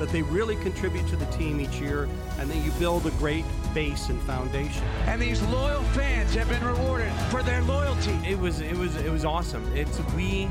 That 0.00 0.08
they 0.08 0.22
really 0.22 0.56
contribute 0.56 1.06
to 1.08 1.16
the 1.16 1.26
team 1.26 1.60
each 1.60 1.78
year 1.78 2.08
and 2.38 2.50
that 2.50 2.56
you 2.56 2.72
build 2.72 3.06
a 3.06 3.10
great 3.12 3.44
base 3.74 4.08
and 4.08 4.20
foundation. 4.22 4.82
And 5.06 5.22
these 5.22 5.40
loyal 5.42 5.82
fans 5.92 6.34
have 6.34 6.48
been 6.48 6.64
rewarded 6.64 7.12
for 7.30 7.42
their 7.42 7.62
loyalty. 7.62 8.18
It 8.26 8.38
was 8.38 8.60
it 8.60 8.76
was 8.76 8.96
it 8.96 9.12
was 9.12 9.24
awesome. 9.24 9.64
It's 9.76 10.00
we 10.16 10.48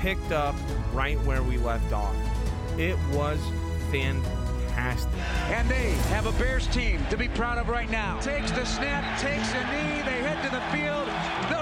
picked 0.00 0.32
up 0.32 0.56
right 0.92 1.18
where 1.22 1.42
we 1.42 1.58
left 1.58 1.92
off. 1.92 2.14
It 2.76 2.98
was 3.12 3.38
fantastic. 3.92 5.12
And 5.50 5.68
they 5.68 5.92
have 6.10 6.26
a 6.26 6.32
Bears 6.32 6.66
team 6.68 7.00
to 7.10 7.16
be 7.16 7.28
proud 7.28 7.58
of 7.58 7.68
right 7.68 7.88
now. 7.90 8.18
Takes 8.20 8.50
the 8.50 8.64
snap, 8.64 9.20
takes 9.20 9.52
a 9.52 9.62
knee, 9.70 10.02
they 10.02 10.22
head 10.26 10.42
to 10.42 10.50
the 10.50 10.62
field. 10.72 11.06
The 11.50 11.61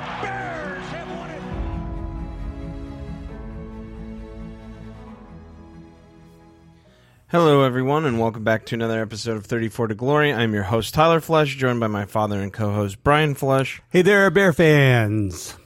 Hello, 7.31 7.63
everyone, 7.63 8.07
and 8.07 8.19
welcome 8.19 8.43
back 8.43 8.67
to 8.67 8.75
another 8.75 9.01
episode 9.01 9.37
of 9.37 9.47
34 9.47 9.87
to 9.87 9.95
Glory. 9.95 10.33
I'm 10.33 10.53
your 10.53 10.65
host, 10.65 10.93
Tyler 10.95 11.21
Flesh, 11.21 11.55
joined 11.55 11.79
by 11.79 11.87
my 11.87 12.05
father 12.05 12.41
and 12.41 12.53
co 12.53 12.73
host, 12.73 13.05
Brian 13.05 13.37
Flesh. 13.37 13.81
Hey 13.89 14.03
there, 14.03 14.29
Bear 14.33 14.53
fans. 14.53 15.57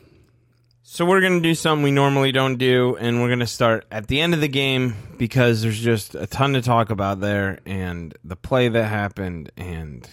So, 0.83 1.07
we're 1.07 1.23
going 1.23 1.43
to 1.43 1.49
do 1.49 1.55
something 1.55 1.83
we 1.83 1.91
normally 1.91 2.33
don't 2.33 2.59
do, 2.59 2.97
and 2.97 3.23
we're 3.23 3.29
going 3.29 3.39
to 3.39 3.47
start 3.47 3.87
at 3.91 4.09
the 4.09 4.21
end 4.21 4.35
of 4.35 4.43
the 4.43 4.49
game 4.49 4.95
because 5.17 5.63
there's 5.63 5.81
just 5.81 6.15
a 6.15 6.27
ton 6.27 6.53
to 6.53 6.61
talk 6.61 6.91
about 6.91 7.21
there 7.21 7.61
and 7.65 8.15
the 8.23 8.37
play 8.37 8.69
that 8.69 8.85
happened. 8.85 9.51
And 9.57 10.07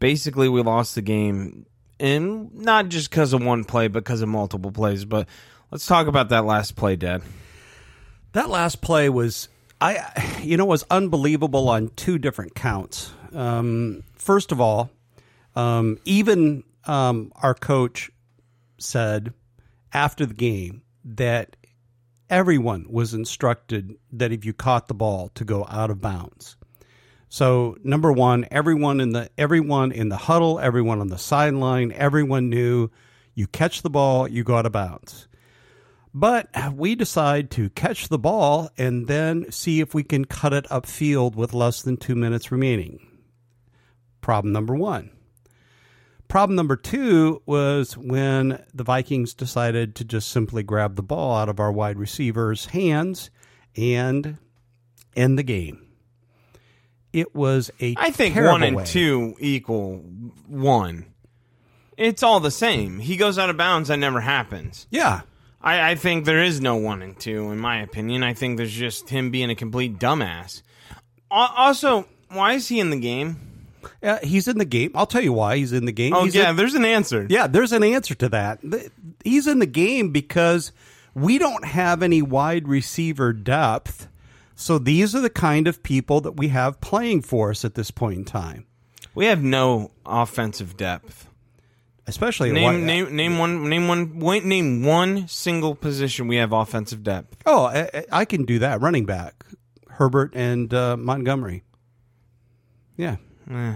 basically, 0.00 0.48
we 0.48 0.62
lost 0.62 0.96
the 0.96 1.00
game, 1.00 1.64
and 2.00 2.52
not 2.56 2.88
just 2.88 3.08
because 3.08 3.34
of 3.34 3.44
one 3.44 3.64
play, 3.64 3.86
but 3.86 4.02
because 4.02 4.20
of 4.20 4.28
multiple 4.28 4.72
plays. 4.72 5.04
But 5.04 5.28
let's 5.70 5.86
talk 5.86 6.08
about 6.08 6.30
that 6.30 6.44
last 6.44 6.74
play, 6.74 6.96
Dad. 6.96 7.22
That 8.32 8.48
last 8.48 8.80
play 8.80 9.08
was, 9.08 9.48
I, 9.80 10.40
you 10.42 10.56
know, 10.56 10.64
was 10.64 10.84
unbelievable 10.90 11.68
on 11.68 11.90
two 11.96 12.18
different 12.18 12.54
counts. 12.54 13.12
Um, 13.32 14.02
first 14.14 14.52
of 14.52 14.60
all, 14.60 14.90
um, 15.54 15.98
even 16.04 16.64
um, 16.84 17.32
our 17.36 17.54
coach 17.54 18.10
said 18.78 19.32
after 19.92 20.26
the 20.26 20.34
game 20.34 20.82
that 21.04 21.56
everyone 22.30 22.86
was 22.88 23.14
instructed 23.14 23.96
that 24.12 24.32
if 24.32 24.44
you 24.44 24.52
caught 24.52 24.88
the 24.88 24.94
ball 24.94 25.30
to 25.34 25.44
go 25.44 25.66
out 25.68 25.90
of 25.90 26.00
bounds. 26.00 26.56
So 27.28 27.76
number 27.84 28.10
one, 28.10 28.46
everyone 28.50 29.00
in 29.00 29.12
the 29.12 29.30
everyone 29.36 29.92
in 29.92 30.08
the 30.08 30.16
huddle, 30.16 30.58
everyone 30.58 31.00
on 31.00 31.08
the 31.08 31.18
sideline, 31.18 31.92
everyone 31.92 32.48
knew 32.48 32.90
you 33.34 33.46
catch 33.46 33.82
the 33.82 33.90
ball, 33.90 34.26
you 34.26 34.44
go 34.44 34.56
out 34.56 34.66
of 34.66 34.72
bounds. 34.72 35.27
But 36.14 36.48
we 36.74 36.94
decide 36.94 37.50
to 37.52 37.70
catch 37.70 38.08
the 38.08 38.18
ball 38.18 38.70
and 38.78 39.06
then 39.06 39.50
see 39.52 39.80
if 39.80 39.94
we 39.94 40.02
can 40.02 40.24
cut 40.24 40.52
it 40.52 40.64
upfield 40.66 41.34
with 41.34 41.52
less 41.54 41.82
than 41.82 41.96
two 41.96 42.14
minutes 42.14 42.50
remaining. 42.50 43.06
Problem 44.20 44.52
number 44.52 44.74
one. 44.74 45.10
Problem 46.28 46.56
number 46.56 46.76
two 46.76 47.40
was 47.46 47.96
when 47.96 48.62
the 48.74 48.84
Vikings 48.84 49.32
decided 49.32 49.94
to 49.96 50.04
just 50.04 50.28
simply 50.28 50.62
grab 50.62 50.96
the 50.96 51.02
ball 51.02 51.36
out 51.36 51.48
of 51.48 51.58
our 51.58 51.72
wide 51.72 51.98
receiver's 51.98 52.66
hands 52.66 53.30
and 53.76 54.36
end 55.16 55.38
the 55.38 55.42
game. 55.42 55.86
It 57.12 57.34
was 57.34 57.70
a 57.80 57.94
I 57.96 58.10
think 58.10 58.36
one 58.36 58.62
and 58.62 58.76
way. 58.76 58.84
two 58.84 59.34
equal 59.40 59.98
one. 60.46 61.06
It's 61.96 62.22
all 62.22 62.40
the 62.40 62.50
same. 62.50 62.98
He 62.98 63.16
goes 63.16 63.38
out 63.38 63.48
of 63.48 63.56
bounds, 63.56 63.88
that 63.88 63.96
never 63.98 64.20
happens. 64.20 64.86
Yeah, 64.90 65.22
I, 65.60 65.90
I 65.90 65.94
think 65.96 66.24
there 66.24 66.42
is 66.42 66.60
no 66.60 66.76
one 66.76 67.02
and 67.02 67.18
two, 67.18 67.50
in 67.50 67.58
my 67.58 67.80
opinion. 67.82 68.22
I 68.22 68.34
think 68.34 68.56
there's 68.56 68.72
just 68.72 69.08
him 69.08 69.30
being 69.30 69.50
a 69.50 69.54
complete 69.54 69.98
dumbass. 69.98 70.62
Also, 71.30 72.06
why 72.30 72.54
is 72.54 72.68
he 72.68 72.80
in 72.80 72.90
the 72.90 72.98
game? 73.00 73.40
Uh, 74.02 74.18
he's 74.22 74.48
in 74.48 74.58
the 74.58 74.64
game. 74.64 74.90
I'll 74.94 75.06
tell 75.06 75.22
you 75.22 75.32
why 75.32 75.56
he's 75.56 75.72
in 75.72 75.84
the 75.84 75.92
game. 75.92 76.14
Oh, 76.14 76.24
He's 76.24 76.34
yeah, 76.34 76.50
in- 76.50 76.56
there's 76.56 76.74
an 76.74 76.84
answer. 76.84 77.26
Yeah, 77.28 77.46
there's 77.46 77.72
an 77.72 77.82
answer 77.84 78.14
to 78.16 78.28
that. 78.30 78.60
He's 79.24 79.46
in 79.46 79.58
the 79.60 79.66
game 79.66 80.10
because 80.10 80.72
we 81.14 81.38
don't 81.38 81.64
have 81.64 82.02
any 82.02 82.22
wide 82.22 82.68
receiver 82.68 83.32
depth. 83.32 84.08
So 84.54 84.78
these 84.78 85.14
are 85.14 85.20
the 85.20 85.30
kind 85.30 85.68
of 85.68 85.82
people 85.82 86.20
that 86.22 86.32
we 86.32 86.48
have 86.48 86.80
playing 86.80 87.22
for 87.22 87.50
us 87.50 87.64
at 87.64 87.74
this 87.74 87.90
point 87.90 88.18
in 88.18 88.24
time. 88.24 88.66
We 89.14 89.26
have 89.26 89.42
no 89.42 89.90
offensive 90.04 90.76
depth. 90.76 91.27
Especially 92.08 92.50
Name, 92.50 92.64
wide- 92.64 92.80
name, 92.80 93.14
name 93.16 93.38
one, 93.38 93.68
name 93.68 93.86
one, 93.86 94.18
wait, 94.18 94.44
name 94.44 94.82
one 94.82 95.28
single 95.28 95.74
position 95.74 96.26
we 96.26 96.36
have 96.36 96.52
offensive 96.52 97.02
depth. 97.02 97.36
Oh, 97.46 97.66
I, 97.66 98.04
I 98.10 98.24
can 98.24 98.44
do 98.46 98.58
that. 98.60 98.80
Running 98.80 99.04
back, 99.04 99.44
Herbert 99.90 100.32
and 100.34 100.72
uh, 100.72 100.96
Montgomery. 100.96 101.62
Yeah, 102.96 103.16
Eh, 103.50 103.74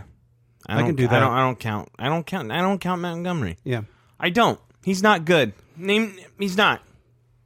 I, 0.66 0.78
I 0.78 0.82
can 0.82 0.94
do 0.96 1.04
I 1.04 1.08
that. 1.08 1.20
don't, 1.20 1.32
I 1.32 1.40
don't 1.40 1.58
count. 1.58 1.88
I 1.98 2.08
don't 2.08 2.26
count. 2.26 2.50
I 2.50 2.60
don't 2.60 2.78
count 2.80 3.00
Montgomery. 3.02 3.58
yeah. 3.64 3.82
I 4.18 4.30
don't. 4.30 4.58
He's 4.84 5.02
not 5.02 5.24
good. 5.24 5.52
Name. 5.76 6.16
He's 6.38 6.56
not. 6.56 6.80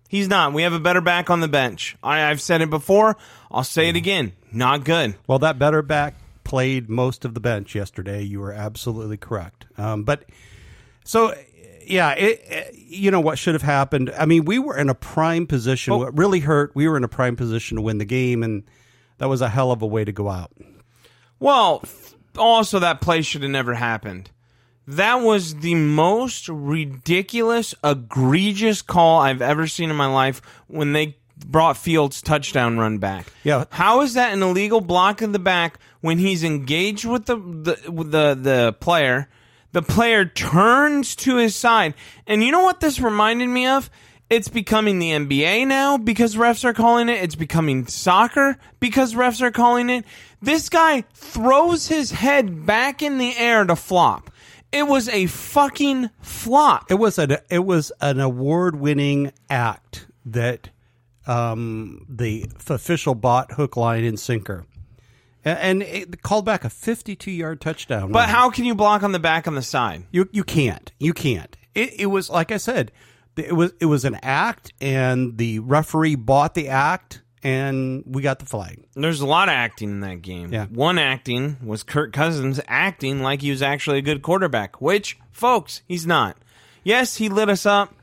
He's 0.09 0.29
not. 0.29 0.53
We 0.53 0.63
have 0.63 0.73
a 0.75 0.79
better 0.81 1.01
back 1.01 1.31
on 1.31 1.41
the 1.41 1.49
bench. 1.49 1.97
I, 2.03 2.31
I've 2.31 2.41
said 2.41 2.61
it 2.63 2.71
before. 2.71 3.17
I'll 3.51 3.65
say 3.65 3.89
it 3.89 3.97
again. 3.97 4.33
Not 4.53 4.85
good. 4.85 5.17
Well, 5.27 5.39
that 5.41 5.59
better 5.59 5.83
back 5.83 6.15
played 6.45 6.89
most 6.89 7.25
of 7.25 7.35
the 7.35 7.41
bench 7.41 7.75
yesterday. 7.75 8.23
You 8.23 8.41
were 8.41 8.53
absolutely 8.53 9.17
correct. 9.17 9.67
Um, 9.79 10.05
but 10.05 10.25
so, 11.07 11.29
uh, 11.31 11.35
yeah, 11.87 12.11
it, 12.13 12.41
it- 12.47 12.75
you 12.89 13.11
know 13.11 13.21
what 13.21 13.37
should 13.39 13.55
have 13.55 13.63
happened. 13.63 14.13
I 14.17 14.27
mean, 14.27 14.45
we 14.45 14.59
were 14.61 14.77
in 14.77 14.89
a 14.89 14.95
prime 14.95 15.47
position. 15.47 15.93
Oh. 15.93 15.99
What 15.99 16.17
really 16.17 16.41
hurt, 16.41 16.71
we 16.75 16.87
were 16.89 16.97
in 16.97 17.03
a 17.05 17.09
prime 17.09 17.35
position 17.37 17.77
to 17.77 17.83
win 17.83 17.99
the 17.99 18.05
game, 18.05 18.43
and 18.45 18.63
that 19.19 19.29
was 19.29 19.41
a 19.41 19.49
hell 19.49 19.73
of 19.73 19.83
a 19.83 19.87
way 19.87 20.05
to 20.05 20.13
go 20.13 20.29
out. 20.29 20.53
Well, 21.41 21.83
also 22.39 22.79
that 22.79 23.01
play 23.01 23.23
should 23.23 23.43
have 23.43 23.51
never 23.51 23.75
happened. 23.75 24.31
That 24.87 25.17
was 25.17 25.57
the 25.57 25.75
most 25.75 26.49
ridiculous, 26.49 27.75
egregious 27.83 28.83
call 28.83 29.21
I've 29.21 29.43
ever 29.43 29.67
seen 29.67 29.91
in 29.91 29.97
my 29.97 30.07
life 30.07 30.41
when 30.69 30.93
they 30.93 31.17
brought 31.45 31.77
Fields' 31.77 32.23
touchdown 32.23 32.79
run 32.79 32.99
back. 32.99 33.27
Yeah. 33.43 33.65
How 33.71 34.03
is 34.03 34.15
that 34.15 34.33
an 34.33 34.43
illegal 34.43 34.81
block 34.81 35.23
in 35.23 35.33
the 35.33 35.39
back 35.41 35.79
when 36.01 36.19
he's 36.19 36.45
engaged 36.45 37.05
with 37.05 37.27
the 37.27 37.37
the 37.37 37.91
with 37.91 38.13
the, 38.13 38.39
the 38.41 38.73
player? 38.81 39.29
The 39.77 39.83
player 39.83 40.25
turns 40.25 41.15
to 41.17 41.37
his 41.37 41.55
side. 41.55 41.93
And 42.27 42.43
you 42.43 42.51
know 42.51 42.63
what 42.63 42.81
this 42.81 42.99
reminded 42.99 43.49
me 43.51 43.67
of? 43.67 43.91
It's 44.31 44.49
becoming 44.49 44.99
the 44.99 45.11
NBA 45.11 45.67
now 45.67 45.99
because 45.99 46.35
refs 46.35 46.65
are 46.65 46.73
calling 46.73 47.11
it. 47.11 47.23
It's 47.23 47.35
becoming 47.35 47.87
soccer 47.87 48.57
because 48.81 49.13
refs 49.13 49.43
are 49.43 49.51
calling 49.51 49.91
it. 49.91 50.07
This 50.41 50.71
guy 50.71 51.03
throws 51.13 51.89
his 51.89 52.11
head 52.13 52.65
back 52.65 53.03
in 53.03 53.19
the 53.19 53.37
air 53.37 53.67
to 53.67 53.77
flop. 53.77 54.31
It 54.73 54.87
was 54.87 55.11
a 55.11 55.27
fucking 55.27 56.09
flop. 56.23 56.91
It 56.91 56.95
was 56.95 57.19
an 57.19 57.37
it 57.51 57.67
was 57.67 57.93
an 58.01 58.19
award 58.19 58.77
winning 58.77 59.31
act 59.51 60.07
that 60.25 60.71
um, 61.27 62.07
the 62.09 62.49
official 62.67 63.15
bought 63.15 63.53
hook, 63.53 63.77
line, 63.77 64.05
and 64.05 64.19
sinker, 64.19 64.65
and 65.47 65.83
it 65.83 66.23
called 66.23 66.45
back 66.45 66.65
a 66.65 66.71
fifty 66.71 67.17
two 67.17 67.31
yard 67.31 67.61
touchdown. 67.61 68.13
But 68.13 68.21
run. 68.21 68.29
how 68.29 68.51
can 68.51 68.65
you 68.65 68.75
block 68.75 69.03
on 69.03 69.13
the 69.13 69.19
back 69.19 69.47
on 69.47 69.55
the 69.55 69.63
side? 69.63 70.05
You 70.11 70.29
you 70.33 70.45
can't. 70.45 70.93
You 70.99 71.13
can't. 71.13 71.57
It, 71.75 72.01
it 72.01 72.07
was 72.07 72.29
like 72.29 72.51
I 72.51 72.57
said. 72.57 72.93
It 73.37 73.53
was 73.53 73.73
it 73.81 73.87
was 73.87 74.05
an 74.05 74.19
act, 74.23 74.73
and 74.81 75.37
the 75.37 75.59
referee 75.59 76.15
bought 76.15 76.55
the 76.55 76.69
act, 76.69 77.21
and 77.43 78.03
we 78.07 78.23
got 78.23 78.39
the 78.39 78.47
flag. 78.47 78.83
There's 78.95 79.21
a 79.21 79.27
lot 79.27 79.49
of 79.49 79.53
acting 79.53 79.91
in 79.91 80.01
that 80.01 80.23
game. 80.23 80.53
Yeah. 80.53 80.67
One 80.67 80.99
acting 80.99 81.59
was 81.63 81.83
Kirk 81.83 82.13
Cousins 82.13 82.61
acting 82.67 83.21
like 83.21 83.43
he 83.43 83.51
was 83.51 83.63
actually 83.63 83.99
a 83.99 84.03
good 84.03 84.23
quarterback, 84.23 84.81
which, 84.81 85.19
folks, 85.33 85.83
he's 85.87 86.07
not. 86.07 86.39
Yes, 86.83 87.17
he 87.17 87.29
lit 87.29 87.51
us 87.51 87.67
up. 87.67 87.95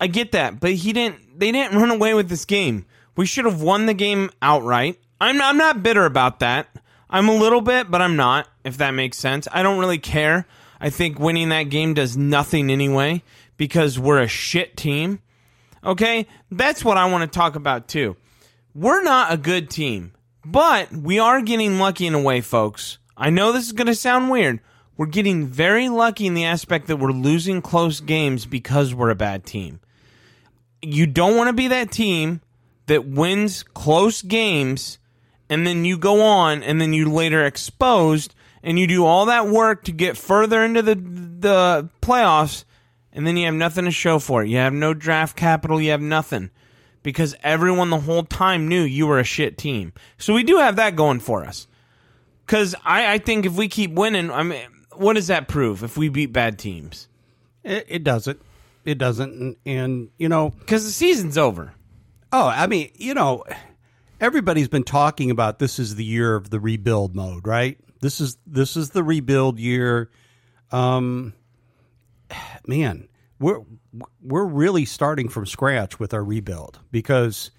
I 0.00 0.08
get 0.08 0.32
that, 0.32 0.58
but 0.58 0.72
he 0.72 0.92
didn't. 0.92 1.38
They 1.38 1.52
didn't 1.52 1.78
run 1.78 1.90
away 1.90 2.14
with 2.14 2.28
this 2.28 2.44
game. 2.44 2.84
We 3.16 3.26
should 3.26 3.44
have 3.44 3.62
won 3.62 3.86
the 3.86 3.94
game 3.94 4.30
outright. 4.42 4.98
I'm 5.20 5.40
I'm 5.40 5.56
not 5.56 5.82
bitter 5.82 6.04
about 6.04 6.40
that. 6.40 6.66
I'm 7.14 7.28
a 7.28 7.34
little 7.36 7.60
bit, 7.60 7.92
but 7.92 8.02
I'm 8.02 8.16
not. 8.16 8.48
If 8.64 8.78
that 8.78 8.90
makes 8.90 9.18
sense, 9.18 9.46
I 9.52 9.62
don't 9.62 9.78
really 9.78 9.98
care. 9.98 10.48
I 10.80 10.90
think 10.90 11.16
winning 11.16 11.50
that 11.50 11.70
game 11.70 11.94
does 11.94 12.16
nothing 12.16 12.70
anyway 12.70 13.22
because 13.56 14.00
we're 14.00 14.20
a 14.20 14.26
shit 14.26 14.76
team. 14.76 15.20
Okay, 15.84 16.26
that's 16.50 16.84
what 16.84 16.96
I 16.96 17.06
want 17.06 17.22
to 17.22 17.38
talk 17.38 17.54
about 17.54 17.86
too. 17.86 18.16
We're 18.74 19.04
not 19.04 19.32
a 19.32 19.36
good 19.36 19.70
team, 19.70 20.12
but 20.44 20.90
we 20.90 21.20
are 21.20 21.40
getting 21.40 21.78
lucky 21.78 22.08
in 22.08 22.14
a 22.14 22.20
way, 22.20 22.40
folks. 22.40 22.98
I 23.16 23.30
know 23.30 23.52
this 23.52 23.66
is 23.66 23.72
going 23.72 23.86
to 23.86 23.94
sound 23.94 24.28
weird. 24.28 24.58
we're 24.96 25.06
getting 25.06 25.46
very 25.46 25.88
lucky 25.88 26.26
in 26.26 26.34
the 26.34 26.46
aspect 26.46 26.88
that 26.88 26.96
we're 26.96 27.12
losing 27.12 27.62
close 27.62 28.00
games 28.00 28.44
because 28.44 28.92
we're 28.92 29.10
a 29.10 29.14
bad 29.14 29.46
team. 29.46 29.78
You 30.82 31.06
don't 31.06 31.36
want 31.36 31.46
to 31.46 31.52
be 31.52 31.68
that 31.68 31.92
team 31.92 32.40
that 32.86 33.06
wins 33.06 33.62
close 33.62 34.20
games 34.20 34.98
and 35.48 35.66
then 35.66 35.84
you 35.84 35.98
go 35.98 36.22
on 36.22 36.62
and 36.62 36.80
then 36.80 36.92
you 36.92 37.10
later 37.10 37.44
exposed 37.44 38.34
and 38.62 38.78
you 38.78 38.86
do 38.86 39.04
all 39.04 39.26
that 39.26 39.46
work 39.48 39.84
to 39.84 39.92
get 39.92 40.16
further 40.16 40.64
into 40.64 40.82
the 40.82 40.94
the 40.94 41.88
playoffs 42.00 42.64
and 43.12 43.26
then 43.26 43.36
you 43.36 43.44
have 43.46 43.54
nothing 43.54 43.84
to 43.84 43.90
show 43.90 44.18
for 44.18 44.42
it. 44.42 44.48
You 44.48 44.56
have 44.58 44.72
no 44.72 44.94
draft 44.94 45.36
capital, 45.36 45.80
you 45.80 45.90
have 45.90 46.00
nothing 46.00 46.50
because 47.02 47.36
everyone 47.42 47.90
the 47.90 48.00
whole 48.00 48.24
time 48.24 48.68
knew 48.68 48.82
you 48.82 49.06
were 49.06 49.18
a 49.20 49.24
shit 49.24 49.58
team. 49.58 49.92
So 50.18 50.32
we 50.34 50.42
do 50.42 50.56
have 50.58 50.76
that 50.76 50.96
going 50.96 51.20
for 51.20 51.44
us. 51.44 51.66
Because 52.46 52.74
I, 52.84 53.12
I 53.14 53.18
think 53.18 53.46
if 53.46 53.54
we 53.54 53.68
keep 53.68 53.92
winning, 53.92 54.30
I 54.30 54.42
mean, 54.42 54.62
what 54.94 55.14
does 55.14 55.28
that 55.28 55.48
prove 55.48 55.82
if 55.82 55.96
we 55.96 56.08
beat 56.08 56.32
bad 56.32 56.58
teams? 56.58 57.08
It, 57.62 57.86
it 57.88 58.04
doesn't. 58.04 58.40
It 58.84 58.98
doesn't. 58.98 59.32
And, 59.32 59.56
and 59.64 60.08
you 60.18 60.28
know, 60.28 60.50
Because 60.50 60.84
the 60.84 60.90
season's 60.90 61.38
over. 61.38 61.72
oh, 62.32 62.46
I 62.46 62.66
mean, 62.66 62.90
you 62.96 63.14
know, 63.14 63.44
everybody's 64.20 64.68
been 64.68 64.84
talking 64.84 65.30
about 65.30 65.58
this 65.58 65.78
is 65.78 65.96
the 65.96 66.04
year 66.04 66.34
of 66.34 66.50
the 66.50 66.60
rebuild 66.60 67.14
mode, 67.14 67.46
right? 67.46 67.78
This 68.00 68.20
is 68.20 68.36
this 68.46 68.76
is 68.76 68.90
the 68.90 69.02
rebuild 69.02 69.58
year. 69.58 70.10
Um, 70.70 71.34
man, 72.66 73.08
we're 73.38 73.60
we're 74.22 74.44
really 74.44 74.84
starting 74.84 75.28
from 75.28 75.46
scratch 75.46 75.98
with 75.98 76.14
our 76.14 76.24
rebuild 76.24 76.80
because 76.90 77.50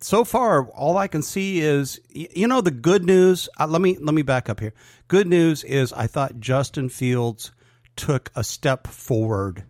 so 0.00 0.24
far 0.24 0.66
all 0.68 0.96
I 0.98 1.08
can 1.08 1.22
see 1.22 1.60
is 1.60 2.00
you 2.10 2.46
know 2.46 2.60
the 2.60 2.70
good 2.70 3.04
news. 3.04 3.48
Uh, 3.58 3.66
let 3.66 3.80
me 3.80 3.96
let 3.98 4.14
me 4.14 4.22
back 4.22 4.48
up 4.48 4.60
here. 4.60 4.74
Good 5.08 5.26
news 5.26 5.64
is 5.64 5.92
I 5.92 6.06
thought 6.06 6.40
Justin 6.40 6.88
Fields 6.88 7.52
took 7.96 8.30
a 8.34 8.44
step 8.44 8.86
forward 8.86 9.64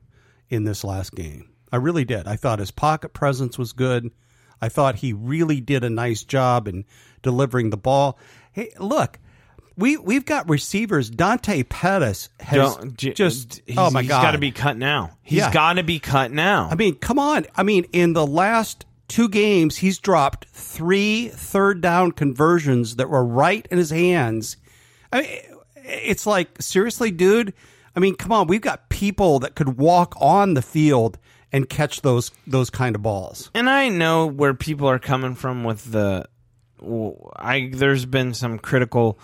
in 0.48 0.64
this 0.64 0.84
last 0.84 1.14
game. 1.14 1.50
I 1.70 1.76
really 1.76 2.04
did. 2.04 2.26
I 2.26 2.36
thought 2.36 2.58
his 2.58 2.70
pocket 2.70 3.12
presence 3.12 3.58
was 3.58 3.72
good. 3.72 4.10
I 4.60 4.69
thought 4.69 4.96
he 4.96 5.12
really 5.12 5.60
did 5.60 5.84
a 5.84 5.90
nice 5.90 6.22
job 6.25 6.66
in 6.69 6.84
delivering 7.22 7.70
the 7.70 7.76
ball. 7.76 8.19
Hey, 8.52 8.72
look, 8.78 9.19
we 9.76 9.96
we've 9.96 10.25
got 10.25 10.49
receivers. 10.49 11.08
Dante 11.10 11.62
Pettis 11.62 12.28
has 12.40 12.76
j- 12.96 13.12
just 13.12 13.60
he's- 13.66 13.78
oh 13.78 13.90
my 13.90 14.02
he's 14.02 14.08
god, 14.08 14.22
got 14.22 14.31
to 14.32 14.38
be 14.38 14.50
cut 14.50 14.76
now. 14.76 15.10
He's 15.22 15.38
Yeah. 15.38 15.52
got 15.52 15.75
to 15.75 15.82
be 15.82 15.99
cut 16.00 16.32
now. 16.32 16.69
I 16.70 16.75
mean, 16.75 16.96
come 16.96 17.19
on. 17.19 17.46
I 17.56 17.62
mean, 17.62 17.84
in 17.93 18.12
the 18.14 18.26
last 18.26 18.84
two 19.06 19.28
games, 19.28 19.76
he's 19.78 19.99
dropped 19.99 20.46
three 20.52 21.28
third 21.28 21.81
down 21.81 22.12
conversions 22.12 22.96
that 22.96 23.08
were 23.08 23.25
right 23.25 23.66
in 23.70 23.78
his 23.78 23.90
hands. 23.90 24.56
I 25.12 25.20
mean, 25.22 25.31
it's 25.76 26.26
like 26.26 26.61
seriously, 26.61 27.11
dude. 27.11 27.54
I 27.96 28.00
mean, 28.00 28.16
come 28.16 28.32
on. 28.32 28.46
We've 28.49 28.61
got 28.61 28.88
people 28.90 29.38
that 29.40 29.54
could 29.54 29.78
walk 29.78 30.14
on 30.20 30.54
the 30.54 30.62
field 30.62 31.19
and 31.53 31.69
catch 31.69 32.03
those 32.03 32.31
those 32.47 32.71
kind 32.71 32.95
of 32.97 33.03
balls. 33.03 33.50
and 33.55 33.69
I 33.69 33.89
know 33.89 34.27
where 34.27 34.55
people 34.55 34.89
are 34.89 34.99
coming 34.99 35.35
from 35.35 35.65
with 35.65 35.91
the. 35.93 36.27
I 37.37 37.71
there's 37.73 38.06
been 38.06 38.35
some 38.35 38.59
critical 38.59 39.19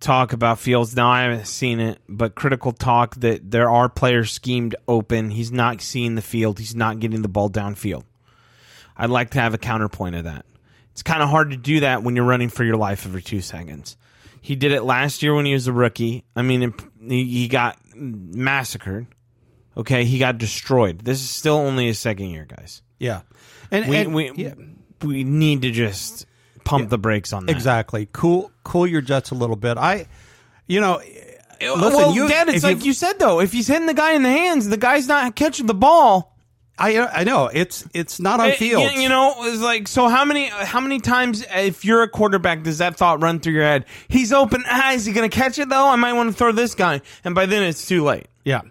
talk 0.00 0.32
about 0.32 0.58
Fields. 0.58 0.96
Now 0.96 1.08
I 1.08 1.22
haven't 1.22 1.46
seen 1.46 1.80
it, 1.80 1.98
but 2.08 2.34
critical 2.34 2.72
talk 2.72 3.14
that 3.16 3.50
there 3.50 3.70
are 3.70 3.88
players 3.88 4.32
schemed 4.32 4.74
open. 4.88 5.30
He's 5.30 5.52
not 5.52 5.80
seeing 5.80 6.14
the 6.14 6.22
field. 6.22 6.58
He's 6.58 6.74
not 6.74 6.98
getting 6.98 7.22
the 7.22 7.28
ball 7.28 7.48
downfield. 7.48 8.04
I'd 8.96 9.10
like 9.10 9.30
to 9.30 9.40
have 9.40 9.54
a 9.54 9.58
counterpoint 9.58 10.16
of 10.16 10.24
that. 10.24 10.46
It's 10.92 11.02
kind 11.02 11.22
of 11.22 11.28
hard 11.28 11.50
to 11.50 11.56
do 11.56 11.80
that 11.80 12.02
when 12.02 12.16
you're 12.16 12.24
running 12.24 12.48
for 12.48 12.64
your 12.64 12.76
life 12.76 13.04
every 13.06 13.22
two 13.22 13.42
seconds. 13.42 13.96
He 14.40 14.56
did 14.56 14.72
it 14.72 14.82
last 14.82 15.22
year 15.22 15.34
when 15.34 15.44
he 15.44 15.52
was 15.52 15.66
a 15.66 15.72
rookie. 15.72 16.24
I 16.34 16.42
mean, 16.42 16.72
he 17.00 17.24
he 17.24 17.48
got 17.48 17.78
massacred. 17.94 19.06
Okay, 19.76 20.04
he 20.04 20.18
got 20.18 20.38
destroyed. 20.38 21.00
This 21.00 21.20
is 21.22 21.28
still 21.30 21.56
only 21.56 21.86
his 21.86 21.98
second 21.98 22.30
year, 22.30 22.46
guys. 22.48 22.82
Yeah, 22.98 23.22
and, 23.70 23.88
We 23.88 23.96
and- 23.98 24.14
we 24.14 24.32
yeah, 24.34 24.54
we 25.02 25.22
need 25.24 25.62
to 25.62 25.70
just 25.70 26.26
pump 26.64 26.88
the 26.88 26.98
brakes 26.98 27.32
on 27.32 27.46
that. 27.46 27.52
exactly. 27.52 28.08
Cool, 28.12 28.50
cool 28.64 28.86
your 28.86 29.02
jets 29.02 29.30
a 29.30 29.34
little 29.34 29.56
bit. 29.56 29.76
I, 29.76 30.06
you 30.66 30.80
know, 30.80 31.00
listen, 31.60 31.80
well, 31.80 32.14
you, 32.14 32.26
Dad, 32.28 32.48
it's 32.48 32.64
like 32.64 32.78
you've- 32.84 32.92
said 32.94 33.18
though. 33.18 33.40
If 33.40 33.52
he's 33.52 33.66
hitting 33.66 33.86
the 33.86 33.94
guy 33.94 34.12
in 34.14 34.22
the 34.22 34.30
hands, 34.30 34.68
the 34.68 34.76
guy's 34.78 35.06
not 35.08 35.36
catching 35.36 35.66
the 35.66 35.74
ball. 35.74 36.32
I 36.78 36.98
I 36.98 37.24
know 37.24 37.46
it's 37.52 37.86
it's 37.94 38.20
not 38.20 38.38
on 38.40 38.50
It- 38.50 38.58
field. 38.58 38.82
you, 38.94 39.02
you 39.02 39.08
know, 39.08 39.34
it's 39.40 39.62
like 39.62 39.88
so. 39.88 40.08
How 40.08 40.24
many 40.26 40.46
how 40.48 40.80
many 40.80 41.00
times 41.00 41.42
if 41.54 41.84
you're 41.86 42.02
a 42.02 42.08
quarterback 42.08 42.62
does 42.64 42.78
that 42.78 42.96
thought 42.96 43.22
run 43.22 43.40
through 43.40 43.54
your 43.54 43.62
head? 43.62 43.86
He's 44.08 44.30
open. 44.32 44.62
Ah, 44.66 44.92
is 44.92 45.06
he 45.06 45.12
going 45.14 45.28
to 45.28 45.34
catch 45.34 45.58
it 45.58 45.68
though? 45.70 45.88
I 45.88 45.96
might 45.96 46.12
want 46.14 46.30
to 46.30 46.36
throw 46.36 46.52
this 46.52 46.74
guy, 46.74 47.00
and 47.24 47.34
by 47.34 47.46
then 47.46 47.62
it's 47.62 47.86
too 47.86 48.04
late. 48.04 48.26
yeah, 48.44 48.60
yeah. 48.62 48.70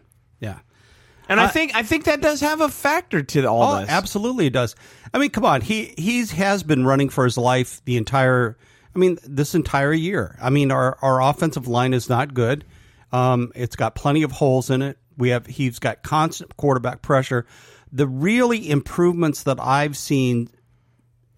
And 1.30 1.40
I 1.40 1.46
I- 1.46 1.48
think 1.48 1.76
I 1.76 1.84
think 1.84 2.06
that 2.06 2.22
does 2.22 2.42
have 2.42 2.62
a 2.62 2.70
factor 2.70 3.22
to 3.24 3.46
all 3.46 3.74
Oh, 3.76 3.80
this. 3.82 3.90
absolutely 3.90 4.48
it 4.48 4.54
does. 4.54 4.76
I 5.14 5.18
mean, 5.18 5.30
come 5.30 5.46
on. 5.46 5.62
He 5.62 5.94
he's 5.98 6.32
has 6.32 6.64
been 6.64 6.86
running 6.86 7.10
for 7.10 7.24
his 7.24 7.38
life 7.38 7.82
the 7.86 7.98
entire 7.98 8.58
I 8.96 8.98
mean, 9.00 9.18
this 9.26 9.56
entire 9.56 9.92
year. 9.92 10.38
I 10.42 10.50
mean, 10.50 10.72
our 10.72 10.98
our 11.02 11.22
offensive 11.22 11.68
line 11.68 11.94
is 11.94 12.08
not 12.10 12.34
good. 12.34 12.64
Um, 13.12 13.52
it's 13.56 13.76
got 13.76 13.96
plenty 13.96 14.24
of 14.24 14.32
holes 14.32 14.70
in 14.70 14.82
it. 14.82 14.98
We 15.18 15.30
have 15.30 15.46
he's 15.48 15.80
got 15.80 16.04
constant 16.04 16.56
quarterback 16.58 17.02
pressure. 17.02 17.46
The 17.92 18.08
really 18.08 18.70
improvements 18.70 19.44
that 19.44 19.58
I've 19.60 19.96
seen 19.98 20.50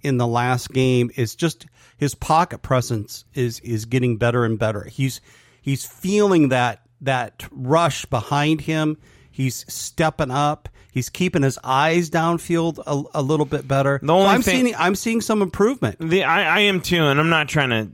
in 0.01 0.17
the 0.17 0.27
last 0.27 0.71
game 0.71 1.11
is 1.15 1.35
just 1.35 1.65
his 1.97 2.13
pocket 2.15 2.61
presence 2.61 3.25
is 3.33 3.59
is 3.61 3.85
getting 3.85 4.17
better 4.17 4.43
and 4.45 4.57
better. 4.59 4.83
He's 4.83 5.21
he's 5.61 5.85
feeling 5.85 6.49
that 6.49 6.81
that 7.01 7.45
rush 7.51 8.05
behind 8.05 8.61
him. 8.61 8.97
He's 9.37 9.65
stepping 9.71 10.31
up. 10.31 10.67
He's 10.91 11.11
keeping 11.11 11.43
his 11.43 11.59
eyes 11.63 12.09
downfield 12.09 12.79
a, 12.87 13.19
a 13.19 13.21
little 13.21 13.45
bit 13.45 13.67
better. 13.67 13.99
The 14.01 14.11
only 14.11 14.25
So 14.25 14.29
I'm 14.31 14.41
thing- 14.41 14.63
seeing 14.65 14.75
I'm 14.75 14.95
seeing 14.95 15.21
some 15.21 15.43
improvement. 15.43 15.97
The 15.99 16.23
I, 16.23 16.57
I 16.57 16.59
am 16.61 16.81
too, 16.81 17.03
and 17.03 17.19
I'm 17.19 17.29
not 17.29 17.47
trying 17.47 17.69
to 17.69 17.91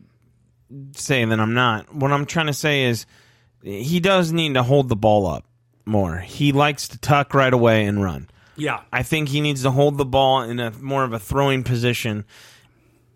say 0.98 1.26
that 1.26 1.38
I'm 1.38 1.54
not. 1.54 1.94
What 1.94 2.14
I'm 2.14 2.26
trying 2.26 2.48
to 2.48 2.54
say 2.54 2.84
is 2.86 3.06
he 3.62 4.00
does 4.00 4.32
need 4.32 4.54
to 4.54 4.64
hold 4.64 4.88
the 4.88 4.96
ball 4.96 5.28
up 5.28 5.46
more. 5.86 6.18
He 6.20 6.54
likes 6.54 6.88
to 6.88 6.98
tuck 6.98 7.34
right 7.34 7.52
away 7.54 7.84
and 7.84 8.02
run. 8.02 8.30
Yeah. 8.56 8.80
I 8.94 9.04
think 9.04 9.28
he 9.28 9.42
needs 9.42 9.64
to 9.64 9.72
hold 9.72 9.98
the 9.98 10.06
ball 10.06 10.44
in 10.44 10.62
a 10.62 10.72
more 10.72 11.04
of 11.04 11.12
a 11.12 11.20
throwing 11.20 11.64
position. 11.66 12.24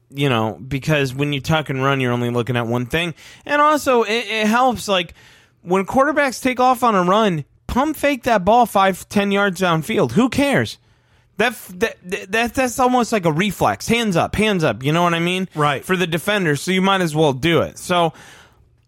You 0.10 0.28
know, 0.28 0.60
because 0.68 1.16
when 1.16 1.32
you 1.32 1.40
tuck 1.40 1.70
and 1.70 1.82
run, 1.82 2.02
you're 2.02 2.12
only 2.12 2.30
looking 2.30 2.58
at 2.58 2.68
one 2.68 2.88
thing, 2.88 3.14
and 3.46 3.62
also 3.62 4.04
it, 4.04 4.26
it 4.28 4.48
helps. 4.48 4.90
Like 4.90 5.14
when 5.62 5.86
quarterbacks 5.86 6.42
take 6.44 6.60
off 6.60 6.84
on 6.84 6.94
a 6.94 7.04
run, 7.04 7.46
pump 7.78 7.96
fake 7.96 8.24
that 8.24 8.44
ball 8.44 8.66
five, 8.66 9.08
ten 9.08 9.32
yards 9.32 9.62
downfield. 9.62 10.12
Who 10.14 10.30
cares? 10.30 10.80
That, 11.38 11.56
that 11.76 12.32
that 12.32 12.56
that's 12.56 12.80
almost 12.80 13.12
like 13.12 13.26
a 13.26 13.32
reflex. 13.32 13.88
Hands 13.88 14.16
up, 14.16 14.36
hands 14.36 14.64
up. 14.64 14.82
You 14.82 14.92
know 14.92 15.04
what 15.04 15.14
I 15.14 15.20
mean? 15.20 15.48
Right. 15.54 15.86
For 15.86 15.96
the 15.96 16.08
defender, 16.08 16.56
so 16.56 16.72
you 16.72 16.82
might 16.82 17.02
as 17.02 17.16
well 17.16 17.34
do 17.34 17.62
it. 17.62 17.78
So 17.78 18.14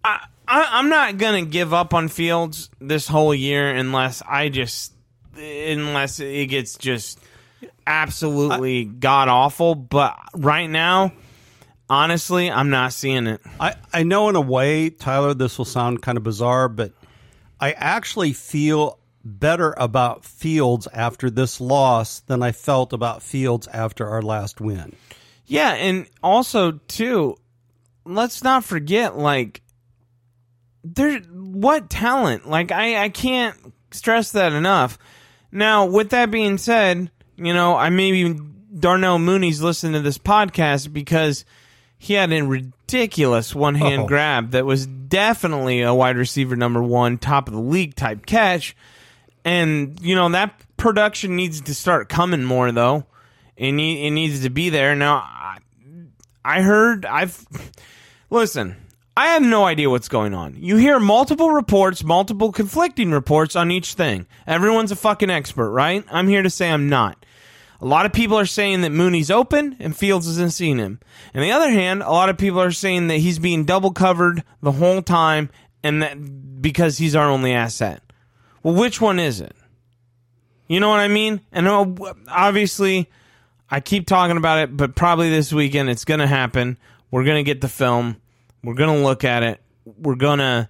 I, 0.04 0.26
I 0.48 0.68
I'm 0.72 0.90
not 0.90 1.20
gonna 1.20 1.46
give 1.46 1.72
up 1.72 1.94
on 1.94 2.08
Fields 2.08 2.72
this 2.80 3.08
whole 3.08 3.36
year 3.36 3.70
unless 3.70 4.24
I 4.28 4.50
just 4.50 4.94
unless 5.36 6.20
it 6.20 6.48
gets 6.48 6.76
just 6.76 7.20
absolutely 7.86 8.86
god 8.86 9.28
awful. 9.28 9.76
But 9.76 10.18
right 10.34 10.68
now, 10.68 11.14
honestly, 11.88 12.50
I'm 12.50 12.72
not 12.72 12.94
seeing 12.94 13.28
it. 13.28 13.42
I, 13.60 13.76
I 13.94 14.02
know 14.02 14.30
in 14.30 14.36
a 14.36 14.42
way, 14.42 14.90
Tyler, 14.90 15.36
this 15.36 15.60
will 15.60 15.66
sound 15.66 16.02
kind 16.02 16.18
of 16.18 16.24
bizarre, 16.24 16.68
but 16.68 16.94
I 17.60 17.72
actually 17.74 18.34
feel 18.34 19.00
better 19.24 19.74
about 19.78 20.26
Fields 20.26 20.88
after 20.94 21.30
this 21.30 21.60
loss 21.60 22.22
than 22.22 22.42
I 22.42 22.52
felt 22.52 22.94
about 22.94 23.22
Fields 23.22 23.68
after 23.68 24.08
our 24.08 24.22
last 24.22 24.62
win. 24.62 24.96
Yeah, 25.46 25.74
and 25.74 26.08
also 26.24 26.74
too, 26.88 27.38
let's 28.06 28.44
not 28.44 28.64
forget 28.64 29.18
like 29.18 29.62
there 30.84 31.20
what 31.20 31.90
talent. 31.90 32.48
Like 32.48 32.72
I 32.72 33.04
I 33.04 33.10
can't 33.10 33.56
stress 33.92 34.32
that 34.32 34.54
enough. 34.54 34.98
Now, 35.52 35.86
with 35.88 36.12
that 36.12 36.30
being 36.30 36.58
said, 36.58 37.10
you 37.36 37.54
know, 37.54 37.76
I 37.76 37.90
maybe 37.90 38.40
Darnell 38.78 39.20
Mooney's 39.20 39.62
listening 39.62 39.94
to 39.94 40.02
this 40.02 40.20
podcast 40.20 40.94
because 40.94 41.44
he 42.00 42.14
had 42.16 42.32
a 42.34 42.42
ridiculous 42.42 43.54
one 43.54 43.76
hand 43.76 44.04
Oh. 44.04 44.08
grab 44.08 44.52
that 44.52 44.66
was 44.66 44.88
definitely 44.88 45.82
a 45.82 45.94
wide 45.94 46.18
receiver 46.18 46.56
number 46.56 46.82
one, 46.82 47.18
top 47.18 47.48
of 47.48 47.54
the 47.54 47.60
league 47.60 47.94
type 47.96 48.26
catch. 48.26 48.76
And, 49.46 50.00
you 50.02 50.16
know, 50.16 50.30
that 50.30 50.60
production 50.78 51.36
needs 51.36 51.62
to 51.62 51.76
start 51.76 52.10
coming 52.10 52.44
more, 52.44 52.72
though. 52.72 53.06
It, 53.58 53.74
need, 53.74 54.06
it 54.08 54.12
needs 54.12 54.42
to 54.44 54.50
be 54.50 54.70
there. 54.70 54.96
Now, 54.96 55.18
I, 55.18 55.58
I 56.44 56.62
heard, 56.62 57.06
I've. 57.06 57.46
Listen, 58.30 58.76
I 59.18 59.28
have 59.30 59.42
no 59.42 59.66
idea 59.66 59.90
what's 59.90 60.08
going 60.08 60.34
on. 60.34 60.56
You 60.58 60.78
hear 60.78 61.00
multiple 61.00 61.52
reports, 61.52 62.04
multiple 62.04 62.52
conflicting 62.54 63.12
reports 63.12 63.56
on 63.56 63.72
each 63.72 63.96
thing. 63.96 64.28
Everyone's 64.48 64.92
a 64.92 64.96
fucking 64.96 65.30
expert, 65.30 65.72
right? 65.72 66.06
I'm 66.10 66.28
here 66.28 66.44
to 66.44 66.50
say 66.50 66.70
I'm 66.72 66.88
not. 66.90 67.26
A 67.82 67.86
lot 67.86 68.06
of 68.06 68.12
people 68.12 68.38
are 68.38 68.46
saying 68.46 68.82
that 68.82 68.92
Mooney's 68.92 69.32
open 69.32 69.78
and 69.80 69.96
Fields 69.96 70.28
isn't 70.28 70.52
seeing 70.52 70.80
him. 70.80 71.00
On 71.34 71.42
the 71.42 71.52
other 71.52 71.70
hand, 71.70 72.02
a 72.02 72.12
lot 72.12 72.30
of 72.30 72.38
people 72.38 72.62
are 72.62 72.72
saying 72.72 73.08
that 73.08 73.18
he's 73.18 73.40
being 73.40 73.64
double 73.64 73.92
covered 73.92 74.44
the 74.62 74.74
whole 74.74 75.02
time 75.02 75.50
and 75.82 76.02
that 76.04 76.62
because 76.62 76.98
he's 76.98 77.16
our 77.16 77.30
only 77.30 77.54
asset. 77.54 78.02
Well, 78.64 78.76
which 78.76 79.00
one 79.00 79.18
is 79.20 79.40
it? 79.40 79.56
You 80.68 80.80
know 80.80 80.90
what 80.90 81.00
I 81.00 81.08
mean? 81.08 81.42
And 81.52 81.68
uh, 81.68 81.86
obviously, 82.28 83.10
I 83.72 83.80
keep 83.80 84.08
talking 84.08 84.38
about 84.38 84.60
it, 84.60 84.76
but 84.76 84.96
probably 84.96 85.30
this 85.30 85.54
weekend 85.54 85.90
it's 85.90 86.06
going 86.06 86.20
to 86.20 86.28
happen. 86.28 86.78
We're 87.12 87.24
going 87.24 87.44
to 87.44 87.50
get 87.50 87.62
the 87.62 87.70
film. 87.70 88.18
We're 88.64 88.76
going 88.76 88.98
to 89.00 89.04
look 89.04 89.24
at 89.24 89.44
it. 89.44 89.62
We're 89.86 90.16
going 90.16 90.40
to. 90.40 90.70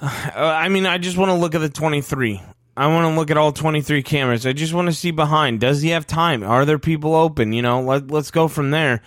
I 0.00 0.68
mean, 0.68 0.86
I 0.86 0.98
just 0.98 1.16
want 1.16 1.30
to 1.30 1.34
look 1.34 1.54
at 1.54 1.60
the 1.60 1.68
23. 1.68 2.40
I 2.78 2.86
want 2.86 3.12
to 3.12 3.18
look 3.18 3.30
at 3.30 3.36
all 3.36 3.52
23 3.52 4.02
cameras. 4.02 4.46
I 4.46 4.52
just 4.52 4.72
want 4.72 4.86
to 4.86 4.92
see 4.94 5.10
behind. 5.10 5.60
Does 5.60 5.82
he 5.82 5.90
have 5.90 6.06
time? 6.06 6.42
Are 6.42 6.64
there 6.64 6.78
people 6.78 7.14
open? 7.14 7.52
You 7.52 7.62
know, 7.62 7.80
let, 7.82 8.10
let's 8.10 8.30
go 8.30 8.46
from 8.48 8.70
there. 8.70 9.02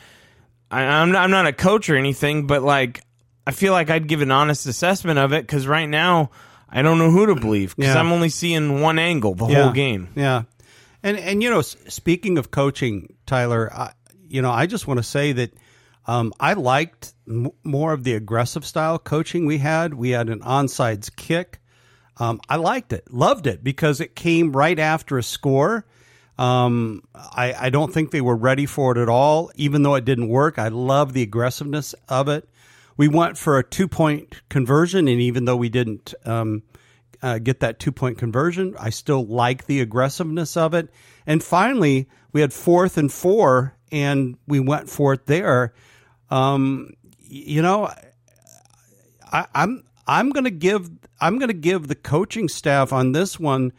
I, 0.69 0.81
I'm, 0.83 1.11
not, 1.11 1.23
I'm 1.23 1.31
not 1.31 1.47
a 1.47 1.53
coach 1.53 1.89
or 1.89 1.95
anything, 1.95 2.47
but 2.47 2.61
like, 2.63 3.01
I 3.47 3.51
feel 3.51 3.73
like 3.73 3.89
I'd 3.89 4.07
give 4.07 4.21
an 4.21 4.31
honest 4.31 4.65
assessment 4.67 5.19
of 5.19 5.33
it 5.33 5.43
because 5.43 5.67
right 5.67 5.87
now, 5.87 6.31
I 6.69 6.81
don't 6.81 6.97
know 6.97 7.11
who 7.11 7.25
to 7.27 7.35
believe 7.35 7.75
because 7.75 7.93
Yeah. 7.95 7.99
I'm 7.99 8.11
only 8.11 8.29
seeing 8.29 8.81
one 8.81 8.99
angle 8.99 9.35
the 9.35 9.47
Yeah. 9.47 9.63
whole 9.63 9.71
game. 9.73 10.09
Yeah, 10.15 10.43
and 11.03 11.17
and 11.17 11.41
you 11.43 11.49
know, 11.49 11.61
speaking 11.61 12.37
of 12.37 12.51
coaching, 12.51 13.15
Tyler, 13.25 13.69
I, 13.73 13.91
you 14.29 14.41
know, 14.41 14.51
I 14.51 14.67
just 14.67 14.87
want 14.87 14.97
to 14.99 15.03
say 15.03 15.31
that 15.33 15.53
um, 16.07 16.31
I 16.39 16.53
liked 16.53 17.13
m- 17.27 17.51
more 17.63 17.91
of 17.93 18.03
the 18.03 18.13
aggressive 18.13 18.65
style 18.65 18.99
coaching 18.99 19.45
we 19.45 19.57
had. 19.57 19.93
We 19.93 20.11
had 20.11 20.29
an 20.29 20.39
onside 20.41 21.13
kick. 21.15 21.59
Um, 22.21 22.39
I 22.47 22.57
liked 22.57 22.93
it, 22.93 23.11
loved 23.11 23.47
it 23.47 23.63
because 23.63 23.99
it 23.99 24.15
came 24.15 24.51
right 24.51 24.77
after 24.77 25.17
a 25.17 25.23
score. 25.23 25.87
Um, 26.37 27.01
I, 27.15 27.55
I 27.57 27.69
don't 27.71 27.91
think 27.91 28.11
they 28.11 28.21
were 28.21 28.35
ready 28.35 28.67
for 28.67 28.95
it 28.95 29.01
at 29.01 29.09
all, 29.09 29.51
even 29.55 29.81
though 29.81 29.95
it 29.95 30.05
didn't 30.05 30.27
work. 30.27 30.59
I 30.59 30.67
love 30.67 31.13
the 31.13 31.23
aggressiveness 31.23 31.95
of 32.07 32.29
it. 32.29 32.47
We 32.95 33.07
went 33.07 33.39
for 33.39 33.57
a 33.57 33.63
two 33.63 33.87
point 33.87 34.47
conversion, 34.49 35.07
and 35.07 35.19
even 35.19 35.45
though 35.45 35.55
we 35.55 35.69
didn't 35.69 36.13
um, 36.23 36.61
uh, 37.23 37.39
get 37.39 37.61
that 37.61 37.79
two 37.79 37.91
point 37.91 38.19
conversion, 38.19 38.75
I 38.79 38.91
still 38.91 39.25
like 39.25 39.65
the 39.65 39.81
aggressiveness 39.81 40.55
of 40.55 40.75
it. 40.75 40.89
And 41.25 41.43
finally, 41.43 42.07
we 42.33 42.41
had 42.41 42.53
fourth 42.53 42.99
and 42.99 43.11
four, 43.11 43.75
and 43.91 44.37
we 44.45 44.59
went 44.59 44.91
for 44.91 45.13
it 45.13 45.25
there. 45.25 45.73
Um, 46.29 46.91
you 47.19 47.63
know, 47.63 47.91
I, 49.31 49.47
I'm 49.55 49.85
I'm 50.07 50.29
going 50.29 50.43
to 50.45 50.51
give 50.51 50.89
I'm 51.19 51.37
going 51.37 51.49
to 51.49 51.53
give 51.53 51.87
the 51.87 51.95
coaching 51.95 52.49
staff 52.49 52.91
on 52.93 53.11
this 53.11 53.39
one. 53.39 53.73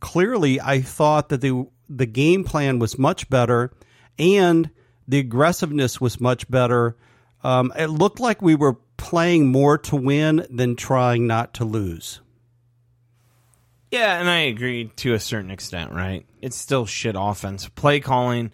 Clearly, 0.00 0.60
I 0.60 0.80
thought 0.80 1.28
that 1.30 1.40
the 1.40 1.66
the 1.88 2.06
game 2.06 2.44
plan 2.44 2.78
was 2.78 2.98
much 2.98 3.28
better, 3.28 3.72
and 4.18 4.70
the 5.06 5.18
aggressiveness 5.18 6.00
was 6.00 6.20
much 6.20 6.50
better. 6.50 6.96
Um, 7.44 7.72
it 7.76 7.86
looked 7.86 8.20
like 8.20 8.40
we 8.40 8.54
were 8.54 8.76
playing 8.96 9.48
more 9.48 9.78
to 9.78 9.96
win 9.96 10.46
than 10.48 10.76
trying 10.76 11.26
not 11.26 11.54
to 11.54 11.64
lose. 11.64 12.20
Yeah, 13.90 14.18
and 14.18 14.28
I 14.28 14.38
agree 14.42 14.90
to 14.96 15.12
a 15.12 15.20
certain 15.20 15.50
extent, 15.50 15.92
right? 15.92 16.24
It's 16.40 16.56
still 16.56 16.86
shit 16.86 17.14
offense. 17.18 17.68
Play 17.68 18.00
calling 18.00 18.52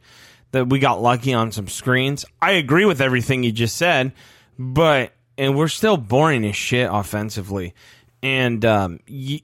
that 0.50 0.68
we 0.68 0.80
got 0.80 1.00
lucky 1.00 1.33
on 1.33 1.52
some 1.52 1.68
screens. 1.68 2.25
I 2.42 2.52
agree 2.52 2.85
with 2.85 3.00
everything 3.00 3.45
you 3.45 3.52
just 3.52 3.76
said, 3.76 4.12
but 4.59 5.12
and 5.38 5.57
we're 5.57 5.68
still 5.68 5.97
boring 5.97 6.45
as 6.45 6.57
shit 6.57 6.88
offensively. 6.92 7.75
And 8.23 8.64
um, 8.64 9.00
y- 9.09 9.42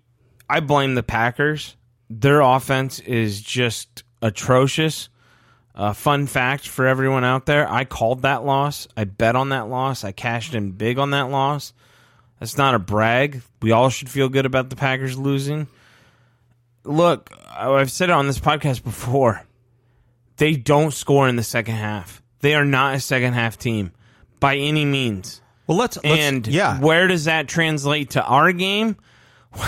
I 0.51 0.61
blame 0.61 0.95
the 0.97 1.03
Packers. 1.03 1.77
Their 2.11 2.41
offense 2.41 2.99
is 2.99 3.41
just 3.41 4.03
atrocious. 4.21 5.09
Uh, 5.75 5.93
fun 5.93 6.27
fact 6.27 6.69
for 6.69 6.87
everyone 6.87 7.25
out 7.25 7.47
there: 7.47 7.71
I 7.71 7.85
called 7.85 8.23
that 8.23 8.45
loss. 8.45 8.87
I 8.97 9.05
bet 9.05 9.37
on 9.37 9.49
that 9.49 9.69
loss. 9.69 10.05
I 10.05 10.13
cashed 10.13 10.55
in 10.55 10.73
big 10.73 10.99
on 10.99 11.11
that 11.11 11.31
loss. 11.31 11.73
That's 12.39 12.59
not 12.59 12.75
a 12.75 12.79
brag. 12.79 13.43
We 13.63 13.73
all 13.73 13.89
should 13.89 14.11
feel 14.11 14.29
good 14.29 14.47
about 14.47 14.71
the 14.71 14.77
Packers 14.77 15.17
losing. 15.17 15.67
Look, 16.85 17.31
I've 17.51 17.91
said 17.91 18.11
it 18.11 18.13
on 18.13 18.27
this 18.27 18.39
podcast 18.39 18.85
before. 18.85 19.43
They 20.37 20.57
don't 20.57 20.93
score 20.93 21.29
in 21.29 21.37
the 21.37 21.43
second 21.43 21.77
half. 21.77 22.23
They 22.41 22.55
are 22.55 22.65
not 22.65 22.95
a 22.95 23.01
second 23.01 23.33
half 23.33 23.57
team 23.57 23.93
by 24.41 24.57
any 24.57 24.85
means. 24.85 25.41
Well, 25.67 25.79
let's, 25.79 25.97
let's 25.97 26.21
And 26.21 26.47
yeah, 26.47 26.79
where 26.81 27.07
does 27.07 27.25
that 27.25 27.49
translate 27.49 28.11
to 28.11 28.25
our 28.25 28.53
game? 28.53 28.97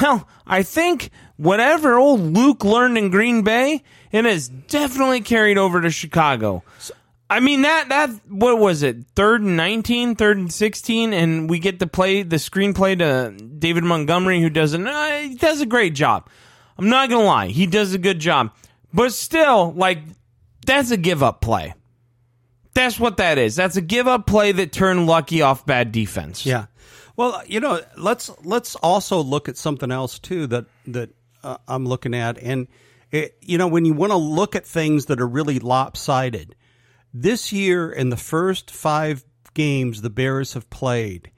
Well, 0.00 0.28
I 0.46 0.62
think 0.62 1.10
whatever 1.36 1.94
old 1.94 2.20
Luke 2.20 2.64
learned 2.64 2.98
in 2.98 3.10
Green 3.10 3.42
Bay, 3.42 3.82
it 4.10 4.24
has 4.24 4.48
definitely 4.48 5.20
carried 5.20 5.58
over 5.58 5.80
to 5.80 5.90
Chicago. 5.90 6.64
I 7.28 7.40
mean 7.40 7.62
that 7.62 7.88
that 7.88 8.10
what 8.28 8.58
was 8.58 8.82
it? 8.82 8.98
Third 9.14 9.42
and 9.42 9.56
19, 9.56 10.14
third 10.14 10.38
and 10.38 10.52
16 10.52 11.12
and 11.12 11.50
we 11.50 11.58
get 11.58 11.80
to 11.80 11.86
play 11.86 12.22
the 12.22 12.36
screenplay 12.36 12.98
to 12.98 13.36
David 13.44 13.84
Montgomery 13.84 14.40
who 14.40 14.50
does 14.50 14.74
an 14.74 14.86
uh, 14.86 15.20
he 15.20 15.34
does 15.34 15.60
a 15.60 15.66
great 15.66 15.94
job. 15.94 16.28
I'm 16.78 16.88
not 16.88 17.08
going 17.08 17.22
to 17.22 17.26
lie, 17.26 17.48
he 17.48 17.66
does 17.66 17.94
a 17.94 17.98
good 17.98 18.18
job. 18.20 18.52
But 18.92 19.12
still 19.12 19.72
like 19.72 19.98
that's 20.66 20.90
a 20.90 20.96
give 20.96 21.22
up 21.22 21.40
play. 21.40 21.74
That's 22.76 23.00
what 23.00 23.16
that 23.16 23.38
is. 23.38 23.56
That's 23.56 23.76
a 23.76 23.80
give 23.80 24.06
up 24.06 24.26
play 24.26 24.52
that 24.52 24.70
turned 24.70 25.06
Lucky 25.06 25.40
off 25.40 25.64
bad 25.64 25.92
defense. 25.92 26.44
Yeah. 26.44 26.66
Well, 27.16 27.42
you 27.46 27.60
know, 27.60 27.80
let's 27.96 28.30
let's 28.44 28.76
also 28.76 29.22
look 29.22 29.48
at 29.48 29.56
something 29.56 29.90
else 29.90 30.18
too 30.18 30.46
that 30.48 30.66
that 30.88 31.10
uh, 31.42 31.56
I'm 31.66 31.86
looking 31.86 32.14
at, 32.14 32.36
and 32.36 32.68
it, 33.10 33.38
you 33.40 33.56
know, 33.56 33.68
when 33.68 33.86
you 33.86 33.94
want 33.94 34.12
to 34.12 34.18
look 34.18 34.54
at 34.54 34.66
things 34.66 35.06
that 35.06 35.20
are 35.20 35.26
really 35.26 35.58
lopsided, 35.58 36.54
this 37.14 37.50
year 37.50 37.90
in 37.90 38.10
the 38.10 38.16
first 38.16 38.70
five 38.70 39.24
games 39.54 40.02
the 40.02 40.10
Bears 40.10 40.52
have 40.52 40.68
played, 40.68 41.30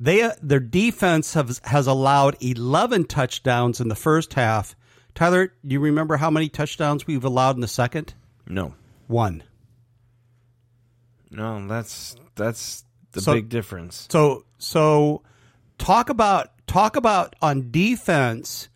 they 0.00 0.30
their 0.40 0.60
defense 0.60 1.34
has 1.34 1.60
has 1.64 1.86
allowed 1.86 2.36
11 2.40 3.04
touchdowns 3.04 3.82
in 3.82 3.88
the 3.88 3.94
first 3.94 4.32
half. 4.32 4.74
Tyler, 5.14 5.52
do 5.66 5.74
you 5.74 5.80
remember 5.80 6.16
how 6.16 6.30
many 6.30 6.48
touchdowns 6.48 7.06
we've 7.06 7.24
allowed 7.24 7.56
in 7.56 7.60
the 7.60 7.68
second? 7.68 8.14
No. 8.46 8.74
One. 9.08 9.42
No, 11.30 11.66
that's 11.66 12.16
that's 12.34 12.84
the 13.12 13.20
So- 13.20 13.34
big 13.34 13.48
difference. 13.48 14.06
So 14.10 14.44
so 14.58 15.22
talk 15.78 16.08
about 16.10 16.50
talk 16.66 16.96
about 16.96 17.34
on 17.42 17.70
defense. 17.70 18.68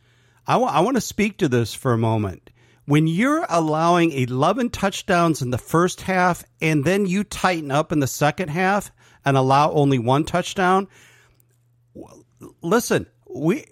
I 0.47 0.57
want 0.57 0.75
I 0.75 0.81
want 0.81 0.97
to 0.97 1.01
speak 1.01 1.39
to 1.39 1.49
this 1.49 1.75
for 1.75 1.93
a 1.93 1.99
moment. 1.99 2.51
When 2.87 3.07
you're 3.07 3.47
allowing 3.49 4.11
11 4.11 4.71
touchdowns 4.71 5.43
in 5.43 5.51
the 5.51 5.59
first 5.59 6.01
half 6.01 6.43
and 6.61 6.85
then 6.85 7.07
you 7.07 7.23
tighten 7.23 7.71
up 7.71 7.93
in 7.93 8.01
the 8.01 8.09
second 8.09 8.49
half 8.49 8.91
and 9.25 9.37
allow 9.37 9.71
only 9.71 9.99
one 10.01 10.25
touchdown, 10.25 10.89
listen, 12.63 13.07
we 13.29 13.65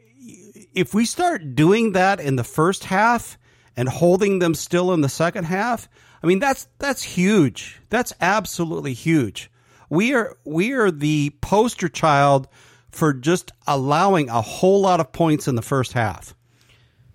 if 0.74 0.94
we 0.94 1.04
start 1.04 1.54
doing 1.56 1.92
that 1.92 2.20
in 2.20 2.36
the 2.36 2.44
first 2.44 2.84
half 2.84 3.38
and 3.78 3.88
holding 3.88 4.40
them 4.40 4.54
still 4.54 4.92
in 4.92 5.02
the 5.02 5.08
second 5.08 5.44
half, 5.44 5.88
I 6.20 6.26
mean 6.26 6.40
that's 6.40 6.66
that's 6.78 7.02
huge. 7.02 7.80
That's 7.90 8.12
absolutely 8.20 8.92
huge. 8.92 9.52
We 9.88 10.14
are 10.14 10.36
we 10.44 10.72
are 10.72 10.90
the 10.90 11.30
poster 11.40 11.88
child 11.88 12.48
for 12.90 13.12
just 13.12 13.52
allowing 13.68 14.28
a 14.30 14.42
whole 14.42 14.80
lot 14.80 14.98
of 14.98 15.12
points 15.12 15.46
in 15.46 15.54
the 15.54 15.62
first 15.62 15.92
half. 15.92 16.34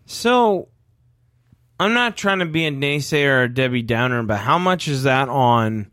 So 0.05 0.69
I'm 1.81 1.93
not 1.93 2.15
trying 2.15 2.39
to 2.39 2.45
be 2.45 2.65
a 2.65 2.71
naysayer 2.71 3.39
or 3.39 3.43
a 3.43 3.53
Debbie 3.53 3.81
Downer, 3.81 4.23
but 4.23 4.37
how 4.37 4.57
much 4.57 4.87
is 4.87 5.03
that 5.03 5.27
on 5.27 5.91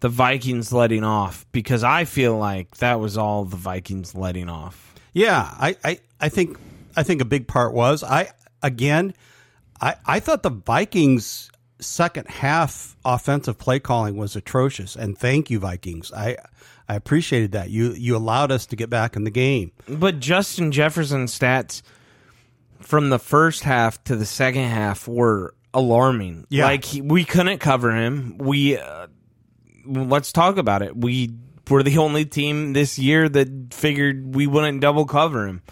the 0.00 0.08
Vikings 0.08 0.72
letting 0.72 1.04
off? 1.04 1.44
Because 1.52 1.84
I 1.84 2.06
feel 2.06 2.38
like 2.38 2.78
that 2.78 2.98
was 2.98 3.18
all 3.18 3.44
the 3.44 3.56
Vikings 3.56 4.14
letting 4.14 4.48
off. 4.48 4.94
Yeah, 5.12 5.42
I, 5.42 5.76
I, 5.84 6.00
I 6.18 6.28
think 6.30 6.56
I 6.96 7.02
think 7.02 7.20
a 7.20 7.26
big 7.26 7.46
part 7.46 7.74
was 7.74 8.02
I 8.02 8.30
again 8.62 9.12
I, 9.80 9.94
I 10.06 10.20
thought 10.20 10.42
the 10.42 10.50
Vikings 10.50 11.50
second 11.80 12.28
half 12.28 12.96
offensive 13.04 13.58
play 13.58 13.78
calling 13.78 14.16
was 14.16 14.34
atrocious 14.34 14.96
and 14.96 15.16
thank 15.16 15.50
you 15.50 15.60
Vikings. 15.60 16.12
I 16.12 16.36
I 16.88 16.94
appreciated 16.94 17.52
that. 17.52 17.70
You 17.70 17.92
you 17.92 18.16
allowed 18.16 18.50
us 18.50 18.66
to 18.66 18.76
get 18.76 18.90
back 18.90 19.14
in 19.14 19.24
the 19.24 19.30
game. 19.30 19.72
But 19.88 20.20
Justin 20.20 20.72
Jefferson's 20.72 21.38
stats 21.38 21.82
from 22.80 23.10
the 23.10 23.18
first 23.18 23.62
half 23.62 24.02
to 24.04 24.16
the 24.16 24.26
second 24.26 24.64
half 24.64 25.06
were 25.06 25.54
alarming. 25.74 26.46
Yeah. 26.48 26.64
Like 26.64 26.84
he, 26.84 27.02
we 27.02 27.24
couldn't 27.24 27.58
cover 27.58 27.94
him. 27.94 28.38
We 28.38 28.78
uh, 28.78 29.08
let's 29.86 30.32
talk 30.32 30.56
about 30.56 30.82
it. 30.82 30.96
We 30.96 31.30
were 31.68 31.82
the 31.82 31.98
only 31.98 32.24
team 32.24 32.72
this 32.72 32.98
year 32.98 33.28
that 33.28 33.74
figured 33.74 34.34
we 34.34 34.46
wouldn't 34.46 34.80
double 34.80 35.04
cover 35.04 35.46
him, 35.46 35.62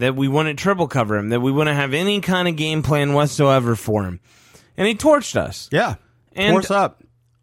that 0.00 0.16
we 0.16 0.28
wouldn't 0.28 0.58
triple 0.58 0.88
cover 0.88 1.16
him, 1.16 1.30
that 1.30 1.40
we 1.40 1.50
wouldn't 1.52 1.76
have 1.76 1.94
any 1.94 2.20
kind 2.20 2.48
of 2.48 2.56
game 2.56 2.82
plan 2.82 3.12
whatsoever 3.12 3.74
for 3.76 4.04
him. 4.04 4.20
And 4.76 4.86
he 4.86 4.94
torched 4.94 5.36
us. 5.36 5.68
Yeah. 5.72 5.94
And- 6.32 6.52
Force 6.54 6.70
up. 6.70 7.02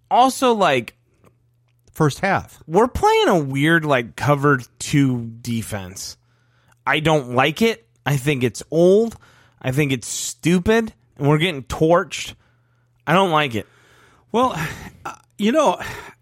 Also 0.09 0.53
like 0.53 0.95
First 1.91 2.19
half. 2.19 2.61
we're 2.67 2.87
playing 2.87 3.27
a 3.27 3.39
weird 3.39 3.83
like 3.83 4.15
cover 4.15 4.59
two 4.79 5.25
defense. 5.41 6.15
I 6.85 6.99
don't 6.99 7.31
like 7.31 7.61
it. 7.61 7.87
I 8.05 8.17
think 8.17 8.43
it's 8.43 8.61
old. 8.71 9.17
I 9.61 9.71
think 9.71 9.91
it's 9.91 10.07
stupid, 10.07 10.93
and 11.17 11.27
we're 11.27 11.39
getting 11.39 11.63
torched. 11.63 12.35
I 13.05 13.13
don't 13.13 13.31
like 13.31 13.55
it. 13.55 13.65
Well, 14.31 14.53
uh, 15.05 15.15
you 15.37 15.51
know, 15.51 15.81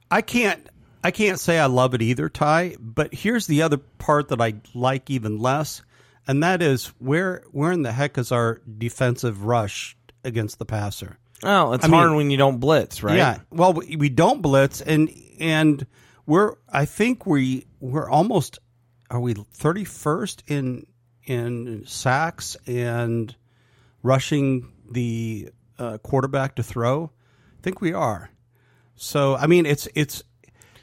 I 0.09 0.21
can't 0.21 0.65
I 1.03 1.11
can't 1.11 1.39
say 1.39 1.59
I 1.59 1.65
love 1.67 1.93
it 1.93 2.01
either, 2.01 2.29
Ty. 2.29 2.77
But 2.79 3.13
here's 3.13 3.45
the 3.45 3.61
other 3.63 3.77
part 3.77 4.29
that 4.29 4.41
I 4.41 4.55
like 4.73 5.09
even 5.11 5.37
less, 5.39 5.81
and 6.27 6.43
that 6.43 6.61
is 6.61 6.87
where 6.99 7.43
where 7.51 7.71
in 7.71 7.81
the 7.81 7.91
heck 7.91 8.17
is 8.17 8.31
our 8.31 8.61
defensive 8.77 9.43
rush 9.43 9.95
against 10.23 10.59
the 10.59 10.65
passer? 10.65 11.17
Oh, 11.43 11.73
it's 11.73 11.85
I 11.85 11.87
mean- 11.87 11.99
hard 11.99 12.15
when 12.15 12.31
you 12.31 12.37
don't 12.37 12.59
blitz, 12.59 13.03
right? 13.03 13.17
Yeah. 13.17 13.39
Well, 13.51 13.73
we, 13.73 13.95
we 13.95 14.09
don't 14.09 14.41
blitz, 14.41 14.81
and 14.81 15.11
and 15.39 15.85
we're 16.25 16.55
I 16.69 16.85
think 16.85 17.25
we 17.25 17.67
we're 17.79 18.09
almost 18.09 18.59
are 19.09 19.19
we 19.19 19.33
thirty 19.33 19.83
first 19.83 20.43
in 20.47 20.87
in 21.25 21.83
sacks 21.85 22.55
and 22.67 23.35
rushing 24.01 24.71
the 24.89 25.49
uh, 25.77 25.97
quarterback 25.99 26.55
to 26.55 26.63
throw. 26.63 27.11
I 27.59 27.61
think 27.61 27.81
we 27.81 27.93
are. 27.93 28.29
So 28.95 29.35
I 29.35 29.47
mean, 29.47 29.65
it's 29.65 29.87
it's. 29.95 30.23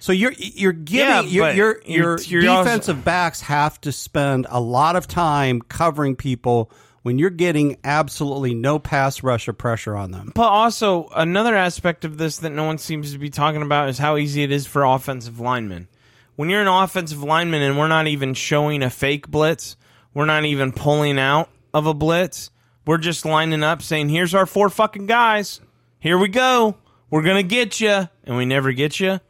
So 0.03 0.11
you're 0.11 0.33
you're 0.37 0.73
giving 0.73 1.29
your 1.31 1.45
but 1.45 1.55
your 1.55 1.81
you're- 1.87 2.19
your 2.25 2.43
you're 2.43 2.51
also- 2.51 2.65
defensive 2.65 3.05
backs 3.05 3.41
have 3.43 3.81
to 3.83 3.93
spend 3.93 4.49
a 4.51 4.61
lot 4.61 4.97
of 4.97 5.07
time 5.07 5.61
covering 5.63 6.17
people 6.17 6.73
when 7.03 7.21
you're 7.21 7.31
getting 7.31 7.77
absolutely 7.85 8.53
no 8.53 8.81
pass 8.81 9.23
rush 9.23 9.47
or 9.47 9.53
pressure 9.53 9.95
on 9.95 10.11
them. 10.11 10.33
But 10.35 10.49
also, 10.49 11.09
another 11.15 11.55
aspect 11.55 12.05
of 12.05 12.19
this 12.19 12.39
that 12.39 12.51
no 12.51 12.65
one 12.65 12.79
seems 12.79 13.13
to 13.13 13.19
be 13.19 13.31
talking 13.31 13.63
about 13.63 13.91
is 13.91 13.99
how 13.99 14.17
easy 14.17 14.43
it 14.43 14.51
is 14.51 14.67
for 14.67 14.83
offensive 14.83 15.39
linemen. 15.39 15.87
When 16.35 16.51
you're 16.51 16.63
an 16.63 16.67
offensive 16.67 17.23
lineman 17.23 17.63
and 17.63 17.79
we're 17.79 17.87
not 17.87 18.09
even 18.09 18.35
showing 18.35 18.83
a 18.83 18.91
fake 18.91 19.29
blitz, 19.29 19.77
we're 20.15 20.27
not 20.27 20.45
even 20.45 20.73
pulling 20.73 21.17
out 21.17 21.49
of 21.73 21.87
a 21.87 21.95
blitz, 21.95 22.51
we're 22.85 22.99
just 22.99 23.25
lining 23.25 23.63
up 23.63 23.83
saying, 23.83 24.09
here's 24.09 24.35
our 24.35 24.47
four 24.47 24.69
fucking 24.69 25.07
guys. 25.07 25.61
Here 26.01 26.19
we 26.19 26.27
go. 26.27 26.75
We're 27.09 27.23
going 27.23 27.37
to 27.37 27.49
get 27.49 27.81
you. 27.81 28.09
And 28.25 28.37
we 28.37 28.47
never 28.47 28.73
get 28.73 28.99
you. 28.99 29.21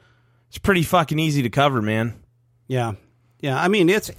It's 0.52 0.58
pretty 0.58 0.82
fucking 0.82 1.18
easy 1.18 1.40
to 1.44 1.48
cover, 1.48 1.80
man. 1.80 2.12
Yeah. 2.68 2.92
Yeah. 3.40 3.58
I 3.58 3.68
mean, 3.68 3.88
it's, 3.88 4.10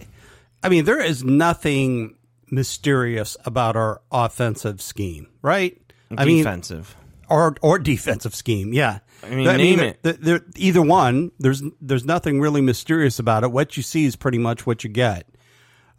I 0.64 0.70
mean, 0.70 0.84
there 0.84 1.00
is 1.00 1.24
nothing 1.24 2.16
mysterious 2.50 3.38
about 3.46 3.76
our 3.76 4.02
offensive 4.12 4.82
scheme, 4.82 5.28
right? 5.44 5.80
I 6.18 6.26
mean, 6.26 6.38
Defensive. 6.40 6.96
or, 7.30 7.56
or 7.62 7.78
defensive 7.78 8.34
scheme. 8.34 8.74
Yeah. 8.74 8.98
I 9.24 9.30
mean, 9.30 9.46
name 9.58 9.80
it. 9.80 10.02
the- 10.02 10.14
the- 10.14 10.44
either 10.56 10.82
one, 10.82 11.30
there's, 11.38 11.62
there's 11.80 12.04
nothing 12.06 12.42
really 12.42 12.62
mysterious 12.62 13.20
about 13.20 13.44
it. 13.44 13.52
What 13.52 13.78
you 13.78 13.84
see 13.84 14.06
is 14.06 14.16
pretty 14.16 14.40
much 14.40 14.66
what 14.66 14.84
you 14.84 14.90
get. 14.90 15.28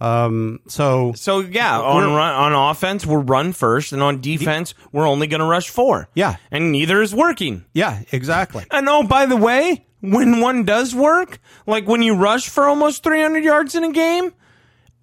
Um, 0.01 0.59
so 0.67 1.13
So 1.15 1.39
yeah, 1.39 1.81
on 1.81 2.03
run, 2.13 2.35
on 2.35 2.71
offense 2.73 3.07
we're 3.07 3.21
run 3.21 3.53
first, 3.53 3.93
and 3.93 4.03
on 4.03 4.21
defense 4.21 4.75
we're 4.91 5.07
only 5.09 5.29
going 5.29 5.39
to 5.41 5.47
rush 5.47 5.71
four. 5.71 6.09
Yeah. 6.17 6.37
and 6.51 6.73
neither 6.73 7.01
is 7.01 7.15
working. 7.15 7.65
yeah, 7.73 8.03
exactly. 8.11 8.65
And 8.73 8.89
oh, 8.89 9.05
by 9.05 9.27
the 9.27 9.37
way, 9.37 9.87
when 10.11 10.41
one 10.41 10.65
does 10.65 10.95
work, 10.95 11.39
like 11.67 11.87
when 11.87 12.03
you 12.03 12.15
rush 12.15 12.49
for 12.49 12.65
almost 12.65 13.03
300 13.03 13.43
yards 13.43 13.75
in 13.75 13.85
a 13.85 13.93
game, 13.93 14.33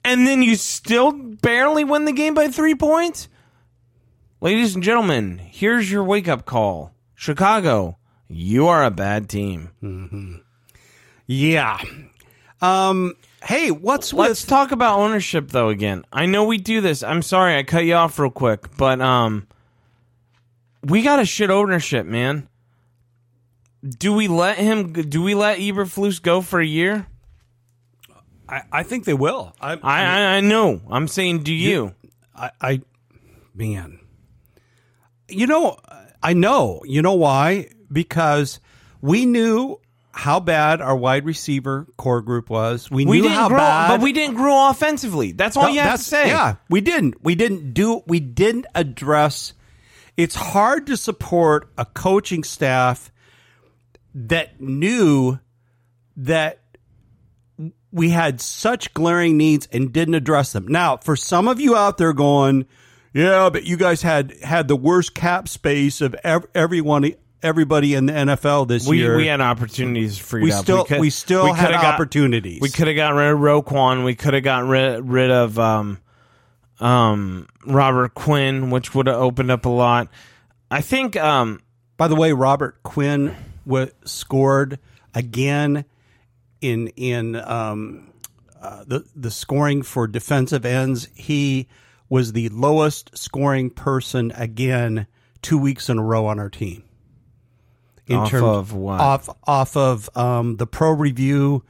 and 0.03 0.27
then 0.27 0.41
you 0.41 0.55
still 0.55 1.12
barely 1.12 1.84
win 1.84 2.05
the 2.05 2.12
game 2.12 2.34
by 2.34 2.48
three 2.48 2.75
points, 2.75 3.27
ladies 4.39 4.75
and 4.75 4.84
gentlemen, 4.84 5.39
here's 5.39 5.91
your 5.91 6.03
wake 6.03 6.27
up 6.27 6.46
call: 6.46 6.93
Chicago, 7.15 7.98
you 8.27 8.67
are 8.67 8.84
a 8.84 8.91
bad 8.91 9.29
team. 9.29 10.41
Yeah. 11.27 11.79
Um, 12.62 13.15
hey, 13.43 13.72
what's 13.72 14.13
Let's 14.13 14.41
with, 14.41 14.50
talk 14.50 14.72
about 14.72 15.00
ownership 15.00 15.50
though 15.50 15.70
again. 15.70 16.05
I 16.13 16.25
know 16.25 16.43
we 16.43 16.58
do 16.58 16.81
this. 16.81 17.03
I'm 17.03 17.22
sorry 17.22 17.58
I 17.58 17.63
cut 17.63 17.86
you 17.86 17.96
off 17.96 18.20
real 18.20 18.29
quick, 18.29 18.75
but 18.77 19.01
um 19.01 19.48
we 20.84 21.01
got 21.03 21.17
to 21.17 21.25
shit 21.25 21.50
ownership, 21.50 22.05
man. 22.05 22.48
Do 23.88 24.14
we 24.14 24.28
let 24.28 24.58
him 24.58 24.94
do 24.94 25.22
we 25.24 25.34
let 25.34 25.60
Eberflus 25.60 26.22
go 26.22 26.42
for 26.42 26.60
a 26.60 26.66
year? 26.66 27.08
I, 28.48 28.62
I 28.72 28.84
think 28.84 29.06
they 29.06 29.14
will. 29.14 29.54
I, 29.60 29.74
I 29.74 30.04
I, 30.04 30.36
I 30.36 30.40
know. 30.42 30.82
I'm 30.90 31.08
saying 31.08 31.44
do 31.44 31.54
you? 31.54 31.96
I, 32.36 32.52
I, 32.62 32.82
man, 33.55 34.00
you 35.29 35.48
know, 35.48 35.77
I 36.22 36.34
know. 36.34 36.82
You 36.86 37.01
know 37.01 37.14
why? 37.14 37.70
Because 37.92 38.60
we 39.01 39.25
knew 39.25 39.79
how 40.14 40.40
bad 40.40 40.82
our 40.82 40.96
wide 40.96 41.25
receiver 41.25 41.88
core 41.98 42.22
group 42.22 42.50
was. 42.50 42.92
We, 42.92 43.05
We 43.05 43.18
knew 43.18 43.24
didn't 43.24 43.38
how 43.38 43.48
grow 43.48 43.58
bad, 43.58 43.88
but 43.88 44.01
we 44.01 44.12
didn't 44.14 44.36
grow 44.36 44.70
offensively. 44.70 45.32
That's 45.32 45.55
all 45.55 45.64
No, 45.64 45.70
you 45.70 45.79
have 45.79 46.00
to 46.00 46.05
say. 46.05 46.27
Yeah, 46.27 46.55
we 46.70 46.82
didn't. 46.82 47.24
We 47.24 47.36
didn't 47.36 47.74
do. 47.74 48.03
We 48.08 48.20
didn't 48.20 48.66
address. 48.75 49.53
It's 50.18 50.36
hard 50.36 50.88
to 50.88 50.98
support 50.98 51.70
a 51.77 51.86
coaching 51.86 52.44
staff 52.44 53.11
that 54.14 54.60
knew 54.62 55.40
that 56.18 56.60
we 57.92 58.10
had 58.10 58.40
such 58.42 58.94
glaring 58.94 59.38
needs 59.38 59.68
and 59.72 59.92
didn't 59.92 60.16
address 60.16 60.54
them. 60.54 60.68
Now, 60.68 60.98
for 60.98 61.16
some 61.16 61.48
of 61.48 61.60
you 61.60 61.76
out 61.76 61.98
there 61.98 62.14
going, 62.14 62.66
yeah, 63.14 63.50
but 63.50 63.66
you 63.66 63.76
guys 63.78 64.02
had 64.02 64.34
had 64.42 64.68
the 64.68 64.76
worst 64.76 65.14
cap 65.14 65.48
space 65.50 66.00
of 66.02 66.16
ev- 66.24 66.46
everyone, 66.56 67.12
everybody 67.44 67.94
in 67.94 68.06
the 68.06 68.14
NFL 68.14 68.68
this 68.68 68.88
We, 68.88 69.00
year. 69.00 69.18
we 69.18 69.28
had 69.28 69.42
opportunities 69.42 70.18
freed 70.18 70.44
We 70.44 70.52
up. 70.54 70.64
still- 70.64 70.88
we 71.00 71.10
still 71.10 71.54
had 71.54 71.66
coulda 71.68 71.82
got- 71.82 71.94
opportunities. 71.96 72.62
We 72.62 72.70
could 72.70 72.88
have 72.88 72.96
got 72.96 73.14
rid 73.14 73.32
of 73.32 73.40
Roquan. 73.40 74.06
We 74.06 74.16
could 74.16 74.34
have 74.36 74.44
got 74.44 74.66
rid, 74.66 75.04
rid 75.10 75.30
of 75.32 75.60
um, 75.60 75.98
um, 76.80 77.48
Robert 77.66 78.14
Quinn, 78.14 78.70
which 78.70 78.96
would 78.96 79.08
have 79.08 79.18
opened 79.18 79.52
up 79.52 79.66
a 79.66 79.70
lot. 79.70 80.08
I 80.70 80.80
think 80.82 81.18
um, 81.18 81.60
By 81.98 82.08
the 82.08 82.16
way, 82.16 82.32
Robert 82.32 82.82
Quinn 82.84 83.36
wa 83.66 83.88
scored 84.06 84.80
again 85.14 85.86
in 86.62 86.88
in 86.96 87.36
um, 87.36 88.12
uh, 88.62 88.84
the 88.86 89.06
the 89.16 89.32
scoring 89.32 89.82
for 89.82 90.08
defensive 90.08 90.66
ends. 90.66 91.08
He 91.16 91.68
was 92.10 92.34
the 92.34 92.50
lowest 92.50 93.18
scoring 93.18 93.70
person 93.70 94.32
again 94.36 95.08
two 95.42 95.58
weeks 95.58 95.90
in 95.90 95.98
a 95.98 96.04
row 96.04 96.26
on 96.26 96.40
our 96.40 96.50
team. 96.50 96.84
In 98.08 98.18
Off 98.18 98.34
of 98.34 98.74
what? 98.74 99.00
Off 99.00 99.30
off 99.46 99.78
of 99.78 100.10
um, 100.18 100.58
the 100.58 100.68
pro 100.68 100.92
review 100.92 101.64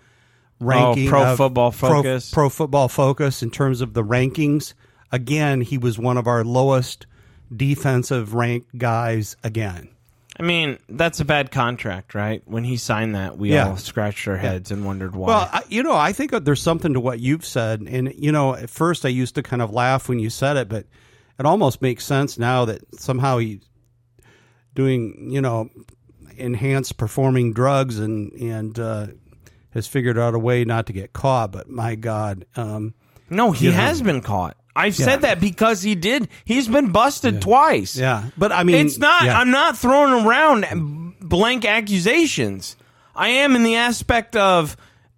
ranking, 0.60 1.08
Pro 1.10 1.32
of- 1.32 1.38
Football 1.38 1.72
Pro- 1.72 1.90
Focus. 1.90 2.32
pro 2.32 2.50
football 2.50 2.88
focus 2.88 3.44
in 3.44 3.52
terms 3.52 3.82
of 3.82 3.94
the 3.94 4.04
rankings. 4.04 4.74
Again, 5.12 5.62
he 5.62 5.78
was 5.78 6.00
one 6.00 6.18
of 6.18 6.26
our 6.28 6.44
lowest 6.44 7.06
defensive 7.56 8.34
ranked 8.34 8.78
guys 8.78 9.36
again. 9.44 9.90
I 10.42 10.44
mean, 10.44 10.80
that's 10.90 11.20
a 11.20 11.26
bad 11.26 11.52
contract, 11.52 12.16
right? 12.16 12.42
When 12.46 12.64
he 12.64 12.76
signed 12.78 13.14
that, 13.14 13.38
we 13.38 13.54
Yeah. 13.54 13.70
all 13.70 13.78
scratched 13.78 14.28
our 14.28 14.38
heads 14.38 14.72
and 14.72 14.84
wondered 14.84 15.16
why. 15.16 15.28
Well, 15.28 15.50
I, 15.54 15.62
you 15.70 15.84
know, 15.84 15.96
I 15.96 16.14
think 16.14 16.32
there's 16.32 16.62
something 16.62 16.94
to 16.94 17.00
what 17.00 17.20
you've 17.20 17.46
said, 17.46 17.82
and 17.82 18.12
you 18.18 18.32
know, 18.32 18.56
at 18.56 18.72
first 18.72 19.06
I 19.06 19.10
used 19.10 19.36
to 19.36 19.44
kind 19.44 19.62
of 19.62 19.70
laugh 19.72 20.10
when 20.10 20.18
you 20.18 20.32
said 20.32 20.58
it, 20.58 20.68
but 20.68 20.88
it 21.38 21.46
almost 21.46 21.80
makes 21.84 22.04
sense 22.06 22.40
now 22.40 22.66
that 22.66 22.82
somehow 23.00 23.38
he's 23.38 23.60
doing, 24.74 25.28
you 25.30 25.42
know, 25.42 25.70
enhanced 26.38 26.98
performing 26.98 27.54
drugs 27.54 28.00
and 28.00 28.32
and 28.34 28.80
uh, 28.80 29.08
has 29.76 29.86
figured 29.86 30.18
out 30.18 30.34
a 30.34 30.40
way 30.40 30.66
not 30.66 30.88
to 30.88 30.94
get 30.94 31.14
caught. 31.14 31.52
But 31.52 31.70
my 31.70 31.94
God, 31.94 32.46
um, 32.56 32.96
no, 33.30 33.52
he 33.52 33.66
you 33.66 33.72
know. 33.72 33.78
has 33.78 34.02
been 34.02 34.22
caught. 34.22 34.58
I've 34.76 34.98
Yeah. 34.98 35.06
said 35.06 35.22
that 35.22 35.40
because 35.42 35.82
he 35.82 35.96
did. 35.96 36.30
He's 36.46 36.68
been 36.68 36.92
busted 36.92 37.42
twice. 37.42 37.96
yeah, 37.98 38.24
but 38.38 38.52
I 38.52 38.64
mean, 38.64 38.86
It's 38.86 38.98
not. 38.98 39.24
yeah. 39.26 39.38
I'm 39.40 39.52
not 39.52 39.78
throwing 39.78 40.26
around 40.26 41.16
blank 41.22 41.66
accusations. 41.66 42.76
I 43.16 43.30
am 43.30 43.56
in 43.56 43.64
the 43.64 43.76
aspect 43.76 44.36
of, 44.38 44.78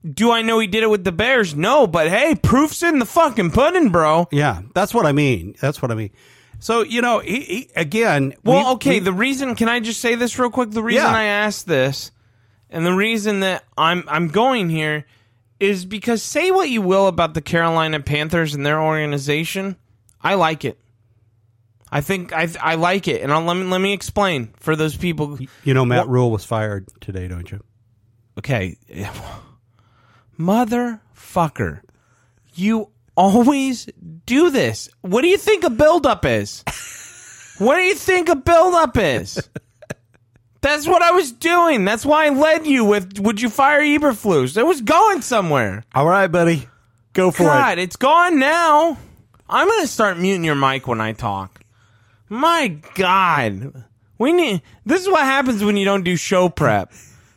do 0.10 0.32
I 0.32 0.42
know 0.42 0.60
he 0.60 0.68
did 0.68 0.84
it 0.84 0.90
with 0.90 1.04
the 1.04 1.12
Bears? 1.12 1.56
No, 1.56 1.86
but 1.88 2.10
hey, 2.10 2.36
proof's 2.36 2.82
in 2.84 3.00
the 3.00 3.06
fucking 3.06 3.52
pudding, 3.52 3.90
bro. 3.90 4.28
Yeah, 4.32 4.62
that's 4.74 4.94
what 4.94 5.06
I 5.06 5.12
mean. 5.12 5.56
That's 5.62 5.82
what 5.82 5.92
I 5.92 5.96
mean. 5.96 6.10
So 6.60 6.82
you 6.82 7.02
know, 7.02 7.20
he, 7.20 7.42
he, 7.42 7.70
again, 7.76 8.34
Well, 8.44 8.60
we- 8.66 8.72
okay. 8.74 8.90
we- 8.96 9.00
the 9.00 9.14
reason, 9.14 9.54
can 9.56 9.70
I 9.70 9.80
just 9.80 10.02
say 10.02 10.16
this 10.16 10.40
real 10.40 10.50
quick? 10.50 10.72
The 10.72 10.82
reason 10.84 11.04
Yeah. 11.04 11.16
I 11.16 11.24
asked 11.26 11.68
this, 11.68 12.12
and 12.70 12.86
the 12.86 12.94
reason 12.94 13.42
that 13.42 13.64
I'm 13.78 14.04
I'm 14.08 14.30
going 14.30 14.70
here, 14.70 15.06
is 15.64 15.86
because 15.86 16.22
say 16.22 16.52
what 16.52 16.70
you 16.70 16.82
will 16.82 17.08
about 17.08 17.34
the 17.34 17.42
Carolina 17.42 18.02
Panthers 18.02 18.54
and 18.54 18.66
their 18.66 18.82
organization, 18.82 19.78
I 20.22 20.34
like 20.34 20.66
it. 20.66 20.78
I 21.90 22.02
think 22.02 22.34
I 22.34 22.50
I 22.60 22.76
like 22.76 23.08
it, 23.08 23.22
and 23.22 23.32
I'll, 23.32 23.44
let 23.44 23.56
me 23.56 23.64
let 23.64 23.80
me 23.80 23.94
explain 23.94 24.54
for 24.58 24.76
those 24.76 24.98
people. 24.98 25.40
you 25.64 25.74
know, 25.74 25.86
Matt 25.86 26.10
Rhule 26.10 26.32
was 26.32 26.44
fired 26.44 26.88
today, 27.00 27.30
don't 27.30 27.50
you? 27.50 27.64
Okay, 28.38 28.78
motherfucker, 30.40 31.82
you 32.56 32.90
always 33.16 33.88
do 34.26 34.50
this. 34.50 34.90
What 35.02 35.22
do 35.22 35.28
you 35.28 35.38
think 35.38 35.64
a 35.64 35.70
buildup 35.70 36.26
is? 36.26 36.64
what 37.60 37.76
do 37.76 37.84
you 37.84 37.96
think 37.96 38.28
a 38.28 38.36
buildup 38.36 38.98
is? 38.98 39.50
That's 40.64 40.88
what 40.88 41.02
I 41.02 41.12
was 41.12 41.34
doing. 41.34 41.84
That's 41.84 42.06
why 42.06 42.26
I 42.26 42.30
led 42.30 42.66
you 42.66 42.86
with. 42.86 43.20
Would 43.20 43.42
you 43.42 43.50
fire 43.50 43.82
Eberflus? 43.82 44.56
It 44.58 44.66
was 44.66 44.80
going 44.80 45.22
somewhere. 45.22 45.84
All 45.94 46.08
right, 46.08 46.28
buddy, 46.28 46.70
go 47.12 47.32
for 47.32 47.44
it. 47.44 47.48
God, 47.48 47.80
it's 47.80 47.98
gone 47.98 48.40
now. 48.40 48.98
I'm 49.50 49.68
gonna 49.68 49.88
start 49.88 50.18
muting 50.18 50.46
your 50.46 50.56
mic 50.56 50.88
when 50.88 51.02
I 51.02 51.12
talk. 51.12 51.62
My 52.30 52.80
God, 52.96 53.84
we 54.18 54.32
need. 54.32 54.62
This 54.86 55.02
is 55.02 55.10
what 55.10 55.24
happens 55.24 55.62
when 55.66 55.76
you 55.76 55.84
don't 55.84 56.04
do 56.04 56.16
show 56.16 56.48
prep. 56.48 56.94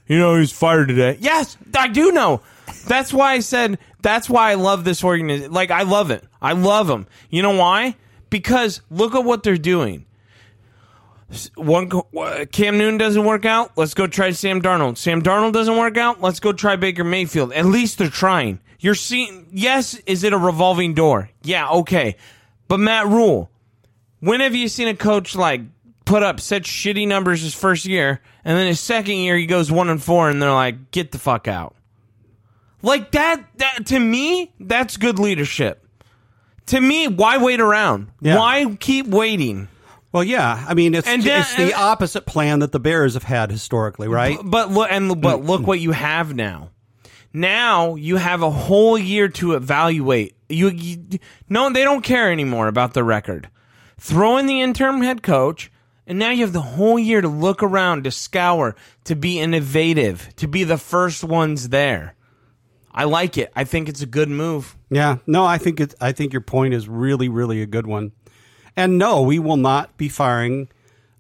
You 0.07 0.21
know, 0.21 0.39
he's 0.39 0.53
fired 0.53 0.87
today. 0.87 1.19
Yes, 1.21 1.57
I 1.77 1.89
do 1.89 2.13
know. 2.13 2.43
That's 2.87 3.13
why 3.13 3.33
I 3.33 3.41
said 3.41 3.81
that's 4.03 4.31
why 4.31 4.53
I 4.53 4.55
love 4.55 4.85
this 4.85 5.03
organization. 5.03 5.53
Like 5.53 5.73
I 5.73 5.83
love 5.83 6.13
it. 6.13 6.23
I 6.41 6.53
love 6.53 6.87
them. 6.87 7.09
You 7.29 7.43
know 7.43 7.57
why? 7.57 7.97
Because 8.31 8.83
look 8.89 9.17
at 9.17 9.25
what 9.25 9.43
they're 9.43 9.59
doing. 9.59 10.07
One 11.57 11.91
uh, 12.17 12.45
Cam 12.53 12.79
Newton 12.79 12.99
doesn't 12.99 13.25
work 13.25 13.45
out. 13.45 13.73
Let's 13.77 13.95
go 13.95 14.07
try 14.07 14.31
Sam 14.31 14.63
Darnold. 14.63 14.97
Sam 14.97 15.23
Darnold 15.23 15.53
doesn't 15.53 15.77
work 15.77 15.97
out. 15.97 16.21
Let's 16.21 16.39
go 16.39 16.53
try 16.53 16.77
Baker 16.77 17.03
Mayfield. 17.03 17.53
At 17.53 17.67
least 17.67 17.99
they're 17.99 18.09
trying. 18.09 18.61
You're 18.79 18.95
seeing. 18.95 19.49
Yes, 19.51 19.95
is 20.07 20.23
it 20.23 20.33
a 20.33 20.39
revolving 20.39 20.95
door? 20.95 21.31
Yeah, 21.43 21.69
okay. 21.69 22.17
But 22.69 22.79
Matt 22.79 23.07
Rhule, 23.07 23.51
when 24.21 24.41
have 24.41 24.55
you 24.55 24.69
seen 24.69 24.87
a 24.89 24.95
coach 24.95 25.35
like 25.35 25.63
put 26.07 26.23
up 26.23 26.41
such 26.41 26.71
shitty 26.71 27.07
numbers 27.07 27.43
his 27.43 27.55
first 27.55 27.85
year, 27.85 28.21
and 28.45 28.57
then 28.57 28.67
his 28.67 28.81
second 28.81 29.17
year 29.17 29.37
he 29.37 29.45
goes 29.45 29.71
one 29.71 29.91
and 29.91 30.03
four, 30.03 30.31
and 30.31 30.41
they're 30.41 30.53
like, 30.53 30.91
get 30.91 31.13
the 31.13 31.19
fuck 31.19 31.49
out. 31.49 31.77
Like 32.81 33.11
that, 33.11 33.45
that 33.57 33.87
to 33.87 33.99
me, 33.99 34.53
that's 34.61 34.97
good 34.97 35.19
leadership. 35.19 35.85
To 36.67 36.81
me, 36.81 37.09
why 37.09 37.39
wait 37.39 37.61
around? 37.61 38.09
Yeah. 38.21 38.39
Why 38.39 38.77
keep 38.79 39.07
waiting? 39.07 39.69
Well, 40.17 40.25
yeah. 40.25 40.65
I 40.67 40.73
mean, 40.73 40.95
it's 40.95 41.07
then- 41.07 41.21
it's 41.27 41.55
the 41.57 41.75
opposite 41.75 42.25
plan 42.25 42.61
that 42.61 42.73
the 42.73 42.81
Bears 42.81 43.13
have 43.13 43.25
had 43.25 43.51
historically, 43.51 44.09
right? 44.09 44.39
But 44.43 44.71
look, 44.71 44.89
and 44.91 45.21
but 45.21 45.45
look 45.45 45.67
what 45.67 45.79
you 45.79 45.93
have 45.93 46.35
now. 46.35 46.71
Now 47.35 47.97
you 47.97 48.17
have 48.17 48.41
a 48.41 48.51
whole 48.51 48.97
year 48.97 49.29
to 49.29 49.53
evaluate. 49.53 50.35
You, 50.49 50.71
you 50.71 51.19
no, 51.51 51.71
they 51.71 51.85
don't 51.85 52.01
care 52.03 52.33
anymore 52.33 52.67
about 52.67 52.95
the 52.95 53.05
record. 53.05 53.51
Throw 53.99 54.39
in 54.39 54.47
the 54.47 54.63
interim 54.63 55.03
head 55.03 55.23
coach, 55.23 55.71
and 56.07 56.19
now 56.19 56.31
you 56.31 56.45
have 56.45 56.55
the 56.55 56.63
whole 56.63 56.99
year 56.99 57.21
to 57.21 57.29
look 57.29 57.63
around, 57.63 58.05
to 58.05 58.11
scour, 58.11 58.75
to 59.05 59.15
be 59.15 59.39
innovative, 59.39 60.35
to 60.37 60.49
be 60.49 60.65
the 60.65 60.79
first 60.79 61.25
ones 61.25 61.69
there. 61.69 62.15
I 62.91 63.05
like 63.05 63.37
it. 63.37 63.53
I 63.55 63.65
think 63.65 63.91
it's 63.91 64.01
a 64.01 64.07
good 64.07 64.31
move. 64.31 64.79
Yeah. 64.89 65.19
No, 65.27 65.45
I 65.45 65.59
think 65.59 65.79
it's. 65.79 65.95
I 66.01 66.13
think 66.13 66.33
your 66.33 66.41
point 66.41 66.73
is 66.73 66.89
really, 66.89 67.29
really 67.29 67.61
a 67.61 67.67
good 67.67 67.87
one. 67.87 68.13
And 68.77 68.99
no, 68.99 69.23
we 69.23 69.39
will 69.39 69.57
not 69.57 69.97
be 69.97 70.09
firing. 70.09 70.69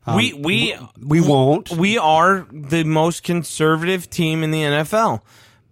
Um, 0.06 0.16
we 0.16 0.32
we 0.34 0.76
We 0.98 1.20
won't. 1.20 1.70
we 1.70 1.98
are 1.98 2.46
the 2.52 2.84
most 2.84 3.22
conservative 3.22 4.08
team 4.10 4.42
in 4.42 4.50
the 4.50 4.62
NFL, 4.62 5.22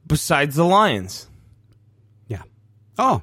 besides 0.06 0.56
the 0.56 0.64
Lions. 0.64 1.28
Yeah. 2.26 2.42
Oh. 2.98 3.22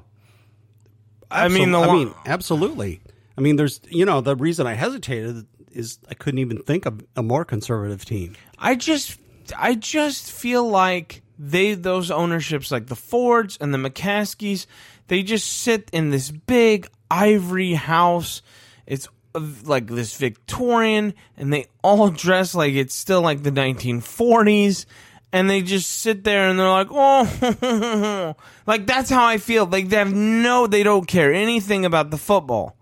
I 1.30 1.48
mean, 1.48 1.72
the 1.72 1.80
I 1.80 1.92
mean, 1.92 2.14
absolutely. 2.26 3.00
I 3.36 3.40
mean, 3.40 3.56
there's, 3.56 3.80
you 3.88 4.04
know, 4.04 4.20
the 4.20 4.36
reason 4.36 4.66
I 4.66 4.74
hesitated 4.74 5.46
is 5.72 5.98
I 6.08 6.14
couldn't 6.14 6.38
even 6.38 6.62
think 6.62 6.84
of 6.84 7.02
a 7.16 7.22
more 7.22 7.44
conservative 7.44 8.04
team. 8.04 8.36
I 8.58 8.74
just 8.74 9.18
I 9.58 9.74
just 9.74 10.30
feel 10.30 10.68
like 10.68 11.22
they 11.38 11.74
those 11.74 12.10
ownerships 12.10 12.70
like 12.70 12.86
the 12.86 12.96
Fords 12.96 13.56
and 13.60 13.72
the 13.72 13.78
McCaskies, 13.78 14.66
they 15.08 15.22
just 15.22 15.48
sit 15.48 15.88
in 15.92 16.10
this 16.10 16.30
big 16.30 16.88
ivory 17.12 17.74
house. 17.74 18.42
It's 18.86 19.08
uh, 19.34 19.40
like 19.64 19.86
this 19.86 20.16
Victorian 20.16 21.14
and 21.36 21.52
they 21.52 21.66
all 21.82 22.08
dress 22.24 22.54
like 22.54 22.74
it's 22.74 22.94
still 22.94 23.20
like 23.20 23.42
the 23.42 23.52
1940s 23.52 24.86
and 25.32 25.48
they 25.48 25.62
just 25.62 25.90
sit 25.90 26.24
there 26.24 26.48
and 26.48 26.58
they're 26.58 26.68
like, 26.68 26.88
"Oh." 26.90 28.34
like 28.66 28.86
that's 28.86 29.08
how 29.08 29.24
I 29.24 29.38
feel. 29.38 29.64
Like 29.66 29.88
they 29.88 29.96
have 29.96 30.12
no 30.12 30.66
they 30.66 30.82
don't 30.82 31.06
care 31.06 31.32
anything 31.32 31.84
about 31.84 32.10
the 32.10 32.18
football. 32.18 32.76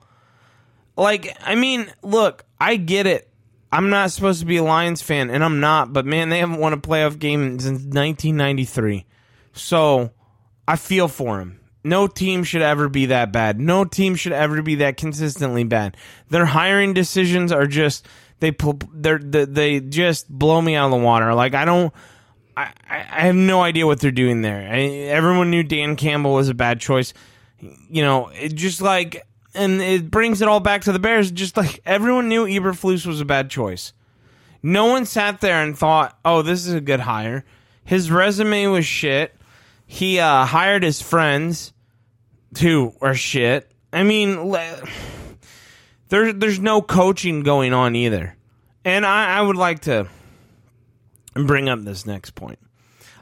Like, 0.96 1.36
I 1.40 1.54
mean, 1.54 1.90
look, 2.02 2.44
I 2.60 2.76
get 2.76 3.06
it. 3.06 3.28
I'm 3.72 3.88
not 3.88 4.10
supposed 4.10 4.40
to 4.40 4.46
be 4.46 4.56
a 4.56 4.64
Lions 4.64 5.00
fan, 5.00 5.30
and 5.30 5.44
I'm 5.44 5.60
not, 5.60 5.92
but 5.92 6.04
man, 6.04 6.28
they 6.28 6.40
haven't 6.40 6.58
won 6.58 6.72
a 6.72 6.76
playoff 6.76 7.20
game 7.20 7.60
since 7.60 7.82
1993. 7.84 9.06
So 9.52 10.10
I 10.66 10.74
feel 10.74 11.06
for 11.06 11.38
them. 11.38 11.59
No 11.82 12.06
team 12.06 12.44
should 12.44 12.62
ever 12.62 12.88
be 12.88 13.06
that 13.06 13.32
bad. 13.32 13.58
No 13.58 13.84
team 13.84 14.14
should 14.14 14.32
ever 14.32 14.60
be 14.62 14.76
that 14.76 14.96
consistently 14.96 15.64
bad. 15.64 15.96
Their 16.28 16.44
hiring 16.44 16.92
decisions 16.92 17.52
are 17.52 17.66
just 17.66 18.06
they 18.40 18.50
they 18.92 19.44
they 19.44 19.80
just 19.80 20.28
blow 20.28 20.60
me 20.60 20.74
out 20.74 20.86
of 20.86 20.98
the 20.98 21.04
water. 21.04 21.32
Like 21.34 21.54
I 21.54 21.64
don't 21.64 21.92
I, 22.56 22.72
I 22.88 22.96
I 22.98 23.20
have 23.26 23.34
no 23.34 23.62
idea 23.62 23.86
what 23.86 24.00
they're 24.00 24.10
doing 24.10 24.42
there. 24.42 24.68
I, 24.70 24.80
everyone 25.08 25.50
knew 25.50 25.62
Dan 25.62 25.96
Campbell 25.96 26.34
was 26.34 26.48
a 26.48 26.54
bad 26.54 26.80
choice. 26.80 27.14
You 27.58 28.02
know, 28.02 28.28
it 28.28 28.54
just 28.54 28.80
like, 28.80 29.26
and 29.54 29.80
it 29.80 30.10
brings 30.10 30.40
it 30.40 30.48
all 30.48 30.60
back 30.60 30.82
to 30.82 30.92
the 30.92 30.98
Bears. 30.98 31.30
Just 31.30 31.56
like 31.56 31.80
everyone 31.86 32.28
knew 32.28 32.46
Eberflus 32.46 33.06
was 33.06 33.20
a 33.20 33.26
bad 33.26 33.50
choice. 33.50 33.92
No 34.62 34.86
one 34.86 35.06
sat 35.06 35.40
there 35.40 35.62
and 35.62 35.76
thought, 35.76 36.18
"Oh, 36.24 36.42
this 36.42 36.66
is 36.66 36.74
a 36.74 36.80
good 36.80 37.00
hire." 37.00 37.44
His 37.84 38.10
resume 38.10 38.66
was 38.66 38.86
shit. 38.86 39.34
He 39.92 40.20
uh, 40.20 40.44
hired 40.44 40.84
his 40.84 41.02
friends, 41.02 41.72
who 42.60 42.94
are 43.02 43.16
shit. 43.16 43.68
I 43.92 44.04
mean, 44.04 44.40
le- 44.40 44.86
there, 46.10 46.32
there's 46.32 46.60
no 46.60 46.80
coaching 46.80 47.42
going 47.42 47.72
on 47.72 47.96
either. 47.96 48.36
And 48.84 49.04
I, 49.04 49.38
I 49.38 49.42
would 49.42 49.56
like 49.56 49.80
to 49.80 50.06
bring 51.34 51.68
up 51.68 51.82
this 51.82 52.06
next 52.06 52.36
point. 52.36 52.60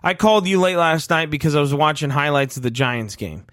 I 0.03 0.13
called 0.13 0.47
you 0.47 0.61
late 0.61 0.77
last 0.77 1.09
night 1.09 1.31
because 1.31 1.57
I 1.57 1.61
was 1.61 1.73
watching 1.73 2.11
highlights 2.11 2.59
of 2.59 2.63
the 2.63 2.71
Giants 2.71 3.17
game. 3.17 3.47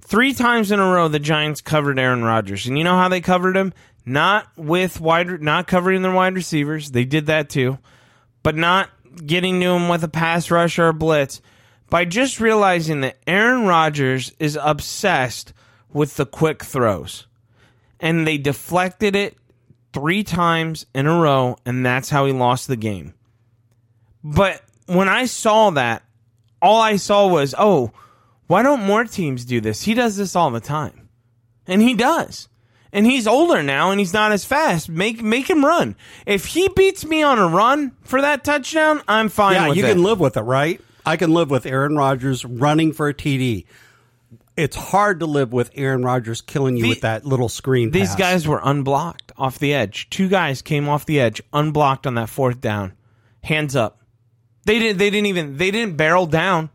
Three 0.00 0.32
times 0.32 0.70
in 0.70 0.78
a 0.78 0.88
row, 0.88 1.08
the 1.08 1.18
Giants 1.18 1.62
covered 1.62 1.98
Aaron 1.98 2.22
Rodgers, 2.22 2.68
and 2.68 2.78
you 2.78 2.84
know 2.84 2.96
how 2.96 3.08
they 3.08 3.20
covered 3.20 3.56
him? 3.56 3.72
Not 4.06 4.46
with 4.56 5.00
wide, 5.00 5.42
not 5.42 5.66
covering 5.66 6.02
their 6.02 6.12
wide 6.12 6.36
receivers. 6.36 6.92
They 6.92 7.04
did 7.04 7.26
that 7.26 7.50
too, 7.50 7.78
but 8.44 8.54
not 8.54 8.88
getting 9.26 9.60
to 9.60 9.66
him 9.66 9.88
with 9.88 10.04
a 10.04 10.08
pass 10.08 10.48
rush 10.48 10.78
or 10.78 10.86
a 10.86 10.94
blitz. 10.94 11.42
By 11.92 12.06
just 12.06 12.40
realizing 12.40 13.02
that 13.02 13.18
Aaron 13.26 13.66
Rodgers 13.66 14.32
is 14.38 14.58
obsessed 14.58 15.52
with 15.92 16.16
the 16.16 16.24
quick 16.24 16.64
throws, 16.64 17.26
and 18.00 18.26
they 18.26 18.38
deflected 18.38 19.14
it 19.14 19.36
three 19.92 20.24
times 20.24 20.86
in 20.94 21.06
a 21.06 21.20
row, 21.20 21.58
and 21.66 21.84
that's 21.84 22.08
how 22.08 22.24
he 22.24 22.32
lost 22.32 22.66
the 22.66 22.76
game. 22.76 23.12
But 24.24 24.62
when 24.86 25.10
I 25.10 25.26
saw 25.26 25.68
that, 25.68 26.02
all 26.62 26.80
I 26.80 26.96
saw 26.96 27.28
was, 27.28 27.54
oh, 27.58 27.92
why 28.46 28.62
don't 28.62 28.86
more 28.86 29.04
teams 29.04 29.44
do 29.44 29.60
this? 29.60 29.82
He 29.82 29.92
does 29.92 30.16
this 30.16 30.34
all 30.34 30.50
the 30.50 30.60
time. 30.60 31.10
And 31.66 31.82
he 31.82 31.92
does. 31.92 32.48
And 32.90 33.04
he's 33.04 33.26
older 33.26 33.62
now 33.62 33.90
and 33.90 34.00
he's 34.00 34.14
not 34.14 34.32
as 34.32 34.46
fast. 34.46 34.88
Make 34.88 35.22
make 35.22 35.50
him 35.50 35.62
run. 35.62 35.96
If 36.24 36.46
he 36.46 36.68
beats 36.68 37.04
me 37.04 37.22
on 37.22 37.38
a 37.38 37.48
run 37.48 37.92
for 38.00 38.22
that 38.22 38.44
touchdown, 38.44 39.02
I'm 39.06 39.28
fine 39.28 39.56
Yeah, 39.56 39.72
you 39.72 39.84
it. 39.84 39.88
can 39.88 40.02
live 40.02 40.20
with 40.20 40.38
it, 40.38 40.42
right? 40.42 40.80
I 41.04 41.16
can 41.16 41.32
live 41.34 41.50
with 41.50 41.66
Aaron 41.66 41.96
Rodgers 41.96 42.44
running 42.44 42.92
for 42.92 43.08
a 43.08 43.14
TD. 43.14 43.64
It's 44.56 44.76
hard 44.76 45.20
to 45.20 45.26
live 45.26 45.52
with 45.52 45.70
Aaron 45.74 46.02
Rodgers 46.04 46.40
killing 46.42 46.76
you 46.76 46.82
The- 46.84 46.88
with 46.90 47.00
that 47.00 47.24
little 47.24 47.48
screen. 47.48 47.90
These 47.90 48.10
pass. 48.10 48.16
guys 48.18 48.48
were 48.48 48.60
unblocked 48.62 49.32
off 49.38 49.58
the 49.58 49.72
edge. 49.74 50.08
Two 50.10 50.28
guys 50.28 50.60
came 50.62 50.88
off 50.88 51.06
the 51.06 51.18
edge, 51.20 51.42
unblocked 51.52 52.06
on 52.06 52.14
that 52.16 52.28
fourth 52.28 52.60
down. 52.60 52.92
Hands 53.42 53.74
up. 53.74 53.98
They 54.64 54.78
didn't. 54.78 54.98
They 54.98 55.10
didn't 55.10 55.26
even. 55.26 55.56
They 55.56 55.70
didn't 55.72 55.96
barrel 55.96 56.26
down 56.26 56.70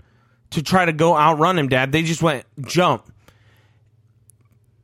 to 0.49 0.61
try 0.61 0.83
to 0.85 0.91
go 0.91 1.15
outrun 1.15 1.57
him. 1.57 1.69
Dad. 1.69 1.91
They 1.93 2.03
just 2.03 2.21
went 2.21 2.45
jump. 2.65 3.13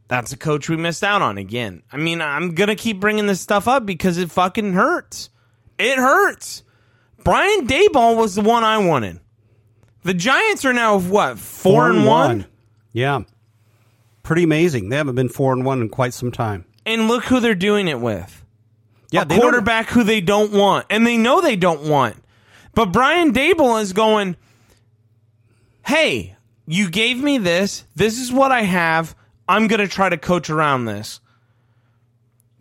That's 0.08 0.32
a 0.32 0.38
coach 0.38 0.70
we 0.70 0.78
missed 0.78 1.04
out 1.04 1.22
on 1.22 1.38
again. 1.38 1.82
I 1.92 1.98
mean, 1.98 2.22
I'm 2.22 2.54
gonna 2.56 2.76
keep 2.76 3.00
bringing 3.00 3.26
this 3.26 3.42
stuff 3.42 3.68
up 3.68 3.86
because 3.86 4.18
it 4.18 4.32
fucking 4.32 4.74
hurts. 4.74 5.30
It 5.80 5.98
hurts. 5.98 6.64
Brian 7.24 7.68
Daboll 7.68 8.16
was 8.18 8.36
the 8.36 8.42
one 8.42 8.64
I 8.64 8.78
wanted. 8.78 9.20
The 10.04 10.14
Giants 10.14 10.66
are 10.66 10.74
now 10.74 10.98
what 11.00 11.40
four, 11.40 11.90
and 11.90 12.06
one? 12.06 12.46
Yeah, 12.92 13.22
pretty 14.22 14.44
amazing. 14.44 14.90
They 14.90 14.98
haven't 14.98 15.16
been 15.16 15.30
four 15.30 15.54
and 15.54 15.66
one 15.66 15.82
in 15.82 15.90
quite 15.90 16.14
some 16.14 16.32
time. 16.32 16.66
and 16.86 17.08
look 17.08 17.24
who 17.26 17.40
they're 17.40 17.56
doing 17.56 17.88
it 17.88 18.00
with. 18.02 18.44
Yeah, 19.12 19.22
a 19.22 19.26
they 19.26 19.36
don't- 19.36 19.44
quarterback 19.44 19.90
who 19.90 20.04
they 20.04 20.20
don't 20.22 20.52
want, 20.52 20.86
and 20.90 21.08
they 21.08 21.18
know 21.18 21.40
they 21.40 21.56
don't 21.56 21.84
want. 21.84 22.18
But 22.76 22.88
Brian 22.92 23.32
Daboll 23.34 23.82
is 23.82 23.94
going, 23.94 24.36
"Hey, 25.86 26.36
you 26.68 26.90
gave 26.90 27.18
me 27.24 27.38
this. 27.38 27.86
This 27.96 28.20
is 28.20 28.32
what 28.32 28.52
I 28.52 28.64
have. 28.64 29.16
I'm 29.48 29.68
going 29.68 29.80
to 29.80 29.88
try 29.88 30.10
to 30.10 30.18
coach 30.18 30.50
around 30.50 30.86
this." 30.86 31.20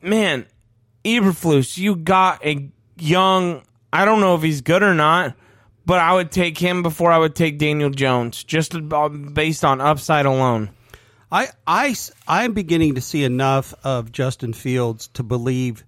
Man, 0.02 0.46
Eberflus, 1.04 1.76
you 1.78 1.96
got 1.96 2.44
a 2.44 2.68
young. 2.98 3.62
I 3.92 4.04
don't 4.04 4.20
know 4.20 4.34
if 4.34 4.42
he's 4.42 4.60
good 4.60 4.82
or 4.82 4.94
not, 4.94 5.34
but 5.84 5.98
I 5.98 6.12
would 6.14 6.30
take 6.30 6.58
him 6.58 6.82
before 6.82 7.10
I 7.10 7.18
would 7.18 7.34
take 7.34 7.58
Daniel 7.58 7.90
Jones, 7.90 8.44
just 8.44 8.74
uh, 8.74 9.08
based 9.08 9.64
on 9.64 9.80
upside 9.80 10.26
alone. 10.26 10.70
I, 11.30 11.48
I, 11.66 11.94
I'm 12.28 12.52
beginning 12.52 12.96
to 12.96 13.00
see 13.00 13.24
enough 13.24 13.74
of 13.84 14.12
Justin 14.12 14.52
Fields 14.52 15.08
to 15.14 15.22
believe 15.22 15.84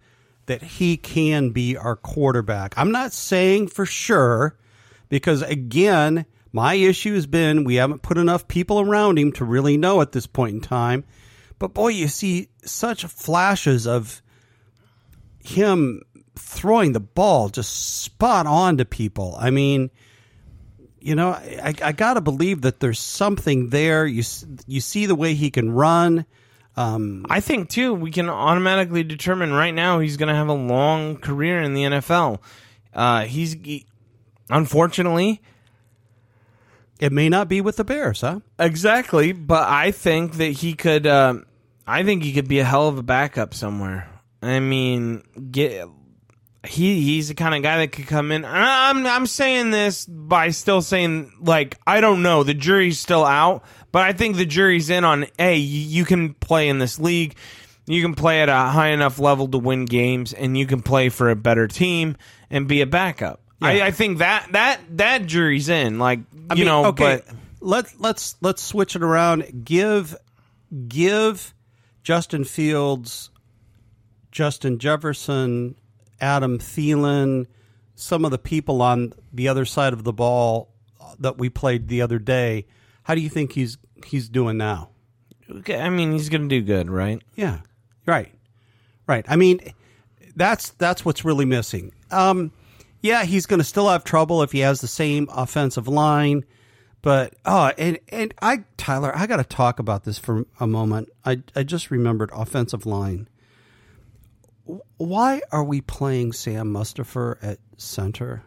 that 0.46 0.62
he 0.62 0.96
can 0.96 1.50
be 1.50 1.76
our 1.76 1.96
quarterback. 1.96 2.74
I'm 2.76 2.92
not 2.92 3.12
saying 3.12 3.68
for 3.68 3.86
sure 3.86 4.56
because, 5.08 5.42
again, 5.42 6.26
my 6.52 6.74
issue 6.74 7.14
has 7.14 7.26
been 7.26 7.64
we 7.64 7.76
haven't 7.76 8.02
put 8.02 8.16
enough 8.16 8.48
people 8.48 8.80
around 8.80 9.18
him 9.18 9.32
to 9.32 9.44
really 9.44 9.76
know 9.76 10.00
at 10.00 10.12
this 10.12 10.26
point 10.26 10.54
in 10.54 10.60
time. 10.60 11.04
But 11.58 11.74
boy, 11.74 11.88
you 11.88 12.08
see 12.08 12.48
such 12.64 13.04
flashes 13.04 13.86
of 13.86 14.22
him 15.40 16.02
throwing 16.36 16.92
the 16.92 17.00
ball 17.00 17.48
just 17.48 18.02
spot 18.02 18.46
on 18.46 18.78
to 18.78 18.84
people. 18.84 19.36
I 19.38 19.50
mean, 19.50 19.90
you 21.00 21.14
know, 21.14 21.30
I, 21.30 21.74
I 21.82 21.92
got 21.92 22.14
to 22.14 22.20
believe 22.20 22.62
that 22.62 22.80
there's 22.80 22.98
something 22.98 23.70
there. 23.70 24.06
You 24.06 24.22
you 24.66 24.80
see 24.80 25.06
the 25.06 25.14
way 25.14 25.34
he 25.34 25.50
can 25.50 25.70
run. 25.70 26.26
Um, 26.76 27.24
I 27.30 27.40
think 27.40 27.68
too 27.68 27.94
we 27.94 28.10
can 28.10 28.28
automatically 28.28 29.04
determine 29.04 29.52
right 29.52 29.74
now 29.74 30.00
he's 30.00 30.16
going 30.16 30.28
to 30.28 30.34
have 30.34 30.48
a 30.48 30.54
long 30.54 31.18
career 31.18 31.60
in 31.60 31.74
the 31.74 31.84
NFL. 31.84 32.40
Uh, 32.92 33.24
he's 33.26 33.52
he, 33.52 33.86
unfortunately 34.50 35.40
it 36.98 37.12
may 37.12 37.28
not 37.28 37.48
be 37.48 37.60
with 37.60 37.76
the 37.76 37.84
Bears, 37.84 38.20
huh? 38.20 38.40
Exactly, 38.58 39.32
but 39.32 39.68
I 39.68 39.90
think 39.90 40.34
that 40.34 40.52
he 40.52 40.74
could. 40.74 41.06
Uh, 41.06 41.34
I 41.86 42.02
think 42.02 42.22
he 42.22 42.32
could 42.32 42.48
be 42.48 42.60
a 42.60 42.64
hell 42.64 42.88
of 42.88 42.98
a 42.98 43.02
backup 43.02 43.52
somewhere. 43.52 44.08
I 44.40 44.60
mean, 44.60 45.22
get 45.50 45.86
he 46.66 47.00
he's 47.02 47.28
the 47.28 47.34
kind 47.34 47.54
of 47.54 47.62
guy 47.62 47.78
that 47.78 47.92
could 47.92 48.06
come 48.06 48.32
in. 48.32 48.44
I'm 48.44 49.06
I'm 49.06 49.26
saying 49.26 49.70
this 49.70 50.06
by 50.06 50.50
still 50.50 50.82
saying 50.82 51.32
like 51.40 51.78
I 51.86 52.00
don't 52.00 52.22
know. 52.22 52.42
The 52.42 52.54
jury's 52.54 52.98
still 52.98 53.24
out, 53.24 53.64
but 53.92 54.02
I 54.02 54.12
think 54.12 54.36
the 54.36 54.46
jury's 54.46 54.90
in 54.90 55.04
on. 55.04 55.26
Hey, 55.38 55.56
you 55.56 56.04
can 56.04 56.34
play 56.34 56.68
in 56.68 56.78
this 56.78 56.98
league. 56.98 57.36
You 57.86 58.00
can 58.00 58.14
play 58.14 58.40
at 58.40 58.48
a 58.48 58.56
high 58.56 58.88
enough 58.88 59.18
level 59.18 59.48
to 59.48 59.58
win 59.58 59.84
games, 59.84 60.32
and 60.32 60.56
you 60.56 60.66
can 60.66 60.82
play 60.82 61.10
for 61.10 61.30
a 61.30 61.36
better 61.36 61.68
team 61.68 62.16
and 62.50 62.66
be 62.66 62.80
a 62.80 62.86
backup. 62.86 63.40
Yeah. 63.60 63.68
I, 63.68 63.86
I, 63.86 63.90
think 63.90 64.18
that 64.18 64.48
that 64.52 64.80
that 64.96 65.26
jury's 65.26 65.68
in. 65.68 65.98
Like 65.98 66.20
I 66.50 66.54
you 66.54 66.60
mean, 66.60 66.66
know, 66.66 66.86
okay. 66.86 67.22
but 67.26 67.36
let's 67.60 67.98
let's 68.00 68.36
let's 68.40 68.62
switch 68.62 68.96
it 68.96 69.02
around. 69.02 69.64
Give 69.64 70.16
give 70.88 71.54
Justin 72.02 72.44
Fields, 72.44 73.30
Justin 74.32 74.78
Jefferson, 74.78 75.74
Adam 76.20 76.58
Thielen, 76.58 77.46
some 77.94 78.24
of 78.24 78.30
the 78.30 78.38
people 78.38 78.82
on 78.82 79.12
the 79.32 79.48
other 79.48 79.64
side 79.64 79.92
of 79.92 80.04
the 80.04 80.12
ball 80.12 80.70
that 81.18 81.38
we 81.38 81.48
played 81.48 81.88
the 81.88 82.02
other 82.02 82.18
day. 82.18 82.66
How 83.04 83.14
do 83.14 83.20
you 83.20 83.28
think 83.28 83.52
he's 83.52 83.78
he's 84.04 84.28
doing 84.28 84.56
now? 84.56 84.90
Okay, 85.50 85.78
I 85.78 85.90
mean, 85.90 86.12
he's 86.12 86.28
going 86.28 86.48
to 86.48 86.60
do 86.60 86.64
good, 86.64 86.90
right? 86.90 87.22
Yeah, 87.34 87.60
right, 88.06 88.32
right. 89.06 89.24
I 89.28 89.36
mean, 89.36 89.60
that's 90.34 90.70
that's 90.70 91.04
what's 91.04 91.24
really 91.24 91.44
missing. 91.44 91.92
Um, 92.10 92.52
yeah, 93.02 93.24
he's 93.24 93.46
going 93.46 93.60
to 93.60 93.64
still 93.64 93.88
have 93.88 94.04
trouble 94.04 94.42
if 94.42 94.52
he 94.52 94.60
has 94.60 94.80
the 94.80 94.88
same 94.88 95.28
offensive 95.30 95.88
line. 95.88 96.44
But 97.02 97.34
oh, 97.44 97.70
and 97.76 97.98
and 98.08 98.32
I 98.40 98.64
Tyler, 98.78 99.14
I 99.14 99.26
got 99.26 99.36
to 99.36 99.44
talk 99.44 99.78
about 99.78 100.04
this 100.04 100.18
for 100.18 100.46
a 100.58 100.66
moment. 100.66 101.10
I 101.24 101.42
I 101.54 101.62
just 101.62 101.90
remembered 101.90 102.30
offensive 102.32 102.86
line 102.86 103.28
why 104.64 105.42
are 105.52 105.64
we 105.64 105.80
playing 105.80 106.32
Sam 106.32 106.72
Mustipher 106.72 107.36
at 107.42 107.58
center? 107.76 108.42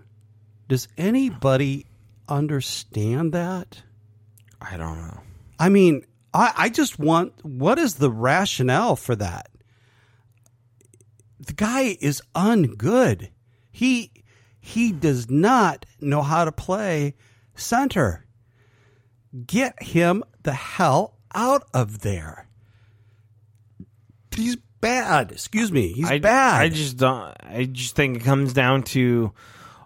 Does 0.67 0.87
anybody 0.97 1.85
understand 2.27 3.33
that? 3.33 3.81
I 4.59 4.77
don't 4.77 4.97
know. 4.97 5.19
I 5.59 5.69
mean, 5.69 6.05
I, 6.33 6.53
I 6.55 6.69
just 6.69 6.99
want 6.99 7.33
what 7.43 7.79
is 7.79 7.95
the 7.95 8.11
rationale 8.11 8.95
for 8.95 9.15
that? 9.15 9.49
The 11.39 11.53
guy 11.53 11.97
is 12.01 12.21
ungood. 12.35 13.29
He 13.71 14.11
he 14.59 14.91
does 14.91 15.29
not 15.29 15.85
know 16.01 16.21
how 16.21 16.45
to 16.45 16.51
play 16.51 17.15
center. 17.55 18.25
Get 19.45 19.81
him 19.81 20.23
the 20.43 20.53
hell 20.53 21.17
out 21.33 21.63
of 21.73 21.99
there. 21.99 22.47
He's 24.35 24.57
bad. 24.81 25.31
Excuse 25.31 25.71
me, 25.71 25.93
he's 25.93 26.09
I, 26.09 26.19
bad. 26.19 26.61
I 26.61 26.69
just 26.69 26.97
don't. 26.97 27.35
I 27.41 27.65
just 27.65 27.95
think 27.95 28.17
it 28.17 28.23
comes 28.23 28.53
down 28.53 28.83
to 28.83 29.33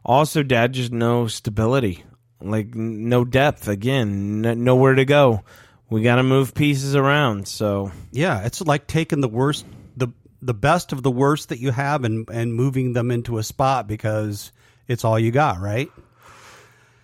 also, 0.04 0.44
Dad, 0.44 0.74
just 0.74 0.92
no 0.92 1.28
stability, 1.28 2.04
like 2.42 2.74
no 2.74 3.24
depth. 3.24 3.68
Again, 3.68 4.46
n- 4.46 4.64
nowhere 4.64 4.96
to 4.96 5.06
go. 5.06 5.44
We 5.90 6.02
got 6.02 6.16
to 6.16 6.24
move 6.24 6.54
pieces 6.54 6.96
around. 6.96 7.48
So 7.48 7.92
yeah, 8.12 8.46
it's 8.46 8.62
like 8.62 8.88
taking 8.88 9.22
the 9.22 9.28
worst, 9.28 9.66
the 9.98 10.08
the 10.42 10.54
best 10.54 10.94
of 10.94 11.04
the 11.04 11.12
worst 11.12 11.50
that 11.50 11.60
you 11.60 11.72
have, 11.72 12.04
and 12.04 12.28
and 12.30 12.54
moving 12.54 12.94
them 12.94 13.12
into 13.12 13.38
a 13.38 13.44
spot 13.44 13.88
because 13.88 14.52
it's 14.88 15.06
all 15.06 15.20
you 15.20 15.32
got, 15.32 15.60
right? 15.60 15.92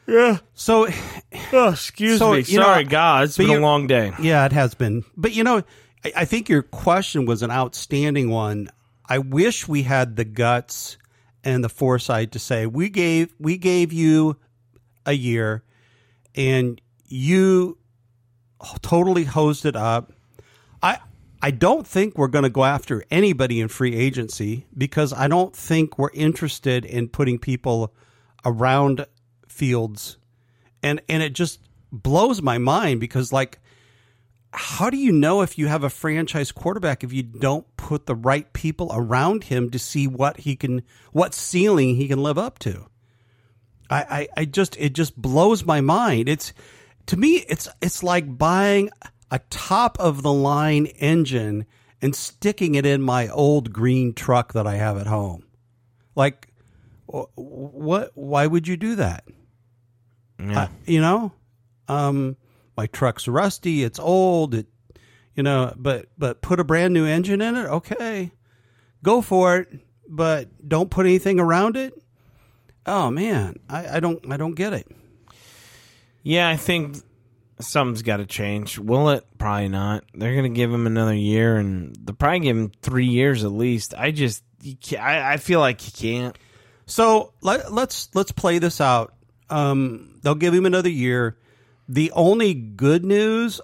Yeah. 0.07 0.37
So, 0.53 0.87
oh, 1.53 1.69
excuse 1.69 2.19
so, 2.19 2.33
me. 2.33 2.43
Sorry, 2.43 2.85
know, 2.85 2.89
God, 2.89 3.25
it's 3.25 3.37
been 3.37 3.49
a 3.49 3.59
long 3.59 3.87
day. 3.87 4.13
Yeah, 4.19 4.45
it 4.45 4.53
has 4.53 4.73
been. 4.73 5.03
But 5.17 5.33
you 5.33 5.43
know, 5.43 5.63
I, 6.03 6.13
I 6.17 6.25
think 6.25 6.49
your 6.49 6.63
question 6.63 7.25
was 7.25 7.41
an 7.43 7.51
outstanding 7.51 8.29
one. 8.29 8.69
I 9.07 9.19
wish 9.19 9.67
we 9.67 9.83
had 9.83 10.15
the 10.15 10.25
guts 10.25 10.97
and 11.43 11.63
the 11.63 11.69
foresight 11.69 12.31
to 12.33 12.39
say 12.39 12.65
we 12.65 12.89
gave 12.89 13.33
we 13.39 13.57
gave 13.57 13.93
you 13.93 14.37
a 15.05 15.13
year 15.13 15.63
and 16.35 16.81
you 17.05 17.77
totally 18.81 19.23
hosed 19.23 19.65
it 19.65 19.75
up. 19.75 20.11
I 20.81 20.99
I 21.41 21.51
don't 21.51 21.85
think 21.85 22.17
we're 22.17 22.27
going 22.27 22.43
to 22.43 22.49
go 22.49 22.63
after 22.63 23.03
anybody 23.11 23.61
in 23.61 23.67
free 23.67 23.95
agency 23.95 24.65
because 24.77 25.13
I 25.13 25.27
don't 25.27 25.55
think 25.55 25.97
we're 25.97 26.11
interested 26.13 26.83
in 26.83 27.09
putting 27.09 27.37
people 27.39 27.93
around 28.43 29.05
Fields. 29.47 30.17
And 30.83 31.01
and 31.07 31.23
it 31.23 31.33
just 31.33 31.59
blows 31.91 32.41
my 32.41 32.57
mind 32.57 32.99
because 32.99 33.31
like 33.31 33.59
how 34.57 34.89
do 34.89 34.97
you 34.97 35.11
know 35.11 35.41
if 35.41 35.57
you 35.57 35.67
have 35.67 35.83
a 35.83 35.89
franchise 35.89 36.51
quarterback 36.51 37.03
if 37.03 37.13
you 37.13 37.21
don't 37.21 37.65
put 37.77 38.07
the 38.07 38.15
right 38.15 38.51
people 38.53 38.91
around 38.91 39.43
him 39.43 39.69
to 39.69 39.77
see 39.77 40.07
what 40.07 40.37
he 40.39 40.55
can, 40.55 40.81
what 41.11 41.35
ceiling 41.35 41.95
he 41.95 42.07
can 42.07 42.23
live 42.23 42.39
up 42.39 42.57
to? 42.59 42.87
I, 43.89 44.01
I, 44.01 44.27
I 44.37 44.45
just, 44.45 44.75
it 44.77 44.93
just 44.93 45.15
blows 45.15 45.63
my 45.63 45.81
mind. 45.81 46.27
It's, 46.27 46.53
to 47.05 47.17
me, 47.17 47.45
it's, 47.47 47.69
it's 47.81 48.01
like 48.01 48.37
buying 48.37 48.89
a 49.29 49.39
top 49.51 49.99
of 49.99 50.23
the 50.23 50.33
line 50.33 50.87
engine 50.87 51.65
and 52.01 52.15
sticking 52.15 52.75
it 52.75 52.85
in 52.85 53.01
my 53.01 53.27
old 53.29 53.71
green 53.71 54.13
truck 54.13 54.53
that 54.53 54.65
I 54.65 54.75
have 54.75 54.97
at 54.97 55.07
home. 55.07 55.43
Like, 56.15 56.47
what, 57.05 58.11
why 58.15 58.47
would 58.47 58.67
you 58.67 58.75
do 58.75 58.95
that? 58.95 59.23
Yeah. 60.39 60.63
Uh, 60.63 60.67
you 60.85 60.99
know, 60.99 61.31
um, 61.87 62.37
my 62.77 62.85
truck's 62.87 63.27
rusty, 63.27 63.83
it's 63.83 63.99
old, 63.99 64.53
it 64.53 64.67
you 65.35 65.43
know, 65.43 65.73
but 65.75 66.07
but 66.17 66.41
put 66.41 66.59
a 66.59 66.63
brand 66.63 66.93
new 66.93 67.05
engine 67.05 67.41
in 67.41 67.55
it, 67.55 67.65
okay. 67.65 68.31
Go 69.03 69.21
for 69.21 69.57
it, 69.57 69.79
but 70.07 70.49
don't 70.67 70.89
put 70.89 71.05
anything 71.05 71.39
around 71.39 71.75
it. 71.77 71.93
Oh 72.85 73.11
man, 73.11 73.59
I, 73.69 73.97
I 73.97 73.99
don't 73.99 74.31
I 74.31 74.37
don't 74.37 74.55
get 74.55 74.73
it. 74.73 74.87
Yeah, 76.23 76.49
I 76.49 76.57
think 76.57 76.97
something's 77.59 78.01
got 78.01 78.17
to 78.17 78.25
change. 78.25 78.77
Will 78.77 79.09
it? 79.09 79.25
Probably 79.37 79.69
not. 79.69 80.03
They're 80.13 80.33
going 80.33 80.51
to 80.51 80.55
give 80.55 80.73
him 80.73 80.87
another 80.87 81.13
year, 81.13 81.57
and 81.57 81.95
they'll 81.95 82.15
probably 82.15 82.41
give 82.41 82.57
him 82.57 82.71
three 82.81 83.05
years 83.05 83.43
at 83.43 83.51
least. 83.51 83.93
I 83.95 84.11
just, 84.11 84.43
I, 84.99 85.33
I 85.33 85.37
feel 85.37 85.59
like 85.59 85.81
he 85.81 85.91
can't. 85.91 86.37
So 86.85 87.33
let, 87.41 87.71
let's 87.71 88.09
let's 88.13 88.31
play 88.31 88.59
this 88.59 88.81
out. 88.81 89.13
Um, 89.49 90.19
they'll 90.21 90.35
give 90.35 90.53
him 90.53 90.65
another 90.65 90.89
year. 90.89 91.37
The 91.87 92.11
only 92.11 92.53
good 92.53 93.05
news, 93.05 93.61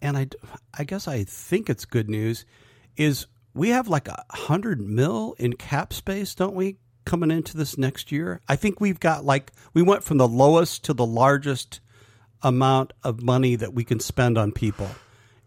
and 0.00 0.16
I, 0.16 0.28
I 0.76 0.84
guess 0.84 1.06
I 1.06 1.24
think 1.24 1.70
it's 1.70 1.84
good 1.84 2.08
news, 2.08 2.44
is 2.96 3.26
we 3.54 3.70
have 3.70 3.88
like 3.88 4.08
a 4.08 4.24
hundred 4.30 4.80
mil 4.80 5.34
in 5.38 5.54
cap 5.54 5.92
space, 5.92 6.34
don't 6.34 6.54
we? 6.54 6.76
Coming 7.04 7.32
into 7.32 7.56
this 7.56 7.76
next 7.76 8.12
year, 8.12 8.40
I 8.48 8.54
think 8.54 8.80
we've 8.80 9.00
got 9.00 9.24
like 9.24 9.50
we 9.74 9.82
went 9.82 10.04
from 10.04 10.18
the 10.18 10.28
lowest 10.28 10.84
to 10.84 10.92
the 10.92 11.04
largest 11.06 11.80
amount 12.42 12.92
of 13.02 13.22
money 13.22 13.56
that 13.56 13.74
we 13.74 13.82
can 13.82 13.98
spend 13.98 14.38
on 14.38 14.52
people 14.52 14.88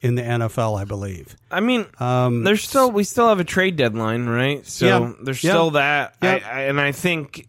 in 0.02 0.16
the 0.16 0.22
NFL, 0.22 0.80
I 0.80 0.84
believe. 0.84 1.36
I 1.50 1.62
mean, 1.62 1.86
um, 2.00 2.44
there's 2.44 2.64
still 2.64 2.92
we 2.92 3.04
still 3.04 3.30
have 3.30 3.40
a 3.40 3.46
trade 3.46 3.76
deadline, 3.76 4.28
right? 4.28 4.66
So 4.68 4.86
yeah, 4.86 5.14
there's 5.24 5.44
yeah, 5.44 5.52
still 5.52 5.72
that, 5.72 6.16
yeah. 6.22 6.40
I, 6.46 6.60
I, 6.60 6.62
and 6.64 6.80
I 6.80 6.92
think 6.92 7.48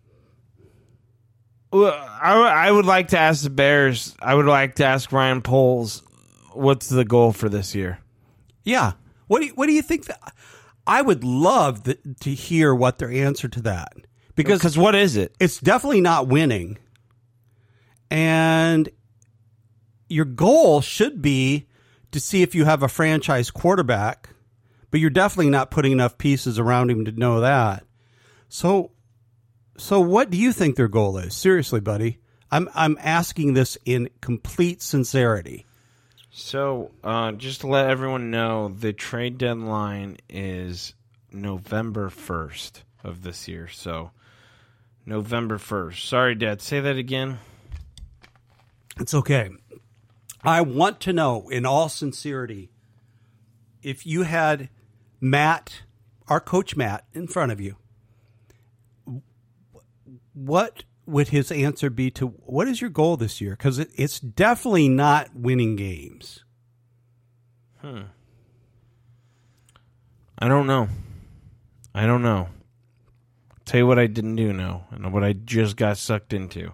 I, 1.72 2.66
I 2.68 2.70
would 2.70 2.87
like 2.87 3.09
to 3.09 3.18
ask 3.18 3.42
the 3.42 3.50
Bears. 3.50 4.14
I 4.20 4.35
would 4.35 4.46
like 4.46 4.76
to 4.76 4.85
ask 4.85 5.12
Ryan 5.12 5.42
Poles, 5.42 6.02
what's 6.52 6.88
the 6.88 7.05
goal 7.05 7.33
for 7.33 7.48
this 7.48 7.74
year? 7.74 7.98
Yeah. 8.64 8.92
What 9.26 9.40
do 9.40 9.46
you, 9.46 9.52
what 9.55 9.66
do 9.66 9.72
you 9.72 9.83
think? 9.83 10.07
That, 10.07 10.33
I 10.87 11.02
would 11.02 11.24
love 11.24 11.85
the, 11.85 11.98
to 12.20 12.31
hear 12.31 12.74
what 12.74 12.98
their 12.98 13.11
answer 13.11 13.48
to 13.48 13.62
that 13.62 13.94
because 14.37 14.61
because 14.61 14.79
what 14.79 14.94
is 14.94 15.16
it? 15.16 15.35
It's 15.40 15.59
definitely 15.59 16.00
not 16.00 16.29
winning, 16.29 16.79
and 18.11 18.88
your 20.09 20.24
goal 20.24 20.81
should 20.81 21.20
be 21.20 21.66
to 22.12 22.20
see 22.20 22.42
if 22.42 22.55
you 22.55 22.64
have 22.64 22.83
a 22.83 22.88
franchise 22.88 23.50
quarterback, 23.50 24.31
but 24.90 25.00
you're 25.00 25.11
definitely 25.11 25.50
not 25.50 25.72
putting 25.72 25.90
enough 25.90 26.18
pieces 26.18 26.59
around 26.59 26.90
him 26.90 27.05
to 27.05 27.12
know 27.12 27.40
that. 27.40 27.85
So 28.48 28.92
so, 29.79 30.01
what 30.01 30.31
do 30.31 30.37
you 30.37 30.53
think 30.53 30.77
their 30.77 30.89
goal 30.89 31.19
is? 31.19 31.35
Seriously, 31.35 31.81
buddy, 31.81 32.19
I'm 32.51 32.69
I'm 32.75 32.97
asking 33.01 33.55
this 33.55 33.77
in 33.85 34.11
complete 34.21 34.83
sincerity. 34.83 35.67
So, 36.31 36.91
uh, 37.03 37.33
just 37.33 37.62
to 37.62 37.67
let 37.67 37.89
everyone 37.89 38.31
know, 38.31 38.69
the 38.69 38.93
trade 38.93 39.39
deadline 39.39 40.19
is 40.29 40.95
November 41.33 42.11
first. 42.11 42.83
of 43.07 43.23
this 43.23 43.47
year. 43.49 43.69
So 43.69 44.11
November 45.07 45.59
1st. 45.59 46.09
Sorry, 46.09 46.35
Dad. 46.35 46.61
Say 46.61 46.81
that 46.81 46.97
again. 46.97 47.39
It's 48.99 49.15
okay. 49.15 49.51
I 50.43 50.61
want 50.61 51.01
to 51.03 51.12
know, 51.12 51.49
in 51.49 51.65
all 51.65 51.89
sincerity, 51.89 52.71
if 53.83 54.07
you 54.07 54.23
had 54.23 54.69
Matt, 55.21 55.83
our 56.29 56.41
coach 56.41 56.77
Matt, 56.77 57.05
in 57.12 57.29
front 57.29 57.53
of 57.53 57.61
you, 57.61 57.77
what 60.37 60.85
would 61.07 61.29
his 61.29 61.51
answer 61.51 61.88
be 61.88 62.11
to 62.11 62.27
what 62.27 62.68
is 62.68 62.81
your 62.81 62.90
goal 62.90 63.16
this 63.16 63.40
year? 63.40 63.53
Because 63.53 63.79
it, 63.79 63.90
it's 63.96 64.20
definitely 64.20 64.88
not 64.88 65.35
winning 65.35 65.77
games. 65.77 66.44
Hmm. 67.79 68.03
I 70.38 70.49
don't 70.49 70.66
know. 70.66 70.88
I 71.94 72.05
don't 72.05 72.22
know. 72.22 72.49
Tell 73.64 73.79
you 73.79 73.87
what 73.87 73.99
I 73.99 74.07
didn't 74.07 74.37
do 74.37 74.53
know, 74.53 74.85
and 74.90 75.12
what 75.12 75.25
I 75.25 75.33
just 75.33 75.77
got 75.77 75.96
sucked 75.96 76.33
into 76.33 76.72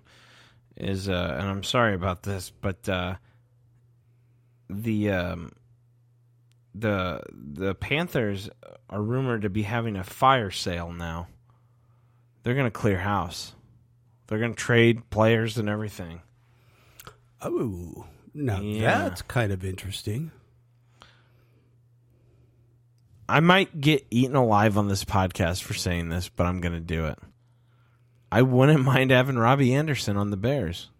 is, 0.76 1.08
uh, 1.08 1.36
and 1.38 1.48
I'm 1.48 1.62
sorry 1.62 1.94
about 1.94 2.24
this, 2.24 2.50
but 2.50 2.86
uh, 2.88 3.14
the 4.68 5.10
um, 5.10 5.52
the 6.74 7.22
the 7.32 7.74
Panthers 7.76 8.50
are 8.90 9.00
rumored 9.00 9.42
to 9.42 9.50
be 9.50 9.62
having 9.62 9.96
a 9.96 10.04
fire 10.04 10.50
sale 10.50 10.92
now. 10.92 11.28
They're 12.42 12.54
going 12.54 12.66
to 12.66 12.70
clear 12.70 12.98
house. 12.98 13.54
They're 14.26 14.38
going 14.38 14.54
to 14.54 14.60
trade 14.60 15.08
players 15.10 15.58
and 15.58 15.68
everything. 15.68 16.22
Oh, 17.40 18.06
now 18.34 18.60
Yeah. 18.60 18.98
that's 19.08 19.22
kind 19.22 19.52
of 19.52 19.64
interesting. 19.64 20.30
I 23.28 23.40
might 23.40 23.80
get 23.80 24.06
eaten 24.10 24.36
alive 24.36 24.76
on 24.76 24.88
this 24.88 25.04
podcast 25.04 25.62
for 25.62 25.74
saying 25.74 26.08
this, 26.08 26.28
but 26.28 26.44
I'm 26.46 26.60
going 26.60 26.74
to 26.74 26.80
do 26.80 27.06
it. 27.06 27.18
I 28.30 28.42
wouldn't 28.42 28.84
mind 28.84 29.10
having 29.10 29.36
Robbie 29.36 29.74
Anderson 29.74 30.16
on 30.16 30.30
the 30.30 30.36
Bears. 30.36 30.90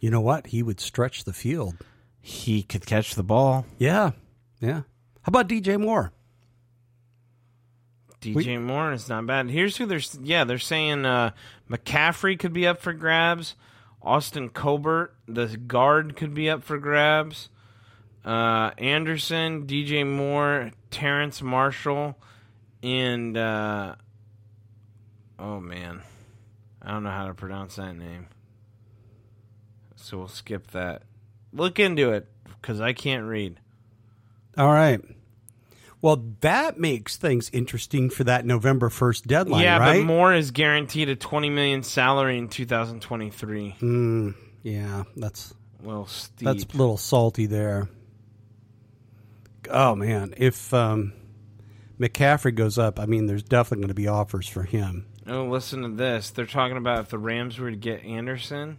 You 0.00 0.10
know 0.10 0.20
what? 0.20 0.48
He 0.48 0.62
would 0.62 0.80
stretch 0.80 1.24
the 1.24 1.32
field. 1.32 1.76
He 2.20 2.62
could 2.62 2.86
catch 2.86 3.14
the 3.14 3.22
ball. 3.22 3.64
Yeah, 3.78 4.10
yeah. 4.60 4.82
How 5.22 5.28
about 5.28 5.48
DJ 5.48 5.80
Moore? 5.80 6.12
DJ 8.20 8.60
Moore 8.60 8.92
is 8.92 9.08
not 9.08 9.26
bad. 9.26 9.50
Here's 9.50 9.76
who 9.76 9.86
they're 9.86 10.00
yeah 10.22 10.44
they're 10.44 10.58
saying 10.58 11.04
uh, 11.04 11.30
McCaffrey 11.70 12.38
could 12.38 12.52
be 12.52 12.66
up 12.66 12.80
for 12.80 12.92
grabs. 12.92 13.54
Austin 14.02 14.48
Corbett, 14.48 15.10
the 15.26 15.56
guard, 15.56 16.16
could 16.16 16.32
be 16.32 16.48
up 16.48 16.62
for 16.62 16.78
grabs. 16.78 17.48
Uh, 18.24 18.70
Anderson, 18.78 19.66
DJ 19.66 20.06
Moore, 20.06 20.70
Terrace 20.90 21.42
Marshall, 21.42 22.16
and 22.82 23.36
uh, 23.36 23.94
oh 25.38 25.60
man, 25.60 26.02
I 26.82 26.90
don't 26.90 27.04
know 27.04 27.10
how 27.10 27.26
to 27.26 27.34
pronounce 27.34 27.76
that 27.76 27.94
name, 27.94 28.26
so 29.96 30.18
we'll 30.18 30.28
skip 30.28 30.70
that. 30.72 31.02
Look 31.52 31.78
into 31.78 32.12
it 32.12 32.28
because 32.44 32.80
I 32.80 32.92
can't 32.92 33.24
read. 33.24 33.60
All 34.56 34.72
right. 34.72 35.00
Well, 36.06 36.22
that 36.42 36.78
makes 36.78 37.16
things 37.16 37.50
interesting 37.52 38.10
for 38.10 38.22
that 38.22 38.46
November 38.46 38.90
1st 38.90 39.26
deadline, 39.26 39.64
yeah, 39.64 39.78
right? 39.78 39.98
but 39.98 40.06
Moore 40.06 40.32
is 40.32 40.52
guaranteed 40.52 41.08
a 41.08 41.16
twenty 41.16 41.50
million 41.50 41.82
salary 41.82 42.38
in 42.38 42.46
2023. 42.46 43.74
Mm, 43.80 44.36
yeah, 44.62 45.02
that's 45.16 45.52
Well, 45.82 46.06
steep. 46.06 46.46
that's 46.46 46.62
a 46.62 46.76
little 46.76 46.96
salty 46.96 47.46
there. 47.46 47.88
Oh 49.68 49.96
man, 49.96 50.32
if 50.36 50.72
um, 50.72 51.12
McCaffrey 51.98 52.54
goes 52.54 52.78
up, 52.78 53.00
I 53.00 53.06
mean, 53.06 53.26
there's 53.26 53.42
definitely 53.42 53.82
going 53.82 53.88
to 53.88 53.94
be 53.94 54.06
offers 54.06 54.46
for 54.46 54.62
him. 54.62 55.06
Oh, 55.26 55.46
listen 55.46 55.82
to 55.82 55.88
this. 55.88 56.30
They're 56.30 56.46
talking 56.46 56.76
about 56.76 57.00
if 57.00 57.08
the 57.08 57.18
Rams 57.18 57.58
were 57.58 57.72
to 57.72 57.76
get 57.76 58.04
Anderson, 58.04 58.78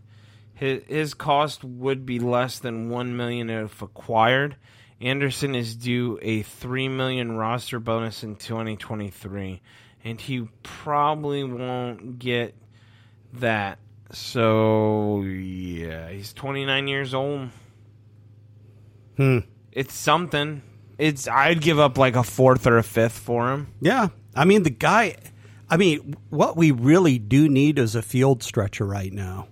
his 0.53 0.81
his 0.87 1.13
cost 1.13 1.61
would 1.65 2.05
be 2.05 2.19
less 2.19 2.57
than 2.57 2.89
one 2.89 3.17
million 3.17 3.49
if 3.49 3.81
acquired. 3.81 4.55
Anderson 4.99 5.53
is 5.53 5.75
due 5.75 6.17
a 6.21 6.41
three 6.41 6.87
million 6.87 7.37
roster 7.37 7.79
bonus 7.79 8.23
in 8.23 8.35
2023, 8.35 9.61
and 10.03 10.19
he 10.19 10.47
probably 10.63 11.43
won't 11.43 12.17
get 12.19 12.55
that. 13.33 13.79
So 14.11 15.21
yeah, 15.21 16.09
he's 16.09 16.33
29 16.33 16.87
years 16.87 17.13
old. 17.13 17.49
Hmm. 19.17 19.39
It's 19.71 19.93
something. 19.93 20.63
It's 20.97 21.27
I'd 21.27 21.61
give 21.61 21.79
up 21.79 21.97
like 21.97 22.15
a 22.15 22.23
fourth 22.23 22.65
or 22.65 22.77
a 22.77 22.83
fifth 22.83 23.19
for 23.19 23.51
him. 23.51 23.67
Yeah, 23.81 24.09
I 24.35 24.45
mean 24.45 24.63
the 24.63 24.71
guy. 24.71 25.17
I 25.69 25.77
mean, 25.77 26.15
what 26.29 26.55
we 26.55 26.71
really 26.71 27.19
do 27.19 27.49
need 27.49 27.77
is 27.77 27.93
a 27.93 28.01
field 28.01 28.41
stretcher 28.41 28.85
right 28.85 29.11
now. 29.11 29.49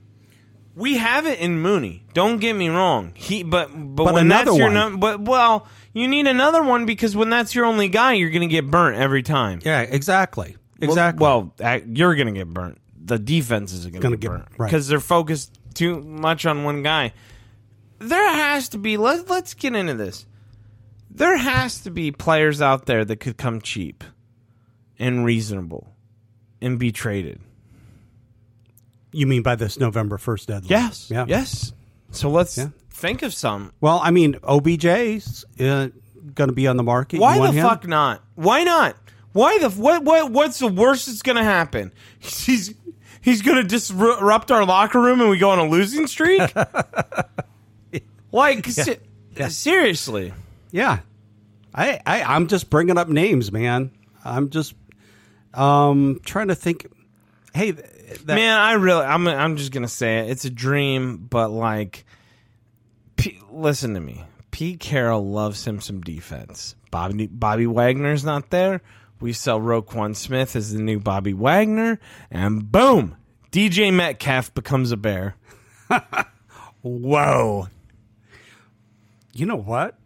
We 0.75 0.97
have 0.97 1.25
it 1.25 1.39
in 1.39 1.59
Mooney. 1.59 2.03
Don't 2.13 2.39
get 2.39 2.53
me 2.53 2.67
wrong. 2.67 3.13
He, 3.15 3.43
but 3.43 3.69
but, 3.73 4.03
But 4.03 4.13
when 4.13 4.27
that's 4.27 4.53
your 4.55 4.65
one. 4.67 4.73
num- 4.73 4.99
but 4.99 5.21
well, 5.21 5.67
you 5.93 6.07
need 6.07 6.27
another 6.27 6.61
one 6.61 6.85
because 6.85 7.15
when 7.15 7.29
that's 7.29 7.55
your 7.55 7.65
only 7.65 7.87
guy, 7.87 8.13
you're 8.13 8.29
going 8.29 8.41
to 8.41 8.47
get 8.47 8.69
burnt 8.69 8.97
every 8.97 9.23
time. 9.23 9.61
Yeah, 9.63 9.81
exactly, 9.81 10.57
exactly. 10.81 11.21
Well, 11.21 11.53
well, 11.59 11.73
uh, 11.75 11.79
you're 11.87 12.15
going 12.15 12.27
to 12.27 12.33
get 12.33 12.49
burnt. 12.49 12.79
The 12.97 13.17
defense 13.17 13.71
is 13.71 13.85
going 13.87 14.01
to 14.01 14.17
get 14.17 14.29
burnt 14.29 14.47
right. 14.57 14.67
because 14.67 14.87
they're 14.87 14.99
focused 14.99 15.57
too 15.73 16.01
much 16.01 16.45
on 16.45 16.63
one 16.63 16.83
guy. 16.83 17.13
There 17.99 18.29
has 18.29 18.69
to 18.69 18.77
be. 18.77 18.97
Let 18.97 19.29
Let's 19.29 19.53
get 19.53 19.75
into 19.75 19.93
this. 19.93 20.25
There 21.09 21.37
has 21.37 21.81
to 21.81 21.91
be 21.91 22.11
players 22.11 22.61
out 22.61 22.85
there 22.87 23.05
that 23.05 23.21
could 23.21 23.37
come 23.37 23.61
cheap 23.61 24.03
and 24.99 25.23
reasonable 25.23 25.95
and 26.61 26.77
be 26.77 26.91
traded. 26.91 27.39
You 29.15 29.27
mean 29.27 29.41
by 29.43 29.55
this 29.55 29.79
November 29.79 30.17
first 30.17 30.47
deadline? 30.47 30.69
Yes. 30.69 31.09
Yeah. 31.09 31.25
Yes. 31.27 31.73
So 32.11 32.29
let's 32.29 32.57
Yeah. 32.57 32.69
think 32.91 33.21
of 33.23 33.33
some. 33.33 33.71
Well, 33.81 33.99
I 34.03 34.11
mean, 34.11 34.35
OBJ's 34.43 35.45
uh, 35.59 35.89
going 36.33 36.49
to 36.49 36.53
be 36.55 36.67
on 36.67 36.77
the 36.77 36.83
market. 36.83 37.19
Why 37.19 37.37
want 37.39 37.53
the 37.53 37.59
him? 37.59 37.67
fuck 37.67 37.87
not? 37.87 38.23
Why 38.35 38.63
not? 38.63 38.95
Why 39.33 39.57
the 39.59 39.69
what 39.69 40.03
what 40.03 40.31
what's 40.31 40.59
the 40.59 40.67
worst 40.67 41.07
that's 41.07 41.21
gonna 41.21 41.43
happen? 41.43 41.91
He's 42.19 42.73
he's 43.19 43.41
gonna 43.41 43.63
disrupt 43.65 44.49
our 44.49 44.65
locker 44.65 45.01
room 45.01 45.19
and 45.19 45.29
we 45.29 45.37
go 45.37 45.49
on 45.49 45.59
a 45.59 45.67
losing 45.67 46.07
streak. 46.07 46.39
like 48.31 48.65
se- 48.67 48.99
Yeah. 49.35 49.47
seriously, 49.49 50.33
Yeah, 50.71 50.99
I, 51.73 51.99
I 52.05 52.23
I'm 52.23 52.47
just 52.47 52.69
bringing 52.69 52.97
up 52.97 53.09
names, 53.09 53.51
man. 53.51 53.91
I'm 54.23 54.49
just 54.49 54.73
um 55.53 56.19
trying 56.23 56.47
to 56.49 56.55
think. 56.55 56.87
Hey, 57.53 57.71
th- 57.73 57.85
that, 58.25 58.35
man, 58.35 58.57
I 58.57 58.73
really 58.73 59.05
I'm 59.05 59.27
I'm 59.27 59.57
just 59.57 59.71
gonna 59.71 59.87
say 59.87 60.19
it. 60.19 60.31
It's 60.31 60.45
a 60.45 60.49
dream, 60.49 61.17
but 61.17 61.49
like, 61.49 62.05
P- 63.15 63.39
listen 63.51 63.93
to 63.93 63.99
me. 63.99 64.23
Pete 64.51 64.79
Carroll 64.79 65.29
loves 65.29 65.65
him 65.65 65.81
some 65.81 66.01
defense. 66.01 66.75
Bobby 66.91 67.27
Bobby 67.27 67.67
Wagner's 67.67 68.23
not 68.23 68.49
there. 68.49 68.81
We 69.19 69.33
sell 69.33 69.59
Roquan 69.59 70.15
Smith 70.15 70.55
as 70.55 70.73
the 70.73 70.81
new 70.81 70.99
Bobby 70.99 71.33
Wagner, 71.33 71.99
and 72.29 72.71
boom, 72.71 73.15
DJ 73.51 73.93
Metcalf 73.93 74.53
becomes 74.53 74.91
a 74.91 74.97
bear. 74.97 75.35
whoa. 76.81 77.67
You 79.33 79.45
know 79.45 79.55
what? 79.55 79.97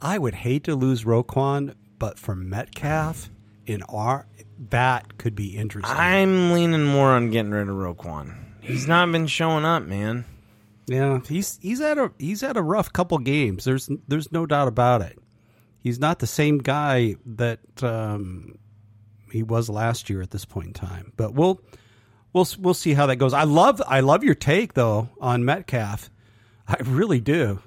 I 0.00 0.18
would 0.18 0.34
hate 0.34 0.64
to 0.64 0.74
lose 0.74 1.04
Roquan, 1.04 1.74
but 1.98 2.18
for 2.18 2.34
Metcalf 2.34 3.28
in 3.66 3.82
our 3.84 4.26
that 4.68 5.16
could 5.18 5.34
be 5.34 5.56
interesting. 5.56 5.96
I'm 5.96 6.52
leaning 6.52 6.84
more 6.84 7.10
on 7.10 7.30
getting 7.30 7.50
rid 7.50 7.68
of 7.68 7.74
Roquan. 7.74 8.34
He's 8.60 8.86
not 8.86 9.10
been 9.10 9.26
showing 9.26 9.64
up, 9.64 9.84
man. 9.84 10.26
yeah, 10.86 11.20
he's 11.26 11.58
he's 11.62 11.80
had 11.80 11.98
a 11.98 12.12
he's 12.18 12.42
had 12.42 12.56
a 12.56 12.62
rough 12.62 12.92
couple 12.92 13.18
games. 13.18 13.64
There's 13.64 13.88
there's 14.06 14.30
no 14.30 14.44
doubt 14.46 14.68
about 14.68 15.00
it. 15.02 15.18
He's 15.82 15.98
not 15.98 16.18
the 16.18 16.26
same 16.26 16.58
guy 16.58 17.16
that 17.24 17.60
um, 17.82 18.58
he 19.32 19.42
was 19.42 19.70
last 19.70 20.10
year 20.10 20.20
at 20.20 20.30
this 20.30 20.44
point 20.44 20.66
in 20.68 20.72
time. 20.74 21.12
But 21.16 21.32
we'll 21.34 21.62
we'll 22.34 22.46
we'll 22.58 22.74
see 22.74 22.92
how 22.92 23.06
that 23.06 23.16
goes. 23.16 23.32
I 23.32 23.44
love 23.44 23.80
I 23.86 24.00
love 24.00 24.22
your 24.22 24.34
take 24.34 24.74
though 24.74 25.08
on 25.20 25.44
Metcalf. 25.44 26.10
I 26.68 26.76
really 26.84 27.20
do. 27.20 27.60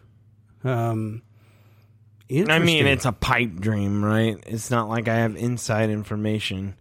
Um, 0.63 1.23
I 2.33 2.59
mean, 2.59 2.87
it's 2.87 3.05
a 3.05 3.11
pipe 3.11 3.55
dream, 3.55 4.03
right? 4.03 4.37
It's 4.47 4.71
not 4.71 4.89
like 4.89 5.07
I 5.07 5.15
have 5.17 5.35
inside 5.35 5.89
information. 5.89 6.75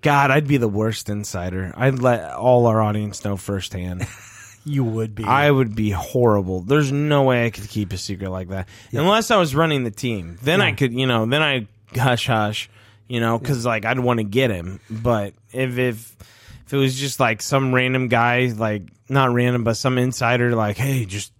God, 0.00 0.30
I'd 0.30 0.46
be 0.46 0.56
the 0.56 0.68
worst 0.68 1.08
insider. 1.08 1.72
I'd 1.76 1.98
let 1.98 2.32
all 2.32 2.66
our 2.66 2.80
audience 2.80 3.24
know 3.24 3.36
firsthand. 3.36 4.06
you 4.64 4.84
would 4.84 5.14
be. 5.14 5.24
I 5.24 5.50
would 5.50 5.74
be 5.74 5.90
horrible. 5.90 6.60
There's 6.60 6.92
no 6.92 7.24
way 7.24 7.46
I 7.46 7.50
could 7.50 7.68
keep 7.68 7.92
a 7.92 7.98
secret 7.98 8.30
like 8.30 8.48
that. 8.48 8.68
Unless 8.92 9.30
I 9.30 9.36
was 9.36 9.54
running 9.54 9.84
the 9.84 9.90
team. 9.90 10.38
Then 10.42 10.60
I 10.60 10.72
could, 10.72 10.92
you 10.92 11.06
know, 11.06 11.26
then 11.26 11.42
I 11.42 11.66
hush 11.96 12.26
hush, 12.26 12.70
you 13.08 13.20
know, 13.20 13.38
cuz 13.38 13.66
like 13.66 13.84
I'd 13.84 13.98
want 13.98 14.18
to 14.18 14.24
get 14.24 14.50
him. 14.50 14.80
But 14.88 15.34
if 15.52 15.78
if 15.78 16.16
if 16.66 16.72
it 16.72 16.76
was 16.76 16.98
just 16.98 17.18
like 17.18 17.42
some 17.42 17.74
random 17.74 18.08
guy 18.08 18.52
like 18.56 18.82
not 19.08 19.32
random 19.32 19.64
but 19.64 19.74
some 19.74 19.98
insider 19.98 20.54
like, 20.54 20.76
"Hey, 20.76 21.06
just 21.06 21.32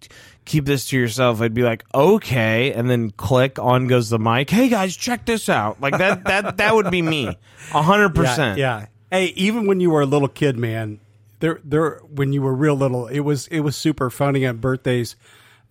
keep 0.49 0.65
this 0.65 0.87
to 0.89 0.97
yourself, 0.97 1.41
I'd 1.41 1.53
be 1.53 1.61
like, 1.61 1.85
okay, 1.93 2.73
and 2.73 2.89
then 2.89 3.11
click 3.11 3.59
on 3.59 3.87
goes 3.87 4.09
the 4.09 4.17
mic. 4.19 4.49
Hey 4.49 4.67
guys, 4.67 4.95
check 4.97 5.25
this 5.25 5.47
out. 5.47 5.79
Like 5.79 5.97
that 5.97 6.23
that 6.25 6.57
that 6.57 6.75
would 6.75 6.89
be 6.91 7.01
me, 7.01 7.27
a 7.73 7.81
hundred 7.81 8.15
Yeah, 8.15 8.21
percent. 8.23 8.57
yeah. 8.57 8.85
Hey, 9.11 9.27
even 9.35 9.67
when 9.67 9.79
you 9.79 9.89
were 9.91 10.01
a 10.01 10.05
little 10.05 10.27
kid, 10.27 10.57
man, 10.57 10.99
there, 11.39 11.59
there, 11.63 11.99
when 12.13 12.33
you 12.33 12.41
were 12.41 12.53
real 12.53 12.75
little, 12.75 13.07
it 13.07 13.21
was, 13.21 13.47
it 13.47 13.61
was 13.61 13.75
super 13.75 14.09
funny 14.09 14.45
at 14.45 14.59
birthdays. 14.61 15.15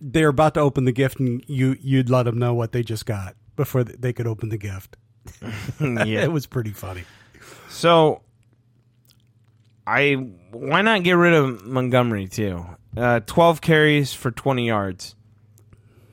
They're 0.01 0.27
about 0.29 0.55
to 0.55 0.59
open 0.61 0.83
the 0.85 0.91
gift, 0.91 1.19
and 1.19 1.43
you, 1.47 1.77
you'd 1.79 2.09
let 2.09 2.23
them 2.23 2.37
know 2.37 2.53
what 2.53 2.71
they 2.73 2.83
just 2.83 3.05
got 3.05 3.35
before 3.55 3.83
they 3.85 4.11
could 4.13 4.27
open 4.27 4.49
the 4.49 4.57
gift. 4.57 4.97
yeah. 5.79 6.03
It 6.23 6.31
was 6.33 6.47
pretty 6.47 6.71
funny. 6.71 7.03
So, 7.69 8.21
I 9.87 10.13
why 10.51 10.81
not 10.81 11.03
get 11.03 11.13
rid 11.13 11.33
of 11.33 11.65
Montgomery 11.65 12.27
too? 12.27 12.65
Uh, 12.95 13.19
Twelve 13.21 13.61
carries 13.61 14.13
for 14.13 14.31
twenty 14.31 14.67
yards. 14.67 15.15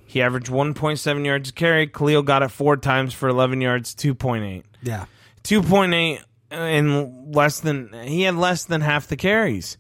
He 0.05 0.23
averaged 0.23 0.49
one 0.49 0.75
point 0.75 0.99
seven 0.99 1.25
yards 1.25 1.51
a 1.51 1.53
carry. 1.53 1.87
Khalil 1.87 2.23
got 2.23 2.43
it 2.43 2.51
four 2.51 2.77
times 2.77 3.13
for 3.13 3.29
eleven 3.29 3.61
yards, 3.61 3.95
two 3.95 4.15
point 4.15 4.45
eight. 4.45 4.65
Yeah. 4.83 5.07
Two 5.43 5.63
point 5.63 5.95
eight 5.95 6.21
in 6.51 7.33
less 7.33 7.61
than 7.61 7.93
he 8.05 8.23
had 8.23 8.37
less 8.37 8.65
than 8.65 8.81
half 8.81 9.09
the 9.09 9.17
carries. 9.17 9.79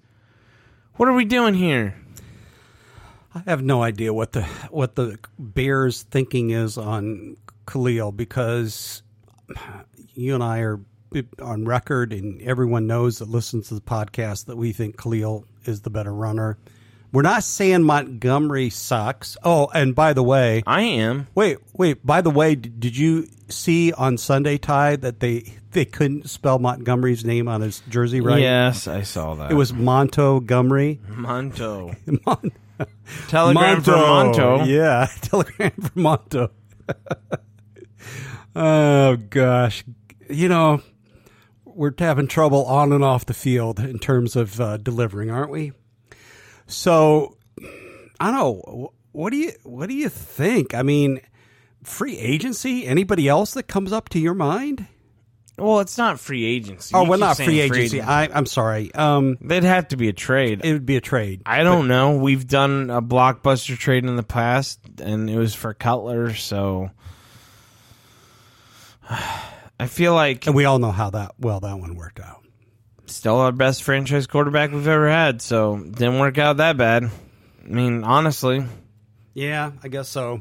What 0.94 1.08
are 1.08 1.14
we 1.14 1.24
doing 1.24 1.54
here? 1.54 1.94
I 3.34 3.42
have 3.46 3.62
no 3.62 3.82
idea 3.82 4.12
what 4.12 4.32
the 4.32 4.42
what 4.70 4.94
the 4.94 5.18
Bears 5.38 6.02
thinking 6.02 6.50
is 6.50 6.78
on 6.78 7.36
Khalil 7.66 8.10
because 8.12 9.02
you 10.14 10.34
and 10.34 10.42
I 10.42 10.60
are 10.60 10.80
on 11.40 11.66
record, 11.66 12.12
and 12.12 12.40
everyone 12.42 12.86
knows 12.86 13.18
that 13.18 13.28
listens 13.28 13.68
to 13.68 13.74
the 13.74 13.80
podcast 13.80 14.46
that 14.46 14.56
we 14.56 14.72
think 14.72 15.00
Khalil 15.00 15.46
is 15.64 15.82
the 15.82 15.90
better 15.90 16.12
runner. 16.12 16.58
We're 17.12 17.22
not 17.22 17.44
saying 17.44 17.82
Montgomery 17.82 18.70
sucks. 18.70 19.36
Oh, 19.42 19.68
and 19.72 19.94
by 19.94 20.12
the 20.12 20.22
way, 20.22 20.62
I 20.66 20.82
am. 20.82 21.28
wait, 21.34 21.58
wait. 21.72 22.04
By 22.04 22.20
the 22.20 22.30
way, 22.30 22.54
did, 22.54 22.96
you 22.96 23.28
see 23.48 23.92
on 23.92 24.18
Sunday 24.18 24.58
Tide 24.58 25.02
that 25.02 25.20
they 25.20 25.54
they 25.70 25.84
couldn't 25.84 26.28
spell 26.28 26.58
Montgomery's 26.58 27.24
name 27.24 27.48
on 27.48 27.60
his 27.60 27.82
jersey 27.88 28.20
right? 28.20 28.40
Yes, 28.40 28.86
I 28.86 29.02
saw 29.02 29.34
that. 29.36 29.50
It 29.50 29.54
was 29.54 29.72
Monto 29.72 30.44
Gumry. 30.44 30.98
Monto. 31.10 31.96
Mon- 32.26 32.52
Telegram 33.28 33.82
for 33.82 33.92
Monto. 33.92 34.66
Yeah, 34.66 35.08
telegram 35.22 35.70
for 35.70 35.90
Monto. 35.98 36.50
oh 38.56 39.16
gosh, 39.16 39.84
you 40.28 40.48
know 40.48 40.82
we're 41.64 41.92
having 41.98 42.26
trouble 42.26 42.64
on 42.64 42.92
and 42.92 43.04
off 43.04 43.26
the 43.26 43.34
field 43.34 43.78
in 43.78 43.98
terms 43.98 44.34
of 44.34 44.60
uh, 44.60 44.78
delivering, 44.78 45.30
aren't 45.30 45.50
we? 45.50 45.72
So 46.66 47.36
I 48.20 48.30
don't 48.30 48.34
know. 48.66 48.92
What 49.12 49.30
do 49.30 49.36
you 49.36 49.52
what 49.62 49.88
do 49.88 49.94
you 49.94 50.08
think? 50.08 50.74
I 50.74 50.82
mean, 50.82 51.20
free 51.82 52.18
agency. 52.18 52.86
Anybody 52.86 53.28
else 53.28 53.54
that 53.54 53.64
comes 53.64 53.92
up 53.92 54.08
to 54.10 54.18
your 54.18 54.34
mind? 54.34 54.86
Well, 55.58 55.80
it's 55.80 55.96
not 55.96 56.20
free 56.20 56.44
agency. 56.44 56.94
Oh, 56.94 57.06
keep 57.06 57.18
not 57.18 57.36
free 57.38 57.60
agency. 57.60 58.02
I, 58.02 58.24
I'm 58.24 58.44
sorry. 58.44 58.92
Um, 58.94 59.38
They'd 59.40 59.64
have 59.64 59.88
to 59.88 59.96
be 59.96 60.08
a 60.08 60.12
trade. 60.12 60.60
it 60.62 60.72
would 60.74 60.84
be 60.84 60.96
a 60.96 61.00
trade. 61.00 61.40
I 61.46 61.62
don't 61.62 61.88
know. 61.88 62.18
We've 62.18 62.46
done 62.46 62.90
a 62.90 63.00
blockbuster 63.00 63.74
trade 63.78 64.04
in 64.04 64.16
the 64.16 64.22
past, 64.22 64.80
and 65.00 65.30
it 65.30 65.38
was 65.38 65.54
for 65.54 65.72
Cutler. 65.72 66.34
So 66.34 66.90
I 69.08 69.86
feel 69.86 70.14
like 70.14 70.46
and 70.46 70.54
we 70.54 70.66
all 70.66 70.78
know 70.78 70.92
how 70.92 71.08
that 71.10 71.32
well 71.38 71.60
that 71.60 71.78
one 71.78 71.94
worked 71.94 72.20
out. 72.20 72.42
Still 73.06 73.36
our 73.36 73.52
best 73.52 73.82
franchise 73.82 74.26
quarterback 74.26 74.70
we've 74.72 74.86
ever 74.88 75.08
had. 75.08 75.40
So 75.42 75.78
didn't 75.78 76.18
work 76.18 76.38
out 76.38 76.58
that 76.58 76.76
bad. 76.76 77.04
I 77.04 77.68
mean, 77.68 78.04
honestly, 78.04 78.64
Yeah, 79.34 79.72
I 79.82 79.88
guess 79.88 80.08
so. 80.08 80.40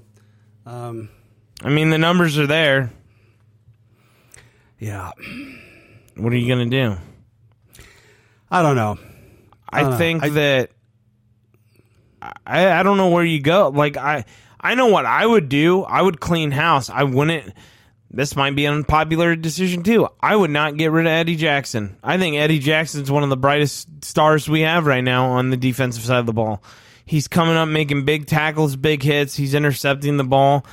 Um, 0.66 1.10
I 1.64 1.70
mean 1.70 1.90
the 1.90 1.98
numbers 1.98 2.38
are 2.38 2.48
there. 2.48 2.92
yeah, 4.80 5.12
What 6.16 6.34
are 6.34 6.38
you 6.38 6.48
gonna 6.48 6.70
do? 6.70 6.98
I 8.52 8.62
don't 8.62 8.76
know. 8.76 8.98
I, 9.70 9.82
don't 9.82 9.92
know. 9.92 9.98
think 9.98 10.24
I- 10.24 10.30
that 10.30 10.70
I 12.46 12.72
I 12.80 12.84
don't 12.84 12.98
know 12.98 13.10
where 13.10 13.24
you 13.24 13.42
go. 13.42 13.70
Like 13.70 13.98
I 13.98 14.26
I 14.60 14.76
know 14.76 14.88
what 14.88 15.06
I 15.06 15.26
would 15.26 15.50
do. 15.50 15.84
I 15.84 16.02
would 16.02 16.20
clean 16.20 16.52
house. 16.52 16.90
I 16.90 17.04
wouldn't. 17.04 17.54
This 18.16 18.36
might 18.36 18.56
be 18.56 18.66
an 18.66 18.74
unpopular 18.76 19.36
decision 19.36 19.84
too. 19.84 20.08
I 20.22 20.36
would 20.36 20.50
not 20.50 20.78
get 20.78 20.92
rid 20.92 21.06
of 21.06 21.12
Eddie 21.12 21.36
Jackson. 21.36 21.98
I 22.02 22.18
think 22.18 22.38
Eddie 22.38 22.60
Jackson's 22.60 23.12
one 23.12 23.24
of 23.24 23.30
the 23.30 23.38
brightest 23.38 24.06
stars 24.06 24.48
we 24.48 24.62
have 24.62 24.86
right 24.86 25.04
now 25.04 25.32
on 25.32 25.50
the 25.50 25.58
defensive 25.58 26.04
side 26.04 26.20
of 26.20 26.26
the 26.26 26.34
ball. 26.34 26.64
He's 27.06 27.28
coming 27.28 27.56
up 27.56 27.68
making 27.68 28.06
big 28.06 28.26
tackles, 28.26 28.76
big 28.78 29.04
hits. 29.04 29.36
He's 29.36 29.54
intercepting 29.54 30.18
the 30.18 30.24
ball. 30.24 30.66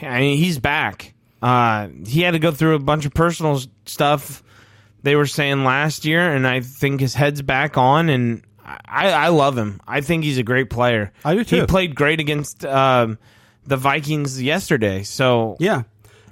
I 0.00 0.20
mean, 0.20 0.38
he's 0.38 0.58
back. 0.58 1.12
Uh, 1.42 1.88
he 2.06 2.22
had 2.22 2.32
to 2.32 2.38
go 2.38 2.50
through 2.50 2.74
a 2.74 2.80
bunch 2.80 3.04
of 3.04 3.14
personal 3.14 3.60
stuff 3.84 4.42
they 5.02 5.14
were 5.14 5.26
saying 5.26 5.64
last 5.64 6.04
year, 6.04 6.32
and 6.32 6.46
I 6.46 6.60
think 6.60 7.00
his 7.00 7.14
head's 7.14 7.42
back 7.42 7.78
on, 7.78 8.08
and 8.08 8.42
I, 8.64 9.10
I 9.10 9.28
love 9.28 9.56
him. 9.56 9.80
I 9.86 10.00
think 10.00 10.24
he's 10.24 10.38
a 10.38 10.42
great 10.42 10.70
player. 10.70 11.12
I 11.24 11.34
do, 11.34 11.44
too. 11.44 11.60
He 11.60 11.66
played 11.66 11.94
great 11.94 12.18
against 12.18 12.64
um, 12.64 13.18
the 13.64 13.76
Vikings 13.76 14.42
yesterday. 14.42 15.02
So 15.04 15.56
Yeah, 15.60 15.82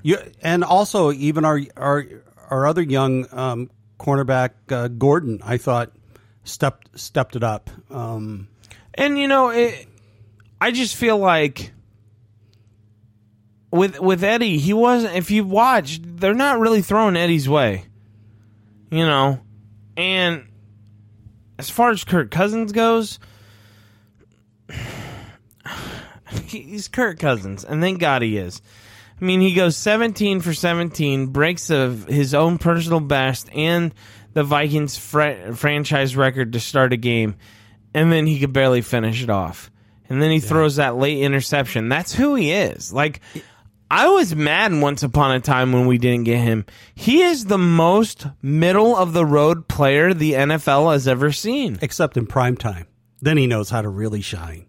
you 0.04 0.18
and 0.42 0.62
also 0.62 1.10
even 1.10 1.44
our 1.44 1.60
our 1.76 2.04
our 2.50 2.66
other 2.66 2.82
young 2.82 3.26
um, 3.32 3.70
cornerback 3.98 4.50
uh, 4.70 4.88
Gordon, 4.88 5.40
I 5.42 5.56
thought 5.56 5.92
stepped 6.44 6.96
stepped 7.00 7.34
it 7.36 7.42
up. 7.42 7.70
Um, 7.90 8.48
And 8.92 9.18
you 9.18 9.26
know, 9.26 9.48
it, 9.48 9.88
I 10.60 10.70
just 10.70 10.94
feel 10.94 11.16
like 11.18 11.72
with 13.72 13.98
with 13.98 14.22
Eddie, 14.22 14.58
he 14.58 14.74
wasn't. 14.74 15.16
If 15.16 15.30
you 15.30 15.44
watch, 15.44 16.00
they're 16.02 16.34
not 16.34 16.60
really 16.60 16.82
throwing 16.82 17.16
Eddie's 17.16 17.48
way. 17.48 17.86
You 18.90 19.06
know, 19.06 19.40
and 19.96 20.46
as 21.58 21.70
far 21.70 21.90
as 21.90 22.04
Kirk 22.04 22.30
Cousins 22.30 22.72
goes, 22.72 23.18
he's 26.44 26.88
Kirk 26.88 27.18
Cousins, 27.18 27.64
and 27.64 27.80
thank 27.80 28.00
God 28.00 28.20
he 28.20 28.36
is. 28.36 28.60
I 29.20 29.24
mean, 29.24 29.40
he 29.40 29.54
goes 29.54 29.76
17 29.76 30.40
for 30.40 30.52
17, 30.52 31.26
breaks 31.28 31.70
of 31.70 32.06
his 32.06 32.34
own 32.34 32.58
personal 32.58 33.00
best 33.00 33.48
and 33.54 33.94
the 34.32 34.42
Vikings 34.42 34.96
fr- 34.96 35.52
franchise 35.54 36.16
record 36.16 36.52
to 36.54 36.60
start 36.60 36.92
a 36.92 36.96
game, 36.96 37.36
and 37.94 38.12
then 38.12 38.26
he 38.26 38.40
could 38.40 38.52
barely 38.52 38.82
finish 38.82 39.22
it 39.22 39.30
off. 39.30 39.70
And 40.08 40.20
then 40.20 40.30
he 40.30 40.40
throws 40.40 40.76
that 40.76 40.96
late 40.96 41.22
interception. 41.22 41.88
That's 41.88 42.12
who 42.12 42.34
he 42.34 42.52
is. 42.52 42.92
Like, 42.92 43.20
I 43.90 44.08
was 44.08 44.34
mad 44.34 44.72
once 44.78 45.02
upon 45.02 45.34
a 45.34 45.40
time 45.40 45.72
when 45.72 45.86
we 45.86 45.98
didn't 45.98 46.24
get 46.24 46.40
him. 46.40 46.66
He 46.94 47.22
is 47.22 47.46
the 47.46 47.58
most 47.58 48.26
middle 48.42 48.96
of 48.96 49.12
the 49.12 49.24
road 49.24 49.68
player 49.68 50.12
the 50.12 50.32
NFL 50.32 50.92
has 50.92 51.06
ever 51.08 51.30
seen. 51.32 51.78
except 51.80 52.16
in 52.16 52.26
prime 52.26 52.56
time, 52.56 52.86
then 53.22 53.36
he 53.36 53.46
knows 53.46 53.70
how 53.70 53.82
to 53.82 53.88
really 53.88 54.20
shine. 54.20 54.66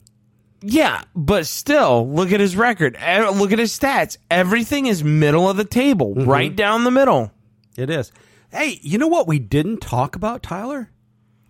Yeah, 0.68 1.04
but 1.16 1.46
still, 1.46 2.10
look 2.10 2.32
at 2.32 2.40
his 2.40 2.56
record. 2.56 2.94
Look 3.36 3.52
at 3.52 3.60
his 3.60 3.78
stats. 3.78 4.18
Everything 4.32 4.88
is 4.88 5.04
middle 5.04 5.48
of 5.50 5.58
the 5.58 5.64
table, 5.66 6.16
right 6.16 6.56
down 6.56 6.84
the 6.86 6.92
middle. 6.92 7.32
It 7.78 7.90
is. 7.92 8.12
Hey, 8.52 8.80
you 8.82 8.98
know 8.98 9.08
what 9.08 9.28
we 9.28 9.38
didn't 9.38 9.80
talk 9.82 10.16
about, 10.16 10.42
Tyler? 10.42 10.90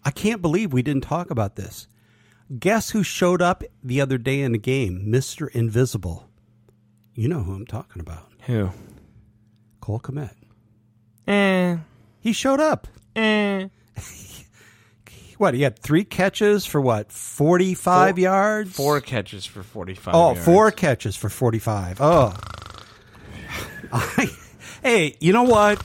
I 0.04 0.12
can't 0.12 0.42
believe 0.42 0.74
we 0.74 0.82
didn't 0.82 1.04
talk 1.04 1.32
about 1.32 1.56
this. 1.56 1.88
Guess 2.60 2.90
who 2.92 3.04
showed 3.04 3.42
up 3.42 3.64
the 3.84 4.02
other 4.02 4.18
day 4.18 4.42
in 4.42 4.52
the 4.52 4.58
game? 4.58 5.10
Mister 5.10 5.48
Invisible. 5.48 6.30
You 7.14 7.30
know 7.30 7.42
who 7.44 7.54
I'm 7.54 7.66
talking 7.66 8.02
about. 8.02 8.28
Who? 8.42 8.72
Cole 9.82 10.00
Kmet. 10.02 10.34
Eh, 11.28 11.78
He 12.20 12.34
showed 12.34 12.60
up. 12.60 12.88
eh. 13.16 13.68
What, 15.38 15.54
he 15.54 15.64
had 15.64 15.78
three 15.80 16.04
catches 16.06 16.66
for 16.66 16.80
what, 16.80 17.12
45 17.12 18.16
Four- 18.16 18.20
yards? 18.20 18.76
Four 18.76 19.02
catches 19.02 19.46
for 19.46 19.64
45 19.64 20.16
Oh, 20.16 20.28
yards. 20.34 20.46
four 20.46 20.72
catches 20.72 21.16
for 21.16 21.30
45. 21.30 21.98
Oh. 22.02 22.34
I, 23.92 24.30
hey, 24.84 25.16
you 25.20 25.34
know 25.34 25.44
what? 25.44 25.80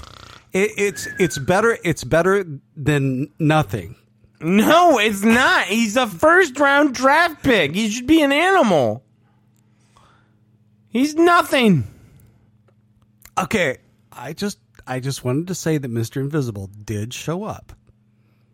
It, 0.52 0.70
it's 0.78 1.06
it's 1.18 1.38
better 1.38 1.78
it's 1.84 2.02
better 2.02 2.44
than 2.76 3.30
nothing. 3.38 3.94
No, 4.40 4.98
it's 4.98 5.22
not. 5.22 5.66
He's 5.66 5.96
a 5.96 6.06
first 6.08 6.58
round 6.58 6.94
draft 6.94 7.42
pick. 7.44 7.74
He 7.74 7.88
should 7.88 8.06
be 8.08 8.22
an 8.22 8.32
animal. 8.32 9.04
He's 10.88 11.14
nothing. 11.14 11.86
Okay, 13.38 13.78
I 14.10 14.32
just 14.32 14.58
I 14.86 14.98
just 14.98 15.24
wanted 15.24 15.46
to 15.48 15.54
say 15.54 15.78
that 15.78 15.90
Mr. 15.90 16.16
Invisible 16.20 16.68
did 16.84 17.14
show 17.14 17.44
up. 17.44 17.72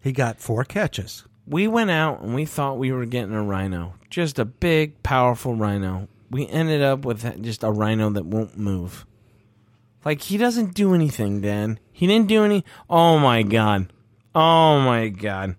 He 0.07 0.13
got 0.13 0.39
four 0.39 0.63
catches. 0.63 1.25
We 1.49 1.67
went 1.67 1.91
out 1.91 2.21
and 2.21 2.33
we 2.33 2.45
thought 2.45 2.79
we 2.79 2.93
were 2.93 3.07
getting 3.07 3.35
a 3.35 3.43
rhino. 3.43 3.95
Just 4.09 4.39
a 4.39 4.45
big, 4.45 5.03
powerful 5.03 5.57
rhino. 5.57 6.07
We 6.31 6.47
ended 6.47 6.81
up 6.81 7.05
with 7.05 7.43
just 7.43 7.65
a 7.65 7.73
rhino 7.73 8.11
that 8.11 8.25
won't 8.25 8.57
move. 8.57 9.05
Like, 10.05 10.23
he 10.23 10.37
doesn't 10.39 10.75
do 10.75 10.95
anything, 10.95 11.41
Dan. 11.41 11.81
He 11.91 12.07
didn't 12.07 12.29
do 12.29 12.45
any. 12.45 12.65
Oh 12.89 13.19
my 13.19 13.43
God. 13.43 13.93
Oh 14.33 14.79
my 14.79 15.09
God. 15.09 15.57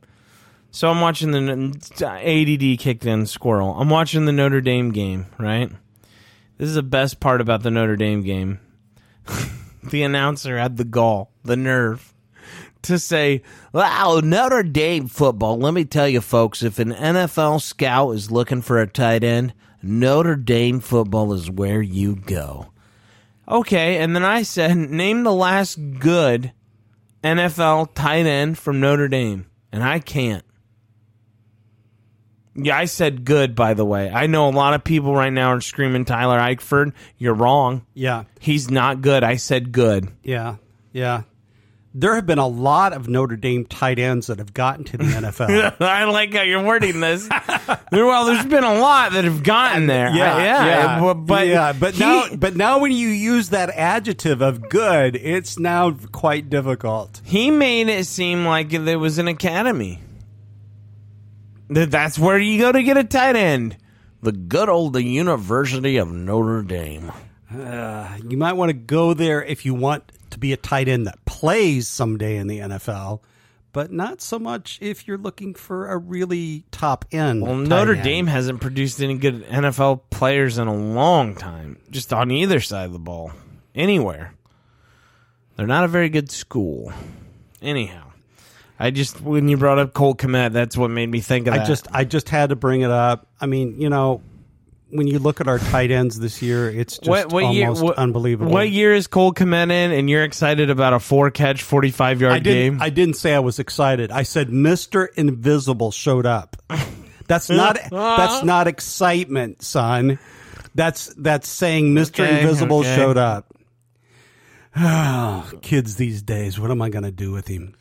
So 0.71 0.87
I'm 0.87 1.01
watching 1.01 1.31
the 1.31 1.73
ADD 2.01 2.79
kicked 2.79 3.05
in 3.05 3.25
squirrel. 3.25 3.75
I'm 3.77 3.89
watching 3.89 4.23
the 4.23 4.31
Notre 4.31 4.61
Dame 4.61 4.93
game, 4.93 5.25
right? 5.37 5.69
This 6.57 6.69
is 6.69 6.75
the 6.75 6.83
best 6.83 7.19
part 7.19 7.41
about 7.41 7.63
the 7.63 7.71
Notre 7.71 7.97
Dame 7.97 8.23
game. 8.23 8.61
the 9.83 10.03
announcer 10.03 10.57
had 10.57 10.77
the 10.77 10.85
gall, 10.85 11.33
the 11.43 11.57
nerve 11.57 12.13
to 12.87 12.99
say, 12.99 13.41
"Wow, 13.71 14.19
Notre 14.23 14.63
Dame 14.63 15.07
football." 15.07 15.57
Let 15.59 15.73
me 15.73 15.85
tell 15.85 16.07
you, 16.07 16.19
folks, 16.21 16.63
if 16.63 16.79
an 16.79 16.91
NFL 16.91 17.59
scout 17.61 18.15
is 18.15 18.31
looking 18.31 18.61
for 18.61 18.79
a 18.79 18.87
tight 18.87 19.23
end, 19.23 19.53
Notre 19.81 20.35
Dame 20.35 20.79
football 20.79 21.31
is 21.33 21.49
where 21.51 21.81
you 21.81 22.15
go. 22.15 22.67
Okay, 23.47 23.97
and 23.99 24.15
then 24.15 24.25
I 24.25 24.41
said, 24.43 24.75
"Name 24.75 25.23
the 25.23 25.31
last 25.33 25.77
good 25.99 26.51
NFL 27.23 27.93
tight 27.93 28.25
end 28.25 28.57
from 28.57 28.79
Notre 28.79 29.07
Dame," 29.07 29.45
and 29.71 29.83
I 29.83 29.99
can't. 29.99 30.43
Yeah, 32.59 32.75
I 32.75 32.85
said 32.85 33.23
good, 33.23 33.55
by 33.55 33.75
the 33.75 33.85
way. 33.85 34.09
I 34.09 34.25
know 34.25 34.49
a 34.49 34.51
lot 34.51 34.73
of 34.73 34.83
people 34.83 35.13
right 35.13 35.31
now 35.31 35.49
are 35.51 35.61
screaming 35.61 36.05
Tyler 36.05 36.39
Eifert. 36.39 36.91
You're 37.19 37.35
wrong. 37.35 37.85
Yeah, 37.93 38.23
He's 38.39 38.71
not 38.71 39.01
good. 39.01 39.23
I 39.23 39.35
said 39.35 39.71
good. 39.71 40.09
yeah, 40.23 40.55
yeah. 40.91 41.21
There 41.99 42.13
have 42.13 42.27
been 42.27 42.37
a 42.37 42.47
lot 42.47 42.93
of 42.93 43.09
Notre 43.09 43.35
Dame 43.35 43.65
tight 43.65 43.97
ends 43.97 44.27
that 44.27 44.37
have 44.37 44.53
gotten 44.53 44.83
to 44.85 44.97
the 44.97 45.03
NFL. 45.05 45.81
I 45.81 46.03
like 46.03 46.31
how 46.31 46.43
you're 46.43 46.63
wording 46.63 46.99
this. 46.99 47.27
well, 47.91 48.25
there's 48.27 48.45
been 48.45 48.63
a 48.63 48.75
lot 48.79 49.13
that 49.13 49.23
have 49.23 49.41
gotten 49.41 49.87
there. 49.87 50.07
I- 50.09 50.11
yeah, 50.13 50.99
but, 50.99 51.13
but 51.15 51.47
yeah, 51.47 51.73
but 51.73 51.95
he- 51.95 51.99
now, 52.01 52.25
but 52.37 52.55
now 52.55 52.77
when 52.79 52.91
you 52.91 53.07
use 53.07 53.49
that 53.49 53.71
adjective 53.71 54.41
of 54.41 54.69
good, 54.69 55.15
it's 55.15 55.57
now 55.57 55.89
quite 56.11 56.51
difficult. 56.51 57.19
he 57.25 57.49
made 57.49 57.87
it 57.89 58.05
seem 58.05 58.45
like 58.45 58.69
there 58.69 58.99
was 58.99 59.17
an 59.17 59.27
academy. 59.27 59.99
That 61.69 61.91
that's 61.91 62.17
where 62.19 62.37
you 62.37 62.59
go 62.59 62.71
to 62.71 62.83
get 62.83 62.97
a 62.97 63.03
tight 63.03 63.35
end. 63.35 63.75
The 64.21 64.31
good 64.31 64.69
old 64.69 64.93
the 64.93 65.03
University 65.03 65.97
of 65.97 66.11
Notre 66.11 66.61
Dame. 66.63 67.11
Uh, 67.53 68.07
you 68.27 68.37
might 68.37 68.53
want 68.53 68.69
to 68.69 68.73
go 68.73 69.13
there 69.13 69.43
if 69.43 69.65
you 69.65 69.73
want 69.73 70.11
to 70.31 70.39
be 70.39 70.53
a 70.53 70.57
tight 70.57 70.87
end 70.87 71.07
that 71.07 71.23
plays 71.25 71.87
someday 71.87 72.37
in 72.37 72.47
the 72.47 72.59
NFL, 72.59 73.21
but 73.73 73.91
not 73.91 74.21
so 74.21 74.39
much 74.39 74.79
if 74.81 75.07
you're 75.07 75.17
looking 75.17 75.53
for 75.53 75.87
a 75.89 75.97
really 75.97 76.63
top 76.71 77.05
end. 77.11 77.41
Well, 77.41 77.55
Notre 77.55 77.93
end. 77.93 78.03
Dame 78.03 78.27
hasn't 78.27 78.61
produced 78.61 79.01
any 79.01 79.17
good 79.17 79.45
NFL 79.45 80.01
players 80.09 80.57
in 80.57 80.67
a 80.67 80.75
long 80.75 81.35
time, 81.35 81.77
just 81.89 82.13
on 82.13 82.31
either 82.31 82.59
side 82.59 82.85
of 82.85 82.93
the 82.93 82.99
ball, 82.99 83.31
anywhere. 83.75 84.33
They're 85.55 85.67
not 85.67 85.83
a 85.83 85.87
very 85.87 86.09
good 86.09 86.29
school. 86.29 86.93
Anyhow, 87.61 88.11
I 88.79 88.91
just 88.91 89.21
when 89.21 89.47
you 89.49 89.57
brought 89.57 89.79
up 89.79 89.93
Cole 89.93 90.15
Kmet, 90.15 90.53
that's 90.53 90.77
what 90.77 90.91
made 90.91 91.09
me 91.09 91.19
think 91.19 91.47
of 91.47 91.55
I 91.55 91.65
just 91.65 91.87
I 91.91 92.03
just 92.03 92.29
had 92.29 92.49
to 92.49 92.55
bring 92.55 92.81
it 92.81 92.91
up. 92.91 93.27
I 93.41 93.47
mean, 93.47 93.81
you 93.81 93.89
know, 93.89 94.21
when 94.89 95.07
you 95.07 95.19
look 95.19 95.41
at 95.41 95.47
our 95.47 95.59
tight 95.59 95.91
ends 95.91 96.19
this 96.19 96.41
year, 96.41 96.69
it's 96.69 96.97
just 96.97 97.09
what, 97.09 97.31
what 97.31 97.53
year? 97.53 97.67
almost 97.67 97.83
What, 97.83 97.97
unbelievable. 97.97 98.51
What 98.51 98.69
year 98.69 98.93
is 98.93 99.07
Cole 99.07 99.33
Kmet 99.33 99.71
in, 99.71 99.91
and 99.91 100.09
you're 100.09 100.23
excited 100.23 100.69
about 100.69 100.93
a 100.93 100.99
four 100.99 101.31
catch, 101.31 101.63
forty 101.63 101.91
five 101.91 102.21
yard 102.21 102.33
I 102.33 102.39
game? 102.39 102.81
I 102.81 102.89
didn't 102.89 103.15
say 103.15 103.33
I 103.33 103.39
was 103.39 103.59
excited. 103.59 104.11
I 104.11 104.23
said 104.23 104.49
Mister 104.49 105.05
Invisible 105.05 105.91
showed 105.91 106.25
up. 106.25 106.55
That's 107.27 107.49
not. 107.49 107.77
that's 107.91 108.43
not 108.43 108.67
excitement, 108.67 109.61
son. 109.61 110.19
That's 110.75 111.13
that's 111.15 111.49
saying 111.49 111.93
Mister 111.93 112.23
Okay, 112.23 112.41
Invisible 112.41 112.79
okay. 112.79 112.95
showed 112.95 113.17
up. 113.17 113.53
Oh, 114.75 115.51
kids 115.61 115.95
these 115.95 116.21
days, 116.21 116.59
what 116.59 116.71
am 116.71 116.81
I 116.81 116.89
going 116.89 117.03
to 117.03 117.11
do 117.11 117.31
with 117.31 117.47
him? 117.47 117.75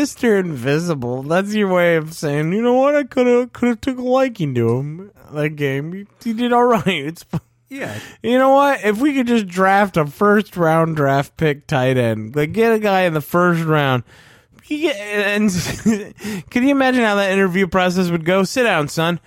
Mister 0.00 0.36
Invisible. 0.38 1.22
That's 1.22 1.54
your 1.54 1.68
way 1.72 1.96
of 1.96 2.12
saying, 2.12 2.52
you 2.52 2.60
know 2.60 2.74
what? 2.74 2.94
I 2.94 3.04
could 3.04 3.26
have 3.26 3.52
could 3.54 3.68
have 3.70 3.80
took 3.80 3.96
a 3.98 4.02
liking 4.02 4.54
to 4.54 4.76
him 4.78 5.10
that 5.32 5.50
game. 5.56 5.92
He, 5.92 6.06
he 6.22 6.32
did 6.34 6.52
all 6.52 6.64
right. 6.76 6.86
It's 6.86 7.24
Yeah, 7.70 7.98
you 8.22 8.36
know 8.38 8.50
what? 8.50 8.84
If 8.84 9.00
we 9.00 9.14
could 9.14 9.26
just 9.26 9.46
draft 9.46 9.96
a 9.96 10.04
first 10.06 10.54
round 10.56 10.96
draft 10.96 11.36
pick 11.38 11.66
tight 11.66 11.96
end, 11.96 12.36
like 12.36 12.52
get 12.52 12.72
a 12.74 12.78
guy 12.78 13.02
in 13.02 13.14
the 13.14 13.20
first 13.22 13.64
round. 13.64 14.02
Get- 14.68 14.96
And 14.96 15.50
can 16.50 16.62
you 16.62 16.70
imagine 16.70 17.02
how 17.02 17.14
that 17.14 17.32
interview 17.32 17.66
process 17.66 18.10
would 18.10 18.24
go? 18.26 18.44
Sit 18.44 18.64
down, 18.64 18.88
son. 18.88 19.18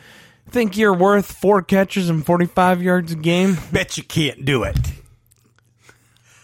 Think 0.49 0.77
you're 0.77 0.93
worth 0.93 1.31
four 1.31 1.61
catches 1.63 2.09
and 2.09 2.23
forty 2.25 2.45
five 2.45 2.81
yards 2.83 3.11
a 3.11 3.15
game? 3.15 3.57
bet 3.71 3.97
you 3.97 4.03
can't 4.03 4.45
do 4.45 4.63
it. 4.63 4.77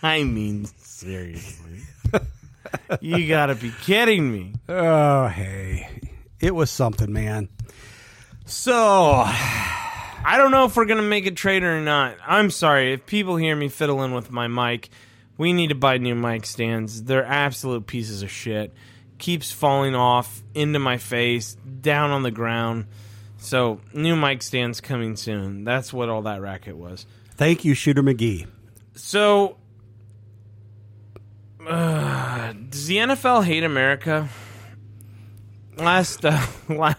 I 0.01 0.23
mean, 0.23 0.65
seriously. 0.77 1.64
You 3.01 3.27
gotta 3.27 3.55
be 3.55 3.71
kidding 3.81 4.31
me. 4.31 4.53
Oh, 4.69 5.27
hey, 5.27 6.01
it 6.39 6.53
was 6.53 6.69
something, 6.71 7.11
man. 7.11 7.49
So 8.45 9.23
I 9.25 10.35
don't 10.37 10.51
know 10.51 10.65
if 10.65 10.75
we're 10.75 10.85
gonna 10.85 11.01
make 11.01 11.25
a 11.25 11.31
trade 11.31 11.63
or 11.63 11.81
not. 11.81 12.17
I'm 12.25 12.49
sorry 12.51 12.93
if 12.93 13.05
people 13.05 13.35
hear 13.37 13.55
me 13.55 13.69
fiddling 13.69 14.13
with 14.13 14.31
my 14.31 14.47
mic. 14.47 14.89
We 15.37 15.51
need 15.51 15.67
to 15.67 15.75
buy 15.75 15.97
new 15.97 16.15
mic 16.15 16.45
stands. 16.45 17.03
They're 17.03 17.25
absolute 17.25 17.87
pieces 17.87 18.21
of 18.23 18.31
shit. 18.31 18.73
Keeps 19.17 19.51
falling 19.51 19.95
off 19.95 20.41
into 20.53 20.79
my 20.79 20.97
face, 20.97 21.55
down 21.81 22.11
on 22.11 22.23
the 22.23 22.31
ground. 22.31 22.85
So 23.37 23.81
new 23.93 24.15
mic 24.15 24.41
stands 24.41 24.81
coming 24.81 25.15
soon. 25.15 25.63
That's 25.63 25.91
what 25.93 26.09
all 26.09 26.23
that 26.23 26.41
racket 26.41 26.77
was. 26.77 27.05
thank 27.31 27.65
you, 27.65 27.73
Shooter 27.73 28.01
McGee. 28.01 28.47
So, 28.95 29.57
uh, 31.67 32.53
does 32.69 32.87
the 32.87 32.97
NFL 32.97 33.43
hate 33.45 33.63
America? 33.63 34.29
Last, 35.77 36.25
uh, 36.25 36.45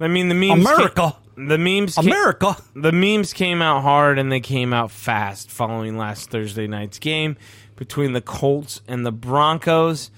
I 0.00 0.08
mean, 0.08 0.28
the 0.28 0.34
memes. 0.34 0.64
America, 0.66 1.16
Came, 1.36 1.48
the 1.48 1.58
memes. 1.58 1.94
Came, 1.96 2.06
America. 2.06 2.56
the 2.74 2.92
memes 2.92 3.32
came 3.32 3.62
out 3.62 3.82
hard 3.82 4.18
and 4.18 4.30
they 4.30 4.40
came 4.40 4.72
out 4.72 4.90
fast 4.90 5.50
following 5.50 5.96
last 5.96 6.30
Thursday 6.30 6.66
night's 6.66 6.98
game 6.98 7.36
between 7.76 8.12
the 8.12 8.20
Colts 8.20 8.80
and 8.86 9.04
the 9.04 9.12
Broncos. 9.12 10.10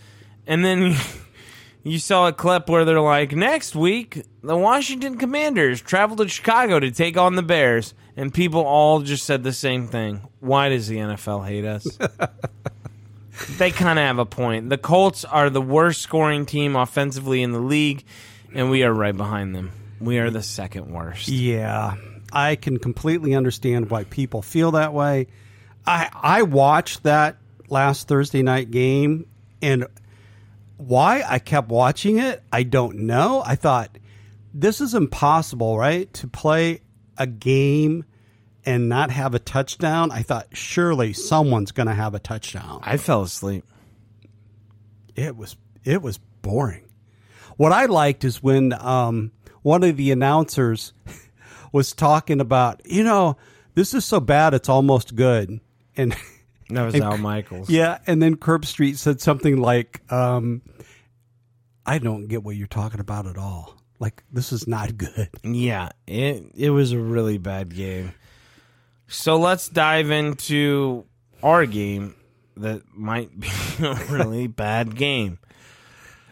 And 0.47 0.65
then 0.65 0.97
you 1.83 1.99
saw 1.99 2.29
a 2.29 2.33
clip 2.33 2.69
where 2.69 2.85
they're 2.85 3.01
like, 3.01 3.33
next 3.33 3.75
week, 3.75 4.23
the 4.43 4.57
Washington 4.57 5.19
Commanders 5.19 5.81
travel 5.81 6.17
to 6.17 6.29
Chicago 6.29 6.79
to 6.81 6.91
take 6.91 7.17
on 7.17 7.37
the 7.37 7.43
Bears. 7.43 7.95
And 8.17 8.33
people 8.33 8.63
all 8.63 9.01
just 9.01 9.27
said 9.27 9.43
the 9.43 9.53
same 9.53 9.89
thing. 9.89 10.27
Why 10.41 10.71
does 10.71 10.89
the 10.89 10.97
NFL 10.97 11.47
hate 11.47 11.65
us? 11.67 11.87
they 13.59 13.70
kind 13.70 13.99
of 13.99 14.05
have 14.05 14.18
a 14.18 14.26
point. 14.26 14.70
The 14.70 14.78
Colts 14.78 15.24
are 15.24 15.51
the 15.51 15.62
worst 15.62 16.03
scoring 16.03 16.47
team 16.47 16.76
offensively 16.76 17.43
in 17.43 17.53
the 17.53 17.61
league, 17.61 18.05
and 18.55 18.70
we 18.70 18.82
are 18.82 18.93
right 18.93 19.16
behind 19.16 19.55
them. 19.55 19.72
We 20.01 20.18
are 20.18 20.30
the 20.30 20.43
second 20.43 20.93
worst. 20.93 21.28
Yeah, 21.28 21.97
I 22.32 22.57
can 22.57 22.78
completely 22.78 23.34
understand 23.34 23.91
why 23.91 24.05
people 24.05 24.43
feel 24.43 24.72
that 24.72 24.93
way. 24.93 25.28
I 25.87 26.11
I 26.12 26.43
watched 26.43 27.05
that 27.05 27.37
last 27.68 28.09
Thursday 28.09 28.43
night 28.43 28.70
game, 28.70 29.26
and 29.62 29.87
why 30.76 31.22
I 31.26 31.39
kept 31.39 31.68
watching 31.68 32.18
it, 32.18 32.43
I 32.53 32.62
don't 32.62 33.01
know. 33.01 33.43
I 33.45 33.57
thought 33.57 33.99
this 34.53 34.80
is 34.80 34.95
impossible, 34.95 35.78
right? 35.78 36.12
To 36.14 36.28
play 36.28 36.82
a 37.16 37.26
game 37.26 38.05
and 38.67 38.89
not 38.89 39.11
have 39.11 39.35
a 39.35 39.39
touchdown. 39.39 40.11
I 40.11 40.23
thought 40.23 40.49
surely 40.53 41.12
someone's 41.12 41.71
going 41.73 41.87
to 41.87 41.95
have 41.95 42.14
a 42.14 42.19
touchdown. 42.19 42.81
I 42.83 42.97
fell 42.99 43.23
asleep. 43.23 43.64
it 45.14 45.37
was 45.37 45.57
it 45.85 46.03
was 46.03 46.19
boring. 46.43 46.85
What 47.57 47.73
I 47.73 47.87
liked 47.87 48.25
is 48.25 48.43
when 48.43 48.73
um, 48.75 49.33
one 49.62 49.83
of 49.85 49.97
the 49.97 50.11
announcers 50.11 50.93
was 51.73 51.93
talking 51.95 52.41
about, 52.41 52.83
you 52.85 53.03
know, 53.05 53.37
this 53.75 53.95
is 53.95 54.05
so 54.05 54.21
bad 54.21 54.53
it's 54.53 54.69
almost 54.69 55.14
good, 55.14 55.61
and 55.97 56.14
That 56.69 56.85
was 56.85 56.95
And- 56.95 57.05
Al 57.05 57.17
Michaels. 57.19 57.71
yeah, 57.71 57.99
and 58.09 58.21
then 58.21 58.35
Herbstreit 58.37 58.97
said 58.97 59.21
something 59.21 59.59
like, 59.59 60.01
um, 60.12 60.62
"I 61.87 61.99
don't 61.99 62.27
get 62.27 62.43
what 62.43 62.57
you're 62.57 62.67
talking 62.67 62.99
about 62.99 63.29
at 63.29 63.39
all. 63.39 63.77
Like 64.01 64.25
this 64.33 64.53
is 64.53 64.67
not 64.67 64.97
good." 64.99 65.29
Yeah, 65.45 65.91
it 66.09 66.43
it 66.57 66.71
was 66.71 66.91
a 66.91 66.99
really 66.99 67.39
bad 67.39 67.73
game. 67.75 68.12
So 69.09 69.37
let's 69.37 69.69
dive 69.69 70.11
into 70.11 71.05
our 71.43 71.67
game 71.67 72.15
that 72.57 72.83
might 72.95 73.39
be 73.39 73.49
a 73.81 73.95
really 74.11 74.47
bad 74.47 74.97
game. 74.97 75.39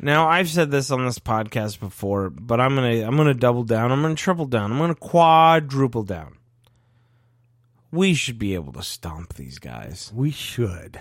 Now, 0.01 0.29
I've 0.29 0.49
said 0.49 0.70
this 0.70 0.91
on 0.91 1.05
this 1.05 1.18
podcast 1.18 1.81
before, 1.81 2.29
but 2.29 2.61
I'm 2.61 2.75
going 2.75 3.01
to 3.01 3.07
I'm 3.07 3.16
to 3.16 3.35
double 3.35 3.62
down. 3.62 3.93
I'm 3.93 4.03
going 4.03 4.14
to 4.16 4.22
triple 4.22 4.47
down. 4.47 4.72
I'm 4.72 4.79
going 4.79 4.93
to 4.93 5.01
quadruple 5.01 6.03
down. 6.03 6.37
We 7.93 8.14
should 8.14 8.39
be 8.39 8.55
able 8.55 8.72
to 8.72 8.83
stomp 8.83 9.35
these 9.35 9.61
guys. 9.61 10.11
We 10.12 10.33
should, 10.33 10.99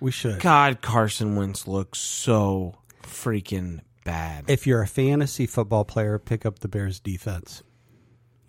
we 0.00 0.10
should. 0.10 0.40
God, 0.40 0.80
Carson 0.82 1.36
Wentz 1.36 1.68
looks 1.68 2.00
so 2.00 2.78
freaking 3.04 3.80
bad. 4.04 4.46
If 4.48 4.66
you're 4.66 4.82
a 4.82 4.88
fantasy 4.88 5.46
football 5.46 5.84
player, 5.84 6.18
pick 6.18 6.44
up 6.44 6.58
the 6.58 6.68
Bears 6.68 6.98
defense. 6.98 7.62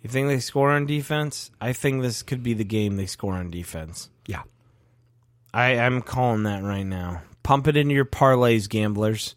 You 0.04 0.10
think 0.10 0.28
they 0.28 0.38
score 0.38 0.70
on 0.70 0.84
defense? 0.84 1.50
I 1.62 1.72
think 1.72 2.02
this 2.02 2.22
could 2.22 2.42
be 2.42 2.52
the 2.52 2.62
game 2.64 2.96
they 2.96 3.06
score 3.06 3.32
on 3.32 3.50
defense. 3.50 4.10
Yeah, 4.26 4.42
I 5.52 5.70
am 5.70 6.02
calling 6.02 6.42
that 6.42 6.62
right 6.62 6.84
now. 6.84 7.22
Pump 7.42 7.66
it 7.68 7.76
into 7.76 7.94
your 7.94 8.04
parlays, 8.04 8.68
gamblers. 8.68 9.34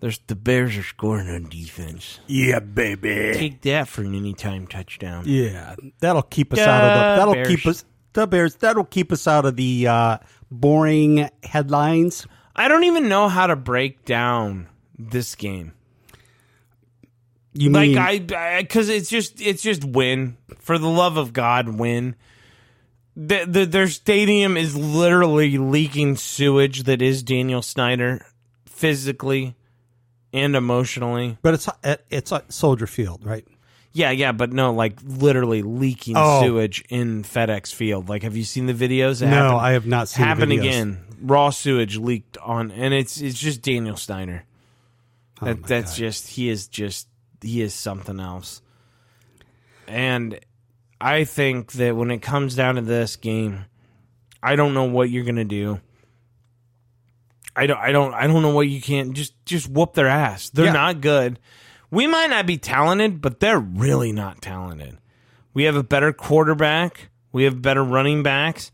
There's 0.00 0.18
the 0.26 0.34
Bears 0.34 0.76
are 0.76 0.82
scoring 0.82 1.28
on 1.28 1.44
defense. 1.44 2.18
Yeah, 2.26 2.58
baby. 2.58 3.32
Take 3.34 3.60
that 3.62 3.86
for 3.86 4.02
an 4.02 4.14
anytime 4.14 4.66
touchdown. 4.66 5.24
Yeah, 5.26 5.76
that'll 6.00 6.22
keep 6.22 6.52
us 6.52 6.58
out 6.58 6.82
of 6.82 6.98
the. 6.98 7.16
That'll 7.20 7.34
Bears. 7.34 7.48
keep 7.48 7.66
us 7.66 7.84
the 8.12 8.26
Bears. 8.26 8.54
That'll 8.56 8.84
keep 8.84 9.12
us 9.12 9.28
out 9.28 9.44
of 9.46 9.54
the 9.54 9.86
uh, 9.86 10.18
boring 10.50 11.30
headlines. 11.44 12.26
I 12.56 12.66
don't 12.66 12.84
even 12.84 13.08
know 13.08 13.28
how 13.28 13.46
to 13.46 13.54
break 13.54 14.04
down 14.04 14.66
this 14.98 15.36
game. 15.36 15.74
You 17.52 17.70
Like 17.70 17.88
mean 17.90 17.98
I, 17.98 18.60
because 18.62 18.88
it's 18.88 19.10
just 19.10 19.40
it's 19.40 19.62
just 19.62 19.84
win 19.84 20.36
for 20.58 20.78
the 20.78 20.88
love 20.88 21.16
of 21.16 21.32
God, 21.32 21.68
win. 21.68 22.14
The, 23.16 23.44
the, 23.44 23.66
their 23.66 23.88
stadium 23.88 24.56
is 24.56 24.76
literally 24.76 25.58
leaking 25.58 26.16
sewage 26.16 26.84
that 26.84 27.02
is 27.02 27.22
Daniel 27.24 27.60
Snyder, 27.60 28.24
physically 28.66 29.56
and 30.32 30.54
emotionally. 30.54 31.38
But 31.42 31.54
it's 31.54 31.68
it's 32.10 32.32
at 32.32 32.52
Soldier 32.52 32.86
Field, 32.86 33.24
right? 33.26 33.44
Yeah, 33.92 34.12
yeah, 34.12 34.30
but 34.30 34.52
no, 34.52 34.72
like 34.72 35.00
literally 35.04 35.62
leaking 35.62 36.14
Oh. 36.16 36.40
sewage 36.42 36.84
in 36.88 37.24
FedEx 37.24 37.74
Field. 37.74 38.08
Like, 38.08 38.22
have 38.22 38.36
you 38.36 38.44
seen 38.44 38.66
the 38.66 38.72
videos? 38.74 39.20
It 39.20 39.26
No, 39.26 39.32
happened- 39.32 39.60
I 39.60 39.72
have 39.72 39.86
not 39.86 40.08
seen 40.08 40.22
the 40.22 40.26
Happen 40.28 40.52
again. 40.52 40.98
Raw 41.20 41.50
sewage 41.50 41.96
leaked 41.98 42.38
on, 42.38 42.70
and 42.70 42.94
it's 42.94 43.20
it's 43.20 43.38
just 43.38 43.60
Daniel 43.60 43.96
Snyder. 43.96 44.44
Oh 45.42 45.46
That, 45.46 45.64
that's 45.66 45.90
God. 45.92 45.98
just 45.98 46.28
he 46.28 46.48
is 46.48 46.68
just 46.68 47.08
he 47.42 47.60
is 47.62 47.74
something 47.74 48.20
else. 48.20 48.62
And 49.88 50.38
I 51.00 51.24
think 51.24 51.72
that 51.72 51.96
when 51.96 52.10
it 52.10 52.18
comes 52.22 52.54
down 52.54 52.76
to 52.76 52.82
this 52.82 53.16
game, 53.16 53.64
I 54.42 54.56
don't 54.56 54.74
know 54.74 54.84
what 54.84 55.10
you're 55.10 55.24
gonna 55.24 55.44
do. 55.44 55.80
I 57.56 57.66
don't 57.66 57.78
I 57.78 57.92
don't 57.92 58.14
I 58.14 58.26
don't 58.26 58.42
know 58.42 58.54
what 58.54 58.68
you 58.68 58.80
can't 58.80 59.12
just 59.12 59.34
just 59.44 59.68
whoop 59.68 59.94
their 59.94 60.06
ass. 60.06 60.50
They're 60.50 60.66
Yeah. 60.66 60.72
not 60.72 61.00
good. 61.00 61.38
We 61.90 62.06
might 62.06 62.30
not 62.30 62.46
be 62.46 62.56
talented, 62.56 63.20
but 63.20 63.40
they're 63.40 63.58
really 63.58 64.12
not 64.12 64.40
talented. 64.40 64.98
We 65.52 65.64
have 65.64 65.74
a 65.74 65.82
better 65.82 66.12
quarterback. 66.12 67.08
We 67.32 67.44
have 67.44 67.60
better 67.60 67.82
running 67.82 68.22
backs. 68.22 68.70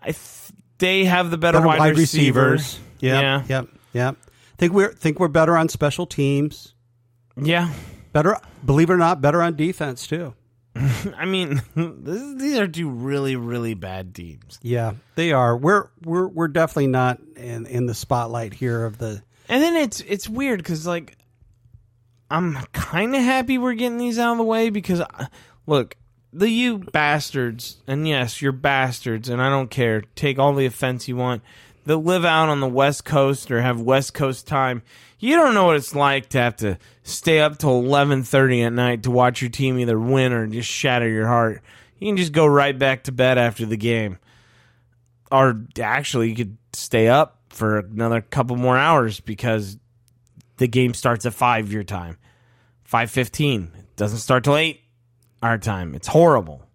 I 0.00 0.06
th- 0.06 0.18
they 0.78 1.04
have 1.04 1.30
the 1.30 1.38
better, 1.38 1.58
Better 1.58 1.66
wide, 1.68 1.96
receivers. 1.96 2.78
Yep, 3.00 3.22
Yeah. 3.22 3.42
yep, 3.48 3.68
yep. 3.92 4.16
Think 4.58 4.72
we're 4.72 4.92
think 4.92 5.20
we're 5.20 5.28
better 5.28 5.56
on 5.56 5.68
special 5.68 6.06
teams. 6.06 6.74
Yeah. 7.36 7.72
Better, 8.16 8.38
believe 8.64 8.88
it 8.88 8.94
or 8.94 8.96
not, 8.96 9.20
better 9.20 9.42
on 9.42 9.56
defense 9.56 10.06
too. 10.06 10.32
I 10.74 11.26
mean, 11.26 11.60
this, 11.76 12.40
these 12.40 12.56
are 12.56 12.66
two 12.66 12.88
really, 12.88 13.36
really 13.36 13.74
bad 13.74 14.14
teams. 14.14 14.58
Yeah, 14.62 14.94
they 15.16 15.32
are. 15.32 15.54
We're 15.54 15.88
we're 16.02 16.26
we're 16.26 16.48
definitely 16.48 16.86
not 16.86 17.20
in 17.36 17.66
in 17.66 17.84
the 17.84 17.92
spotlight 17.92 18.54
here 18.54 18.86
of 18.86 18.96
the. 18.96 19.22
And 19.50 19.62
then 19.62 19.76
it's 19.76 20.00
it's 20.00 20.30
weird 20.30 20.60
because 20.60 20.86
like 20.86 21.18
I'm 22.30 22.54
kind 22.72 23.14
of 23.14 23.20
happy 23.20 23.58
we're 23.58 23.74
getting 23.74 23.98
these 23.98 24.18
out 24.18 24.32
of 24.32 24.38
the 24.38 24.44
way 24.44 24.70
because 24.70 25.02
uh, 25.02 25.26
look, 25.66 25.98
the 26.32 26.48
you 26.48 26.78
bastards, 26.78 27.82
and 27.86 28.08
yes, 28.08 28.40
you're 28.40 28.50
bastards, 28.50 29.28
and 29.28 29.42
I 29.42 29.50
don't 29.50 29.70
care. 29.70 30.04
Take 30.14 30.38
all 30.38 30.54
the 30.54 30.64
offense 30.64 31.06
you 31.06 31.16
want. 31.16 31.42
That 31.84 31.98
live 31.98 32.24
out 32.24 32.48
on 32.48 32.60
the 32.60 32.66
West 32.66 33.04
Coast 33.04 33.50
or 33.50 33.60
have 33.60 33.78
West 33.78 34.14
Coast 34.14 34.46
time. 34.46 34.82
You 35.18 35.36
don't 35.36 35.54
know 35.54 35.66
what 35.66 35.76
it's 35.76 35.94
like 35.94 36.28
to 36.30 36.38
have 36.38 36.56
to 36.56 36.78
stay 37.02 37.40
up 37.40 37.58
till 37.58 37.78
eleven 37.78 38.22
thirty 38.22 38.62
at 38.62 38.72
night 38.72 39.04
to 39.04 39.10
watch 39.10 39.40
your 39.40 39.50
team 39.50 39.78
either 39.78 39.98
win 39.98 40.32
or 40.32 40.46
just 40.46 40.68
shatter 40.68 41.08
your 41.08 41.26
heart. 41.26 41.62
You 41.98 42.08
can 42.08 42.16
just 42.18 42.32
go 42.32 42.46
right 42.46 42.78
back 42.78 43.04
to 43.04 43.12
bed 43.12 43.38
after 43.38 43.64
the 43.64 43.78
game. 43.78 44.18
or 45.30 45.64
actually 45.80 46.30
you 46.30 46.36
could 46.36 46.56
stay 46.72 47.08
up 47.08 47.40
for 47.48 47.78
another 47.78 48.20
couple 48.20 48.56
more 48.56 48.76
hours 48.76 49.20
because 49.20 49.78
the 50.58 50.68
game 50.68 50.94
starts 50.94 51.26
at 51.26 51.34
five 51.34 51.72
your 51.72 51.84
time, 51.84 52.18
five 52.84 53.10
fifteen. 53.10 53.70
It 53.76 53.96
doesn't 53.96 54.18
start 54.18 54.44
till 54.44 54.56
eight 54.56 54.80
our 55.42 55.58
time. 55.58 55.94
It's 55.94 56.08
horrible. 56.08 56.65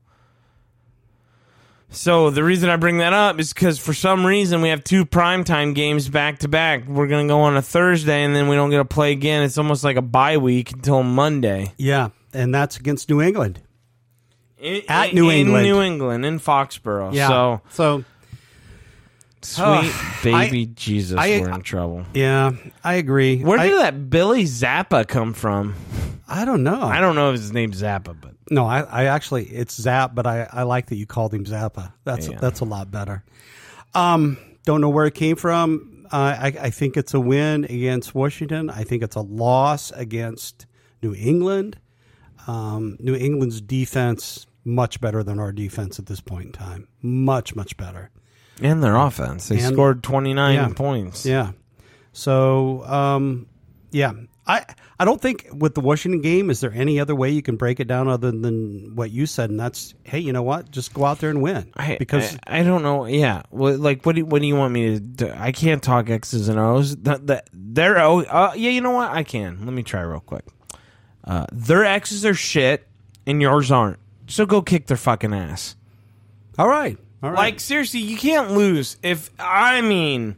So 1.93 2.29
the 2.29 2.43
reason 2.43 2.69
I 2.69 2.77
bring 2.77 2.99
that 2.99 3.11
up 3.13 3.39
is 3.39 3.51
because 3.53 3.77
for 3.77 3.93
some 3.93 4.25
reason 4.25 4.61
we 4.61 4.69
have 4.69 4.83
two 4.83 5.05
primetime 5.05 5.75
games 5.75 6.07
back 6.07 6.39
to 6.39 6.47
back. 6.47 6.87
We're 6.87 7.07
gonna 7.07 7.27
go 7.27 7.41
on 7.41 7.57
a 7.57 7.61
Thursday 7.61 8.23
and 8.23 8.33
then 8.35 8.47
we 8.47 8.55
don't 8.55 8.69
get 8.69 8.77
to 8.77 8.85
play 8.85 9.11
again. 9.11 9.43
It's 9.43 9.57
almost 9.57 9.83
like 9.83 9.97
a 9.97 10.01
bye 10.01 10.37
week 10.37 10.71
until 10.71 11.03
Monday. 11.03 11.73
Yeah, 11.77 12.09
and 12.33 12.55
that's 12.55 12.77
against 12.77 13.09
New 13.09 13.21
England. 13.21 13.59
In- 14.57 14.83
At 14.87 15.13
New 15.13 15.29
in 15.29 15.39
England. 15.39 15.65
New 15.65 15.81
England, 15.81 16.25
in 16.25 16.39
Foxborough. 16.39 17.13
Yeah. 17.13 17.27
So 17.27 17.61
so 17.71 18.03
sweet 19.43 19.65
Oh, 19.65 20.17
baby 20.23 20.65
Jesus, 20.67 21.17
I- 21.17 21.39
we're 21.39 21.49
in 21.51 21.61
trouble. 21.61 22.05
yeah, 22.13 22.51
I 22.83 22.95
agree. 22.95 23.41
Where 23.43 23.59
I, 23.59 23.67
did 23.69 23.79
that 23.79 24.09
Billy 24.09 24.43
Zappa 24.45 25.07
come 25.07 25.33
from? 25.33 25.75
I 26.27 26.45
don't 26.45 26.63
know. 26.63 26.81
I 26.83 27.01
don't 27.01 27.15
know 27.15 27.31
if 27.33 27.39
his 27.39 27.51
name's 27.51 27.81
Zappa, 27.81 28.15
but 28.19 28.31
No, 28.49 28.65
I, 28.65 28.81
I 28.81 29.03
actually 29.05 29.45
it's 29.47 29.75
Zap, 29.75 30.15
but 30.15 30.25
I, 30.25 30.47
I 30.51 30.63
like 30.63 30.87
that 30.87 30.95
you 30.95 31.05
called 31.05 31.33
him 31.33 31.43
Zappa. 31.45 31.91
That's 32.05 32.27
Yeah. 32.27 32.37
that's 32.39 32.59
a 32.61 32.65
lot 32.65 32.89
better. 32.91 33.23
Um, 33.93 34.37
don't 34.65 34.79
know 34.81 34.89
where 34.89 35.05
it 35.05 35.13
came 35.15 35.35
from. 35.35 36.05
Uh, 36.11 36.15
I, 36.39 36.45
I 36.61 36.69
think 36.69 36.97
it's 36.97 37.13
a 37.13 37.19
win 37.19 37.65
against 37.65 38.13
Washington. 38.15 38.69
I 38.69 38.83
think 38.83 39.01
it's 39.03 39.15
a 39.15 39.21
loss 39.21 39.91
against 39.91 40.65
New 41.01 41.13
England. 41.15 41.77
Um, 42.47 42.97
New 42.99 43.15
England's 43.15 43.61
defense 43.61 44.45
much 44.63 45.01
better 45.01 45.23
than 45.23 45.39
our 45.39 45.51
defense 45.51 45.99
at 45.99 46.05
this 46.05 46.21
point 46.21 46.45
in 46.47 46.51
time. 46.51 46.87
Much 47.01 47.55
much 47.55 47.75
better. 47.77 48.09
And 48.61 48.83
their 48.83 48.95
offense. 48.95 49.47
They 49.47 49.59
And- 49.59 49.73
scored 49.73 50.03
29 50.03 50.55
Yeah. 50.55 50.67
points. 50.69 51.25
Yeah. 51.25 51.51
So, 52.13 52.83
um, 52.85 53.47
yeah, 53.91 54.13
I 54.47 54.65
I 54.99 55.05
don't 55.05 55.19
think 55.21 55.47
with 55.51 55.73
the 55.75 55.81
Washington 55.81 56.21
game 56.21 56.49
is 56.49 56.59
there 56.59 56.71
any 56.73 56.99
other 56.99 57.15
way 57.15 57.29
you 57.31 57.41
can 57.41 57.55
break 57.55 57.79
it 57.79 57.87
down 57.87 58.07
other 58.07 58.31
than 58.31 58.91
what 58.95 59.09
you 59.11 59.25
said, 59.25 59.49
and 59.49 59.59
that's 59.59 59.93
hey, 60.03 60.19
you 60.19 60.33
know 60.33 60.43
what, 60.43 60.69
just 60.71 60.93
go 60.93 61.05
out 61.05 61.19
there 61.19 61.29
and 61.29 61.41
win 61.41 61.71
I, 61.75 61.95
because 61.97 62.37
I, 62.45 62.59
I 62.59 62.63
don't 62.63 62.83
know. 62.83 63.05
Yeah, 63.05 63.43
well, 63.49 63.77
like 63.77 64.05
what 64.05 64.15
do 64.15 64.25
what 64.25 64.41
do 64.41 64.47
you 64.47 64.55
want 64.55 64.73
me 64.73 64.95
to? 64.95 64.99
do? 64.99 65.33
I 65.35 65.51
can't 65.51 65.81
talk 65.81 66.09
X's 66.09 66.49
and 66.49 66.59
O's. 66.59 66.95
The, 66.97 67.17
the, 67.17 67.43
they're 67.53 67.99
oh 67.99 68.21
uh, 68.21 68.53
yeah. 68.55 68.69
You 68.71 68.81
know 68.81 68.91
what? 68.91 69.09
I 69.11 69.23
can. 69.23 69.59
Let 69.65 69.73
me 69.73 69.83
try 69.83 70.01
real 70.01 70.19
quick. 70.19 70.45
Uh, 71.23 71.45
their 71.51 71.85
X's 71.85 72.25
are 72.25 72.33
shit, 72.33 72.87
and 73.25 73.41
yours 73.41 73.71
aren't. 73.71 73.99
So 74.27 74.45
go 74.45 74.61
kick 74.61 74.87
their 74.87 74.97
fucking 74.97 75.33
ass. 75.33 75.75
all 76.59 76.67
right, 76.67 76.97
all 77.23 77.29
right, 77.31 77.37
Like 77.37 77.59
seriously, 77.59 77.99
you 77.99 78.17
can't 78.17 78.51
lose. 78.51 78.97
If 79.03 79.29
I 79.39 79.81
mean, 79.81 80.35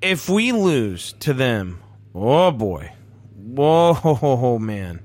if 0.00 0.28
we 0.28 0.52
lose 0.52 1.12
to 1.20 1.32
them, 1.34 1.80
oh 2.14 2.50
boy, 2.50 2.92
whoa 3.36 4.58
man, 4.60 5.00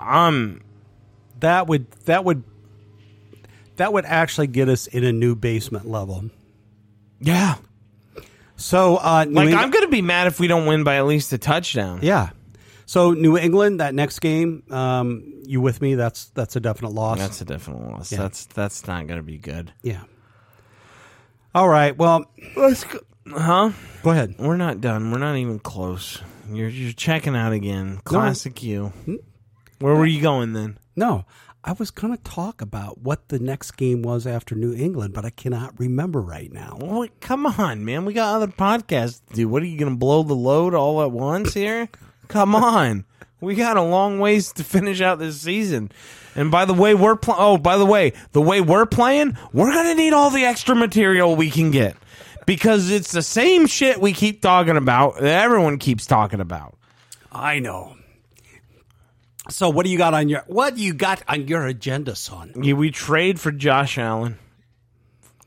I'm 0.00 0.62
that 1.40 1.66
would 1.66 1.90
that 2.06 2.24
would 2.24 2.42
that 3.76 3.92
would 3.92 4.04
actually 4.04 4.46
get 4.46 4.68
us 4.68 4.86
in 4.86 5.04
a 5.04 5.12
new 5.12 5.34
basement 5.34 5.88
level. 5.88 6.30
yeah. 7.20 7.56
So, 8.56 8.98
uh, 8.98 9.26
Like 9.28 9.48
Eng- 9.48 9.54
I'm 9.56 9.70
gonna 9.70 9.88
be 9.88 10.00
mad 10.00 10.28
if 10.28 10.38
we 10.38 10.46
don't 10.46 10.66
win 10.66 10.84
by 10.84 10.96
at 10.96 11.06
least 11.06 11.32
a 11.32 11.38
touchdown. 11.38 11.98
yeah. 12.02 12.30
So 12.86 13.12
New 13.12 13.36
England 13.36 13.80
that 13.80 13.94
next 13.94 14.20
game, 14.20 14.62
um, 14.70 15.33
you 15.46 15.60
with 15.60 15.80
me? 15.80 15.94
That's 15.94 16.26
that's 16.30 16.56
a 16.56 16.60
definite 16.60 16.92
loss. 16.92 17.18
That's 17.18 17.40
a 17.40 17.44
definite 17.44 17.88
loss. 17.88 18.12
Yeah. 18.12 18.18
That's 18.18 18.46
that's 18.46 18.86
not 18.86 19.06
gonna 19.06 19.22
be 19.22 19.38
good. 19.38 19.72
yeah. 19.82 20.02
All 21.54 21.68
right. 21.68 21.96
Well, 21.96 22.24
Let's 22.56 22.82
go. 22.84 22.98
Huh? 23.28 23.70
go 24.02 24.10
ahead. 24.10 24.34
We're 24.38 24.56
not 24.56 24.80
done. 24.80 25.10
We're 25.10 25.18
not 25.18 25.36
even 25.36 25.58
close. 25.60 26.20
You're 26.50 26.68
you're 26.68 26.92
checking 26.92 27.36
out 27.36 27.52
again. 27.52 28.00
Classic 28.04 28.62
you. 28.62 28.92
Mm. 29.06 29.18
Where 29.78 29.94
were 29.94 30.06
you 30.06 30.20
going 30.20 30.52
then? 30.52 30.78
No, 30.96 31.24
I 31.62 31.72
was 31.72 31.90
going 31.90 32.14
to 32.16 32.22
talk 32.22 32.60
about 32.60 32.98
what 32.98 33.28
the 33.28 33.38
next 33.38 33.72
game 33.72 34.02
was 34.02 34.26
after 34.26 34.54
New 34.54 34.74
England, 34.74 35.14
but 35.14 35.24
I 35.24 35.30
cannot 35.30 35.78
remember 35.78 36.20
right 36.20 36.52
now. 36.52 36.76
Well, 36.80 37.08
come 37.20 37.46
on, 37.46 37.84
man. 37.84 38.04
We 38.04 38.12
got 38.12 38.34
other 38.34 38.46
podcasts 38.48 39.20
to 39.28 39.34
do. 39.34 39.48
What 39.48 39.62
are 39.62 39.66
you 39.66 39.78
going 39.78 39.92
to 39.92 39.98
blow 39.98 40.22
the 40.22 40.34
load 40.34 40.74
all 40.74 41.02
at 41.02 41.10
once 41.10 41.54
here? 41.54 41.88
come 42.28 42.54
on. 42.54 43.04
We 43.44 43.54
got 43.54 43.76
a 43.76 43.82
long 43.82 44.18
ways 44.18 44.52
to 44.54 44.64
finish 44.64 45.00
out 45.00 45.18
this 45.18 45.40
season. 45.40 45.92
And 46.34 46.50
by 46.50 46.64
the 46.64 46.74
way, 46.74 46.94
we're 46.94 47.16
pl- 47.16 47.36
oh, 47.36 47.58
by 47.58 47.76
the 47.76 47.86
way, 47.86 48.12
the 48.32 48.42
way 48.42 48.60
we're 48.60 48.86
playing, 48.86 49.38
we're 49.52 49.72
going 49.72 49.86
to 49.86 49.94
need 49.94 50.12
all 50.12 50.30
the 50.30 50.44
extra 50.44 50.74
material 50.74 51.36
we 51.36 51.50
can 51.50 51.70
get 51.70 51.96
because 52.46 52.90
it's 52.90 53.12
the 53.12 53.22
same 53.22 53.66
shit 53.66 54.00
we 54.00 54.12
keep 54.12 54.42
talking 54.42 54.76
about 54.76 55.20
that 55.20 55.44
everyone 55.44 55.78
keeps 55.78 56.06
talking 56.06 56.40
about. 56.40 56.76
I 57.30 57.58
know. 57.58 57.96
So, 59.50 59.68
what 59.68 59.84
do 59.84 59.92
you 59.92 59.98
got 59.98 60.14
on 60.14 60.28
your 60.28 60.42
what 60.46 60.74
do 60.74 60.82
you 60.82 60.94
got 60.94 61.22
on 61.28 61.46
your 61.48 61.66
agenda, 61.66 62.16
son? 62.16 62.52
Yeah, 62.62 62.74
we 62.74 62.90
trade 62.90 63.38
for 63.38 63.52
Josh 63.52 63.98
Allen. 63.98 64.38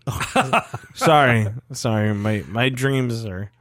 sorry, 0.94 1.48
sorry. 1.74 2.14
My 2.14 2.44
my 2.48 2.70
dreams 2.70 3.26
are 3.26 3.52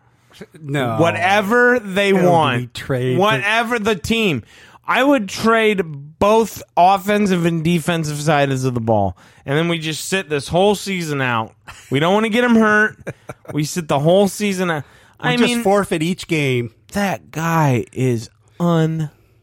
No, 0.60 0.96
whatever 0.98 1.78
they 1.78 2.12
do 2.12 2.24
want. 2.24 2.74
trade 2.74 3.18
whatever 3.18 3.78
the 3.78 3.94
team. 3.96 4.42
I 4.88 5.02
would 5.02 5.28
trade 5.28 5.82
both 6.18 6.62
offensive 6.76 7.44
and 7.44 7.64
defensive 7.64 8.20
sides 8.20 8.64
of 8.64 8.74
the 8.74 8.80
ball, 8.80 9.16
and 9.44 9.58
then 9.58 9.68
we 9.68 9.78
just 9.78 10.04
sit 10.06 10.28
this 10.28 10.46
whole 10.48 10.74
season 10.76 11.20
out. 11.20 11.54
We 11.90 11.98
don't 11.98 12.14
want 12.14 12.24
to 12.24 12.30
get 12.30 12.44
him 12.44 12.54
hurt. 12.54 12.96
We 13.52 13.64
sit 13.64 13.88
the 13.88 13.98
whole 13.98 14.28
season 14.28 14.70
out. 14.70 14.84
Or 15.18 15.26
I 15.28 15.36
just 15.36 15.54
mean- 15.54 15.62
forfeit 15.64 16.02
each 16.02 16.28
game. 16.28 16.72
That 16.92 17.30
guy 17.30 17.84
is 17.92 18.30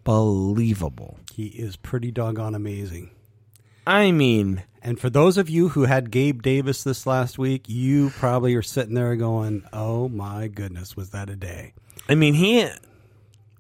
unbelievable. 0.06 1.20
He 1.34 1.48
is 1.48 1.76
pretty 1.76 2.12
doggone 2.12 2.56
amazing. 2.56 3.10
I 3.86 4.12
mean, 4.12 4.64
And 4.82 5.00
for 5.00 5.10
those 5.10 5.38
of 5.38 5.50
you 5.50 5.70
who 5.70 5.84
had 5.86 6.12
Gabe 6.12 6.42
Davis 6.42 6.84
this 6.84 7.08
last 7.08 7.38
week, 7.40 7.70
you 7.70 8.10
probably 8.18 8.54
are 8.56 8.62
sitting 8.62 8.96
there 8.96 9.16
going, 9.16 9.64
"Oh 9.72 10.10
my 10.10 10.48
goodness, 10.48 10.96
was 10.98 11.12
that 11.12 11.30
a 11.30 11.36
day?" 11.38 11.74
I 12.10 12.16
mean 12.16 12.34
he 12.34 12.68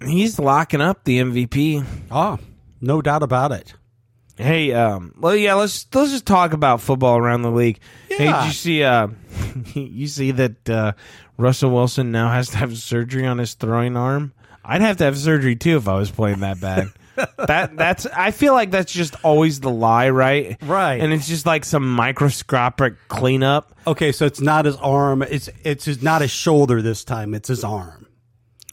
he's 0.05 0.37
locking 0.39 0.81
up 0.81 1.03
the 1.05 1.19
MVP. 1.19 1.85
Oh, 2.11 2.39
no 2.81 3.01
doubt 3.01 3.23
about 3.23 3.53
it. 3.53 3.73
Hey, 4.35 4.73
um, 4.73 5.13
well, 5.17 5.35
yeah, 5.35 5.53
let's 5.53 5.87
let's 5.93 6.11
just 6.11 6.25
talk 6.25 6.51
about 6.53 6.81
football 6.81 7.17
around 7.17 7.43
the 7.43 7.51
league. 7.51 7.79
Hey, 8.09 8.25
Yeah. 8.25 8.41
did 8.41 8.47
you 8.47 8.53
see? 8.53 8.83
Uh, 8.83 9.07
you 9.75 10.07
see 10.07 10.31
that 10.31 10.69
uh, 10.69 10.91
Russell 11.37 11.71
Wilson 11.71 12.11
now 12.11 12.29
has 12.33 12.49
to 12.49 12.57
have 12.57 12.77
surgery 12.77 13.25
on 13.25 13.37
his 13.37 13.53
throwing 13.53 13.95
arm. 13.95 14.33
I'd 14.65 14.81
have 14.81 14.97
to 14.97 15.03
have 15.05 15.17
surgery 15.17 15.55
too 15.55 15.77
if 15.77 15.87
I 15.87 15.93
was 15.95 16.11
playing 16.11 16.39
that 16.39 16.59
bad. 16.59 16.87
that 17.15 17.75
that's. 17.75 18.05
I 18.05 18.31
feel 18.31 18.53
like 18.53 18.71
that's 18.71 18.91
just 18.91 19.15
always 19.23 19.59
the 19.59 19.69
lie, 19.69 20.09
right? 20.09 20.57
Right. 20.61 20.99
And 21.01 21.13
it's 21.13 21.27
just 21.27 21.45
like 21.45 21.65
some 21.65 21.89
microscopic 21.93 22.95
cleanup. 23.07 23.73
Okay, 23.85 24.11
so 24.11 24.25
it's 24.25 24.41
not 24.41 24.65
his 24.65 24.75
arm. 24.77 25.21
It's 25.21 25.49
it's 25.63 25.85
his, 25.85 26.01
not 26.01 26.21
his 26.21 26.31
shoulder 26.31 26.81
this 26.81 27.03
time. 27.03 27.33
It's 27.33 27.47
his 27.47 27.63
arm. 27.63 28.07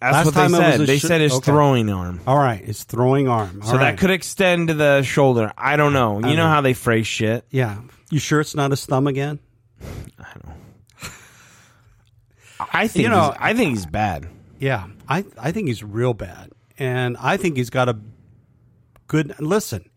That's 0.00 0.14
Last 0.14 0.24
what 0.26 0.34
they 0.34 0.40
time 0.40 0.52
was 0.52 0.60
said. 0.60 0.80
They 0.80 0.98
sh- 0.98 1.02
said 1.02 1.20
his 1.20 1.34
okay. 1.34 1.52
throwing 1.52 1.90
arm. 1.90 2.20
All 2.26 2.38
right, 2.38 2.64
his 2.64 2.84
throwing 2.84 3.28
arm. 3.28 3.60
So 3.62 3.76
that 3.76 3.98
could 3.98 4.10
extend 4.10 4.68
to 4.68 4.74
the 4.74 5.02
shoulder. 5.02 5.52
I 5.58 5.76
don't 5.76 5.92
know. 5.92 6.20
You 6.26 6.36
know 6.36 6.48
how 6.48 6.62
they 6.62 6.72
phrase 6.72 7.06
shit. 7.06 7.44
Yeah. 7.50 7.80
You 8.10 8.18
sure 8.18 8.40
it's 8.40 8.54
not 8.54 8.70
his 8.70 8.84
thumb 8.86 9.06
again? 9.06 9.38
I 12.72 12.88
think. 12.88 13.02
You 13.04 13.08
know- 13.10 13.34
I 13.38 13.54
think 13.54 13.70
he's 13.70 13.86
bad. 13.86 14.28
Yeah, 14.58 14.88
I 15.08 15.24
I 15.38 15.52
think 15.52 15.68
he's 15.68 15.82
real 15.82 16.12
bad, 16.12 16.50
and 16.78 17.16
I 17.18 17.38
think 17.38 17.56
he's 17.56 17.70
got 17.70 17.88
a 17.88 17.96
good. 19.10 19.34
Listen, 19.40 19.90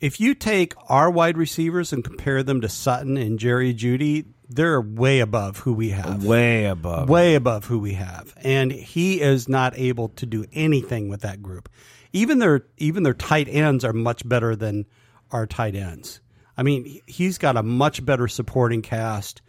if 0.00 0.20
you 0.20 0.32
take 0.34 0.74
our 0.88 1.10
wide 1.10 1.36
receivers 1.36 1.92
and 1.92 2.04
compare 2.04 2.42
them 2.44 2.60
to 2.60 2.68
Sutton 2.68 3.16
and 3.16 3.36
Jerry 3.38 3.74
Jeudy, 3.74 4.26
they're 4.48 4.80
way 4.80 5.18
above 5.20 5.58
who 5.58 5.72
we 5.72 5.90
have. 5.90 6.24
Way 6.24 6.66
above. 6.66 7.08
way 7.10 7.34
above 7.34 7.64
who 7.66 7.80
we 7.80 7.94
have, 7.94 8.32
and 8.38 8.70
he 8.72 9.20
is 9.20 9.48
not 9.48 9.76
able 9.76 10.08
to 10.10 10.24
do 10.24 10.44
anything 10.52 11.08
with 11.08 11.20
that 11.22 11.42
group. 11.42 11.68
Even 12.12 12.38
their 12.38 12.64
even 12.78 13.02
their 13.02 13.12
tight 13.12 13.48
ends 13.48 13.84
are 13.84 13.92
much 13.92 14.26
better 14.26 14.54
than 14.56 14.86
our 15.32 15.46
tight 15.46 15.74
ends. 15.74 16.20
I 16.56 16.62
mean, 16.62 16.84
he- 16.84 17.02
he's 17.06 17.36
got 17.38 17.56
a 17.56 17.62
much 17.62 18.04
better 18.06 18.28
supporting 18.28 18.80
cast. 18.82 19.42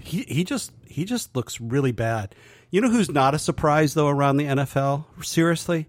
He 0.00 0.22
he 0.28 0.44
just 0.44 0.72
he 0.86 1.04
just 1.04 1.34
looks 1.36 1.60
really 1.60 1.92
bad. 1.92 2.34
You 2.70 2.80
know 2.80 2.90
who's 2.90 3.10
not 3.10 3.34
a 3.34 3.38
surprise 3.38 3.94
though 3.94 4.08
around 4.08 4.36
the 4.38 4.44
NFL? 4.46 5.04
Seriously, 5.24 5.86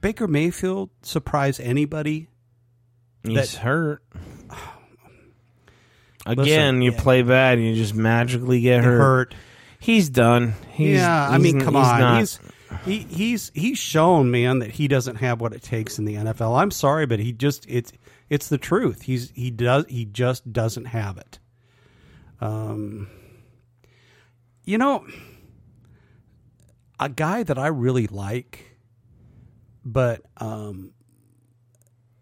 Baker 0.00 0.26
Mayfield 0.26 0.90
surprise 1.02 1.60
anybody? 1.60 2.28
He's 3.22 3.52
that- 3.52 3.58
hurt. 3.60 4.02
Again, 6.26 6.82
you 6.82 6.92
yeah. 6.92 7.00
play 7.00 7.22
bad 7.22 7.58
and 7.58 7.66
you 7.66 7.74
just 7.74 7.94
magically 7.94 8.60
get 8.60 8.84
hurt. 8.84 8.98
Hurt. 8.98 9.34
He's 9.78 10.10
done. 10.10 10.54
He's, 10.72 10.98
yeah, 10.98 11.28
I 11.28 11.38
mean, 11.38 11.60
come 11.60 11.74
he's 11.74 11.86
on. 11.86 12.00
not- 12.00 12.18
He's 12.20 12.38
he, 12.84 12.98
he's 12.98 13.50
he's 13.54 13.78
shown, 13.78 14.30
man, 14.30 14.60
that 14.60 14.70
he 14.70 14.86
doesn't 14.86 15.16
have 15.16 15.40
what 15.40 15.52
it 15.52 15.62
takes 15.62 15.98
in 15.98 16.04
the 16.04 16.14
NFL. 16.14 16.60
I'm 16.60 16.70
sorry, 16.70 17.04
but 17.06 17.18
he 17.18 17.32
just 17.32 17.66
it's 17.68 17.92
it's 18.28 18.48
the 18.48 18.58
truth. 18.58 19.02
He's 19.02 19.30
he 19.30 19.50
does 19.50 19.86
he 19.88 20.04
just 20.04 20.52
doesn't 20.52 20.84
have 20.86 21.18
it. 21.18 21.38
Um, 22.40 23.08
you 24.64 24.78
know, 24.78 25.04
a 27.00 27.08
guy 27.08 27.42
that 27.42 27.58
I 27.58 27.66
really 27.66 28.06
like, 28.06 28.69
but 29.84 30.22
um, 30.38 30.92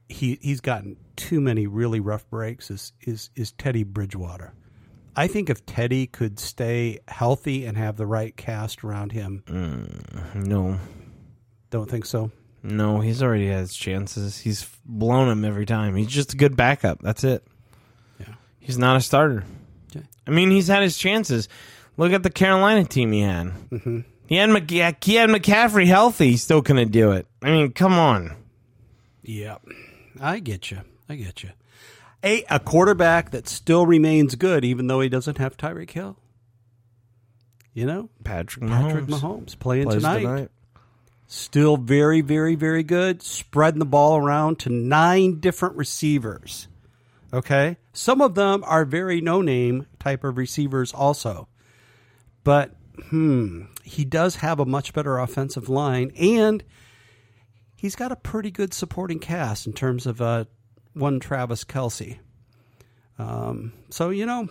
he 0.09 0.39
he's 0.41 0.61
gotten 0.61 0.97
too 1.17 1.41
many 1.41 1.67
really 1.67 2.01
rough 2.01 2.29
breaks 2.31 2.71
is 2.71 2.93
is 3.03 3.31
is 3.35 3.53
Teddy 3.53 3.83
Bridgewater. 3.85 4.53
I 5.17 5.27
think 5.27 5.51
if 5.51 5.67
Teddy 5.67 6.07
could 6.07 6.39
stay 6.39 7.01
healthy 7.09 7.65
and 7.65 7.77
have 7.77 7.97
the 7.97 8.07
right 8.07 8.37
cast 8.37 8.85
around 8.85 9.11
him, 9.13 9.43
no, 10.35 10.79
don't 11.71 11.91
think 11.91 12.07
so. 12.07 12.31
no. 12.63 13.01
He's 13.01 13.21
already 13.23 13.49
had 13.49 13.61
his 13.61 13.75
chances. 13.75 14.39
He's 14.39 14.69
blown 14.85 15.29
them 15.29 15.45
every 15.45 15.67
time. 15.67 15.97
He's 15.97 16.07
just 16.07 16.35
a 16.35 16.37
good 16.37 16.57
backup. 16.57 17.01
That's 17.03 17.25
it. 17.25 17.45
Yeah. 18.21 18.35
He's 18.61 18.79
not 18.79 18.97
a 18.97 19.01
starter. 19.01 19.43
Okay. 19.91 20.07
I 20.27 20.31
mean, 20.31 20.51
he's 20.53 20.69
had 20.69 20.83
his 20.83 20.97
chances. 20.97 21.49
Look 21.97 22.13
at 22.13 22.23
the 22.23 22.31
Carolina 22.31 22.85
team 22.85 23.11
he 23.11 23.23
had. 23.23 23.47
Mm-hmm. 23.71 24.01
He 24.29 24.37
had 24.37 24.51
Mc- 24.51 24.67
McCaffrey 24.67 25.87
healthy. 25.87 26.33
He's 26.33 26.43
still 26.43 26.63
couldn't 26.63 26.93
do 26.93 27.13
it. 27.13 27.27
I 27.43 27.51
mean, 27.51 27.73
come 27.73 27.95
on. 27.95 28.37
Yep. 29.23 29.63
I 30.21 30.39
get 30.39 30.71
you. 30.71 30.81
I 31.09 31.17
get 31.17 31.43
you. 31.43 31.51
A 32.23 32.45
a 32.51 32.61
quarterback 32.61 33.31
that 33.31 33.49
still 33.49 33.87
remains 33.87 34.35
good, 34.35 34.65
even 34.65 34.87
though 34.87 35.01
he 35.01 35.09
doesn't 35.09 35.39
have 35.39 35.57
Tyreek 35.57 35.91
Hill. 35.91 36.17
You 37.73 37.87
know, 37.87 38.11
Patrick 38.25 38.65
Mahomes. 38.65 38.83
Patrick 38.83 39.05
Mahomes 39.07 39.59
playing 39.59 39.85
plays 39.85 40.03
tonight. 40.03 40.51
Still 41.29 41.77
very, 41.77 42.23
very, 42.23 42.55
very 42.55 42.83
good. 42.83 43.23
Spreading 43.23 43.79
the 43.79 43.85
ball 43.85 44.17
around 44.17 44.59
to 44.61 44.71
nine 44.71 45.41
different 45.41 45.77
receivers. 45.77 46.69
Okay. 47.33 47.77
Some 47.93 48.23
of 48.23 48.35
them 48.35 48.65
are 48.67 48.85
very 48.85 49.21
no 49.21 49.43
name 49.43 49.87
type 49.99 50.25
of 50.25 50.39
receivers, 50.39 50.93
also. 50.93 51.47
But, 52.45 52.73
hmm, 53.05 53.63
he 53.85 54.05
does 54.05 54.37
have 54.37 54.61
a 54.61 54.67
much 54.67 54.93
better 54.93 55.19
offensive 55.19 55.69
line, 55.69 56.13
and 56.19 56.63
he's 57.77 57.97
got 57.97 58.13
a 58.13 58.17
pretty 58.17 58.51
good 58.51 58.75
supporting 58.75 59.19
cast 59.19 59.67
in 59.67 59.73
terms 59.73 60.07
of 60.07 60.21
uh, 60.21 60.45
one 60.95 61.21
Travis 61.21 61.65
Kelce. 61.65 62.19
Um, 63.19 63.73
so, 63.91 64.11
you 64.11 64.27
know, 64.27 64.49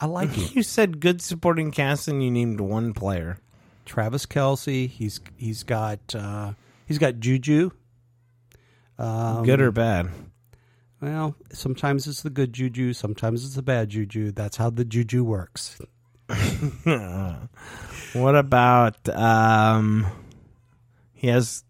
I 0.00 0.06
like 0.06 0.30
him. 0.32 0.48
You 0.52 0.62
said 0.62 1.00
good 1.00 1.22
supporting 1.22 1.70
cast 1.70 2.08
and 2.08 2.22
you 2.22 2.30
named 2.30 2.60
one 2.60 2.92
player. 2.92 3.38
Travis 3.84 4.26
Kelce. 4.26 4.88
He's 4.88 5.20
he's 5.36 5.62
got 5.62 6.14
uh, 6.14 6.54
he's 6.86 6.98
got 6.98 7.18
Juju. 7.18 7.70
Um, 8.98 9.44
good 9.44 9.60
or 9.60 9.72
bad? 9.72 10.08
Well, 11.00 11.36
sometimes 11.52 12.06
it's 12.06 12.22
the 12.22 12.30
good 12.30 12.52
Juju, 12.52 12.94
sometimes 12.94 13.44
it's 13.44 13.56
the 13.56 13.62
bad 13.62 13.90
Juju. 13.90 14.30
That's 14.32 14.56
how 14.56 14.70
the 14.70 14.84
Juju 14.84 15.22
works. 15.22 15.78
What 18.14 18.36
about 18.36 19.08
um 19.08 20.06
he 21.12 21.26
has 21.28 21.64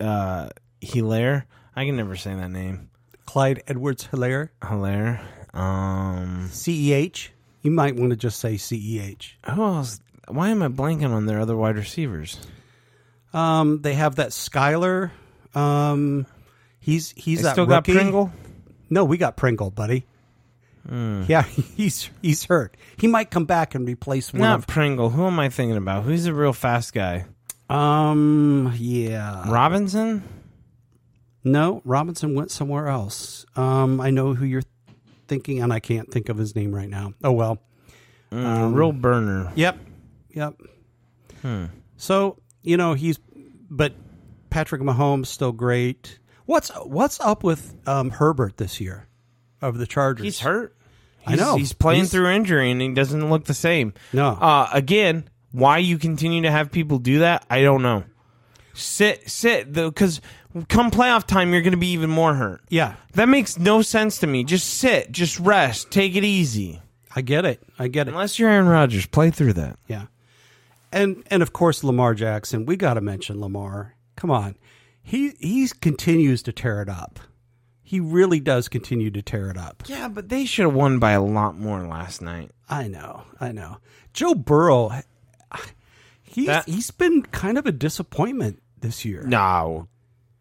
uh 0.00 0.50
Helaire? 0.82 1.44
I 1.74 1.84
can 1.86 1.96
never 1.96 2.16
say 2.16 2.34
that 2.34 2.50
name. 2.50 2.90
Clyde 3.24 3.62
Edwards 3.66 4.08
Helaire, 4.08 4.50
Helaire. 4.62 5.20
Um 5.54 6.48
CEH. 6.52 7.28
You 7.62 7.70
might 7.70 7.96
want 7.96 8.10
to 8.10 8.16
just 8.16 8.38
say 8.38 8.54
CEH. 8.54 9.32
who 9.50 9.62
else 9.64 10.00
why 10.28 10.50
am 10.50 10.62
I 10.62 10.68
blanking 10.68 11.10
on 11.10 11.26
their 11.26 11.40
other 11.40 11.56
wide 11.56 11.76
receivers? 11.76 12.38
Um, 13.32 13.80
they 13.82 13.94
have 13.94 14.16
that 14.16 14.30
Skyler. 14.30 15.10
Um, 15.54 16.26
he's 16.80 17.12
he's 17.16 17.38
They 17.38 17.42
that 17.44 17.52
still 17.52 17.66
rookie. 17.66 17.92
got 17.92 18.00
Pringle? 18.00 18.32
No, 18.90 19.04
we 19.04 19.18
got 19.18 19.36
Pringle, 19.36 19.70
buddy. 19.70 20.04
Yeah, 20.88 21.42
he's 21.76 22.10
he's 22.22 22.44
hurt. 22.44 22.76
He 22.98 23.06
might 23.06 23.30
come 23.30 23.44
back 23.44 23.74
and 23.74 23.86
replace 23.86 24.32
one 24.32 24.42
Not 24.42 24.60
of. 24.60 24.66
Pringle. 24.66 25.10
Who 25.10 25.26
am 25.26 25.38
I 25.38 25.48
thinking 25.48 25.76
about? 25.76 26.04
Who's 26.04 26.26
a 26.26 26.34
real 26.34 26.52
fast 26.52 26.92
guy? 26.92 27.26
Um, 27.68 28.72
yeah. 28.76 29.50
Robinson? 29.50 30.22
No, 31.42 31.80
Robinson 31.84 32.34
went 32.34 32.50
somewhere 32.50 32.88
else. 32.88 33.46
Um, 33.56 34.00
I 34.00 34.10
know 34.10 34.34
who 34.34 34.44
you're 34.44 34.62
thinking, 35.28 35.62
and 35.62 35.72
I 35.72 35.80
can't 35.80 36.10
think 36.10 36.28
of 36.28 36.36
his 36.36 36.54
name 36.54 36.74
right 36.74 36.88
now. 36.88 37.14
Oh 37.22 37.32
well. 37.32 37.58
Mm, 38.32 38.74
real 38.74 38.92
burner. 38.92 39.52
Yep. 39.54 39.78
Yep. 40.30 40.60
Hmm. 41.42 41.64
So 41.96 42.38
you 42.62 42.76
know 42.76 42.94
he's, 42.94 43.18
but 43.70 43.94
Patrick 44.50 44.82
Mahomes 44.82 45.26
still 45.26 45.52
great. 45.52 46.18
What's 46.46 46.70
what's 46.84 47.20
up 47.20 47.42
with 47.44 47.74
um, 47.88 48.10
Herbert 48.10 48.56
this 48.56 48.80
year 48.80 49.06
of 49.62 49.78
the 49.78 49.86
Chargers? 49.86 50.24
He's 50.24 50.40
hurt. 50.40 50.75
I 51.26 51.32
He's, 51.32 51.40
know. 51.40 51.56
He's 51.56 51.72
playing 51.72 52.00
He's- 52.02 52.10
through 52.12 52.28
injury 52.30 52.70
and 52.70 52.80
he 52.80 52.92
doesn't 52.94 53.28
look 53.28 53.44
the 53.44 53.54
same. 53.54 53.92
No. 54.12 54.28
Uh, 54.28 54.68
again, 54.72 55.28
why 55.52 55.78
you 55.78 55.98
continue 55.98 56.42
to 56.42 56.50
have 56.50 56.70
people 56.70 56.98
do 56.98 57.18
that, 57.20 57.44
I 57.50 57.62
don't 57.62 57.82
know. 57.82 58.04
Sit, 58.74 59.28
sit, 59.30 59.72
though, 59.72 59.90
because 59.90 60.20
come 60.68 60.90
playoff 60.90 61.26
time, 61.26 61.52
you're 61.52 61.62
going 61.62 61.72
to 61.72 61.78
be 61.78 61.92
even 61.92 62.10
more 62.10 62.34
hurt. 62.34 62.60
Yeah, 62.68 62.94
That 63.14 63.28
makes 63.28 63.58
no 63.58 63.80
sense 63.82 64.18
to 64.18 64.26
me. 64.26 64.44
Just 64.44 64.68
sit, 64.68 65.10
just 65.10 65.40
rest, 65.40 65.90
take 65.90 66.14
it 66.14 66.24
easy. 66.24 66.82
I 67.14 67.22
get 67.22 67.46
it. 67.46 67.62
I 67.78 67.88
get 67.88 68.06
it. 68.06 68.10
Unless 68.10 68.38
you're 68.38 68.50
Aaron 68.50 68.68
Rodgers, 68.68 69.06
play 69.06 69.30
through 69.30 69.54
that. 69.54 69.78
Yeah. 69.88 70.06
And 70.92 71.22
and 71.30 71.42
of 71.42 71.52
course 71.54 71.82
Lamar 71.82 72.14
Jackson, 72.14 72.66
we 72.66 72.76
got 72.76 72.94
to 72.94 73.00
mention 73.00 73.40
Lamar. 73.40 73.94
Come 74.16 74.30
on. 74.30 74.56
He 75.02 75.32
he 75.40 75.66
continues 75.80 76.42
to 76.42 76.52
tear 76.52 76.82
it 76.82 76.88
up. 76.90 77.18
He 77.88 78.00
really 78.00 78.40
does 78.40 78.68
continue 78.68 79.10
to 79.12 79.22
tear 79.22 79.48
it 79.48 79.56
up. 79.56 79.84
Yeah, 79.86 80.08
but 80.08 80.28
they 80.28 80.44
should 80.44 80.64
have 80.64 80.74
won 80.74 80.98
by 80.98 81.12
a 81.12 81.22
lot 81.22 81.56
more 81.56 81.86
last 81.86 82.20
night. 82.20 82.50
I 82.68 82.88
know, 82.88 83.22
I 83.40 83.52
know. 83.52 83.76
Joe 84.12 84.34
Burrow, 84.34 84.90
he's 86.22 86.46
That- 86.46 86.68
he's 86.68 86.90
been 86.90 87.22
kind 87.22 87.56
of 87.58 87.66
a 87.66 87.72
disappointment 87.72 88.60
this 88.80 89.04
year. 89.04 89.22
No, 89.26 89.86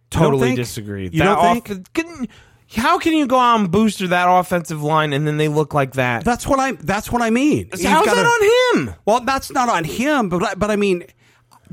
totally 0.10 0.50
think? 0.50 0.58
disagree. 0.58 1.04
You 1.04 1.20
that 1.20 1.26
don't 1.36 1.64
think? 1.66 1.70
off- 1.72 1.94
can- 1.94 2.28
how 2.76 2.98
can 2.98 3.14
you 3.14 3.28
go 3.28 3.38
out 3.38 3.60
and 3.60 3.70
booster 3.72 4.08
that 4.08 4.26
offensive 4.28 4.82
line 4.82 5.14
and 5.14 5.28
then 5.28 5.38
they 5.38 5.48
look 5.48 5.76
like 5.76 5.94
that? 5.94 6.24
That's 6.26 6.48
what 6.48 6.60
I. 6.60 6.72
That's 6.72 7.12
what 7.12 7.22
I 7.22 7.30
mean. 7.30 7.68
How's 7.72 7.80
He's 7.82 7.90
gotta- 7.90 8.10
that 8.10 8.26
on 8.74 8.88
him? 8.88 8.96
Well, 9.06 9.20
that's 9.22 9.52
not 9.52 9.70
on 9.70 9.84
him, 9.84 10.30
but 10.30 10.58
but 10.58 10.72
I 10.72 10.76
mean, 10.76 11.04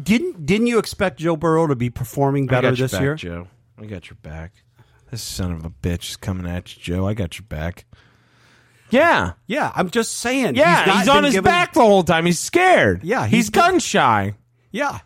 didn't 0.01 0.45
didn't 0.45 0.67
you 0.67 0.79
expect 0.79 1.19
Joe 1.19 1.35
Burrow 1.37 1.67
to 1.67 1.75
be 1.75 1.89
performing 1.89 2.45
I 2.45 2.53
better 2.53 2.71
got 2.73 2.79
this 2.79 2.93
back, 2.93 3.01
year? 3.01 3.15
Joe. 3.15 3.49
I 3.81 3.87
got 3.87 4.11
your 4.11 4.19
back. 4.23 4.53
This 5.13 5.23
son 5.23 5.53
of 5.53 5.63
a 5.67 5.71
bitch 5.71 6.09
is 6.11 6.17
coming 6.17 6.51
at 6.51 6.75
you, 6.75 6.83
Joe. 6.83 7.07
I 7.07 7.13
got 7.13 7.39
your 7.39 7.45
back. 7.47 7.85
Yeah. 8.89 9.33
Yeah, 9.47 9.71
I'm 9.75 9.91
just 9.91 10.15
saying. 10.19 10.57
Yeah, 10.57 10.85
not 10.87 10.99
he's, 11.01 11.09
on 11.09 11.25
his 11.25 11.35
given- 11.35 11.45
back 11.45 11.75
the 11.75 11.81
whole 11.81 12.03
time. 12.03 12.25
He's 12.25 12.41
scared. 12.41 13.05
Yeah, 13.05 13.27
he's, 13.27 13.37
he's 13.47 13.51
gun 13.51 13.79
shy. 13.79 14.35
Yeah, 14.71 15.01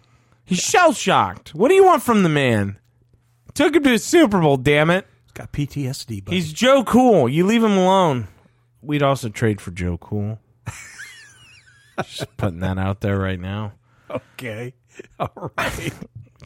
He's 0.44 0.60
shell 0.60 0.92
shocked. 0.92 1.56
What 1.56 1.70
do 1.70 1.74
you 1.74 1.84
want 1.84 2.04
from 2.04 2.22
the 2.22 2.28
man? 2.28 2.78
Took 3.54 3.74
him 3.74 3.82
to 3.82 3.94
a 3.94 3.98
Super 3.98 4.40
Bowl, 4.40 4.56
damn 4.56 4.90
it. 4.90 5.04
he's 5.24 5.32
got 5.32 5.50
PTSD. 5.52 6.24
But 6.24 6.34
He's 6.34 6.52
Joe 6.52 6.84
Cool. 6.84 7.28
You 7.28 7.44
leave 7.44 7.64
him 7.64 7.72
alone. 7.76 8.28
We'd 8.80 9.02
also 9.02 9.28
trade 9.28 9.60
for 9.60 9.72
Joe 9.72 9.98
Cool. 9.98 10.38
Just 12.04 12.36
putting 12.36 12.60
that 12.60 12.78
out 12.78 13.00
there 13.00 13.18
right 13.18 13.40
now. 13.40 13.72
okay. 14.08 14.72
All 15.18 15.50
right. 15.58 15.92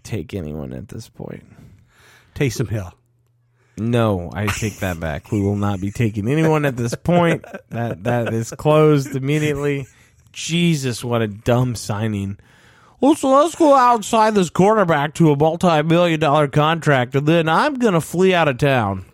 Take 0.02 0.32
anyone 0.32 0.72
at 0.72 0.88
this 0.88 1.10
point. 1.10 1.44
Taysom 2.34 2.70
Hill. 2.70 2.94
No, 3.78 4.30
I 4.34 4.46
take 4.46 4.78
that 4.80 5.00
back. 5.00 5.32
We 5.32 5.40
will 5.40 5.56
not 5.56 5.80
be 5.80 5.90
taking 5.90 6.28
anyone 6.28 6.64
at 6.66 6.76
this 6.76 6.94
point. 6.94 7.44
That 7.70 8.04
that 8.04 8.32
is 8.34 8.50
closed 8.50 9.14
immediately. 9.16 9.86
Jesus, 10.32 11.02
what 11.02 11.22
a 11.22 11.26
dumb 11.28 11.74
signing. 11.74 12.38
Well, 13.00 13.14
so 13.14 13.30
let's 13.30 13.54
go 13.54 13.74
outside 13.74 14.34
this 14.34 14.50
quarterback 14.50 15.14
to 15.14 15.30
a 15.32 15.36
multi-million 15.36 16.20
dollar 16.20 16.48
contract, 16.48 17.14
and 17.14 17.26
then 17.26 17.48
I'm 17.48 17.76
gonna 17.76 18.02
flee 18.02 18.34
out 18.34 18.48
of 18.48 18.58
town. 18.58 19.06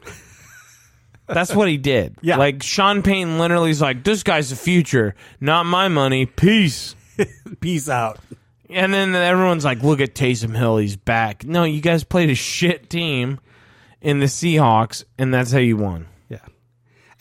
That's 1.28 1.54
what 1.54 1.68
he 1.68 1.76
did. 1.76 2.16
Yeah. 2.22 2.36
like 2.36 2.62
Sean 2.62 3.02
Payton 3.02 3.38
literally 3.38 3.70
is 3.70 3.80
like, 3.80 4.02
"This 4.02 4.22
guy's 4.24 4.50
the 4.50 4.56
future, 4.56 5.14
not 5.40 5.64
my 5.66 5.86
money. 5.88 6.26
Peace." 6.26 6.96
Peace 7.60 7.88
out. 7.88 8.18
And 8.68 8.92
then 8.92 9.14
everyone's 9.14 9.64
like, 9.64 9.82
"Look 9.84 10.00
at 10.00 10.14
Taysom 10.14 10.56
Hill, 10.56 10.78
he's 10.78 10.96
back." 10.96 11.44
No, 11.44 11.62
you 11.64 11.80
guys 11.80 12.02
played 12.02 12.30
a 12.30 12.34
shit 12.34 12.90
team 12.90 13.38
in 14.00 14.20
the 14.20 14.26
Seahawks, 14.26 15.04
and 15.18 15.32
that's 15.32 15.52
how 15.52 15.58
you 15.58 15.76
won. 15.76 16.06
Yeah. 16.28 16.38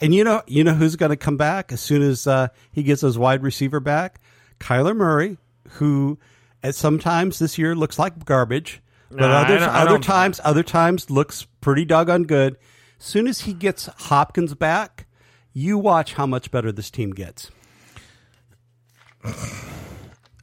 And 0.00 0.14
you 0.14 0.24
know, 0.24 0.42
you 0.46 0.62
know 0.64 0.74
who's 0.74 0.96
going 0.96 1.10
to 1.10 1.16
come 1.16 1.36
back 1.36 1.72
as 1.72 1.80
soon 1.80 2.02
as 2.02 2.26
uh, 2.26 2.48
he 2.72 2.82
gets 2.82 3.00
his 3.02 3.18
wide 3.18 3.42
receiver 3.42 3.80
back? 3.80 4.20
Kyler 4.60 4.96
Murray, 4.96 5.38
who 5.72 6.18
at 6.62 6.74
sometimes 6.74 7.38
this 7.38 7.58
year 7.58 7.74
looks 7.74 7.98
like 7.98 8.24
garbage, 8.24 8.80
but 9.10 9.20
Nah, 9.20 9.26
I 9.28 9.44
other 9.44 9.58
don't- 9.58 9.68
other 9.68 9.98
times 9.98 10.40
other 10.44 10.62
times 10.62 11.10
looks 11.10 11.46
pretty 11.60 11.84
doggone 11.84 12.24
good. 12.24 12.56
Soon 12.98 13.26
as 13.26 13.40
he 13.42 13.52
gets 13.52 13.86
Hopkins 13.86 14.54
back, 14.54 15.06
you 15.52 15.76
watch 15.78 16.14
how 16.14 16.26
much 16.26 16.50
better 16.50 16.72
this 16.72 16.90
team 16.90 17.10
gets. 17.12 17.50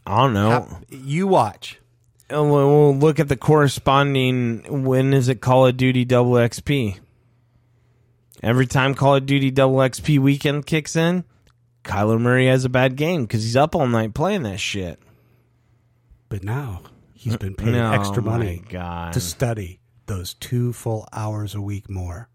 I 0.06 0.18
don't 0.18 0.34
know. 0.34 0.80
You 0.90 1.28
watch. 1.28 1.80
We'll 2.42 2.96
look 2.96 3.20
at 3.20 3.28
the 3.30 3.38
corresponding. 3.38 4.84
When 4.84 5.14
is 5.14 5.30
it 5.30 5.42
Call 5.42 5.68
of 5.68 5.78
Duty 5.78 6.06
Double 6.06 6.34
XP? 6.34 7.00
Every 8.42 8.66
time 8.68 8.94
Call 8.96 9.16
of 9.16 9.26
Duty 9.26 9.52
Double 9.52 9.78
XP 9.78 10.20
weekend 10.20 10.66
kicks 10.66 10.96
in, 10.96 11.24
Kyler 11.84 12.20
Murray 12.20 12.48
has 12.48 12.66
a 12.66 12.70
bad 12.70 12.96
game 12.96 13.24
because 13.24 13.44
he's 13.44 13.56
up 13.56 13.76
all 13.76 13.88
night 13.88 14.14
playing 14.14 14.44
that 14.44 14.60
shit. 14.60 15.00
But 16.30 16.44
now 16.44 16.82
he's 17.14 17.38
been 17.38 17.56
paying 17.56 17.74
No, 17.74 17.92
extra 17.94 18.22
money 18.24 18.64
to 18.70 19.20
study 19.20 19.80
those 20.08 20.34
two 20.34 20.74
full 20.74 21.08
hours 21.14 21.56
a 21.56 21.62
week 21.62 21.90
more. 21.90 22.30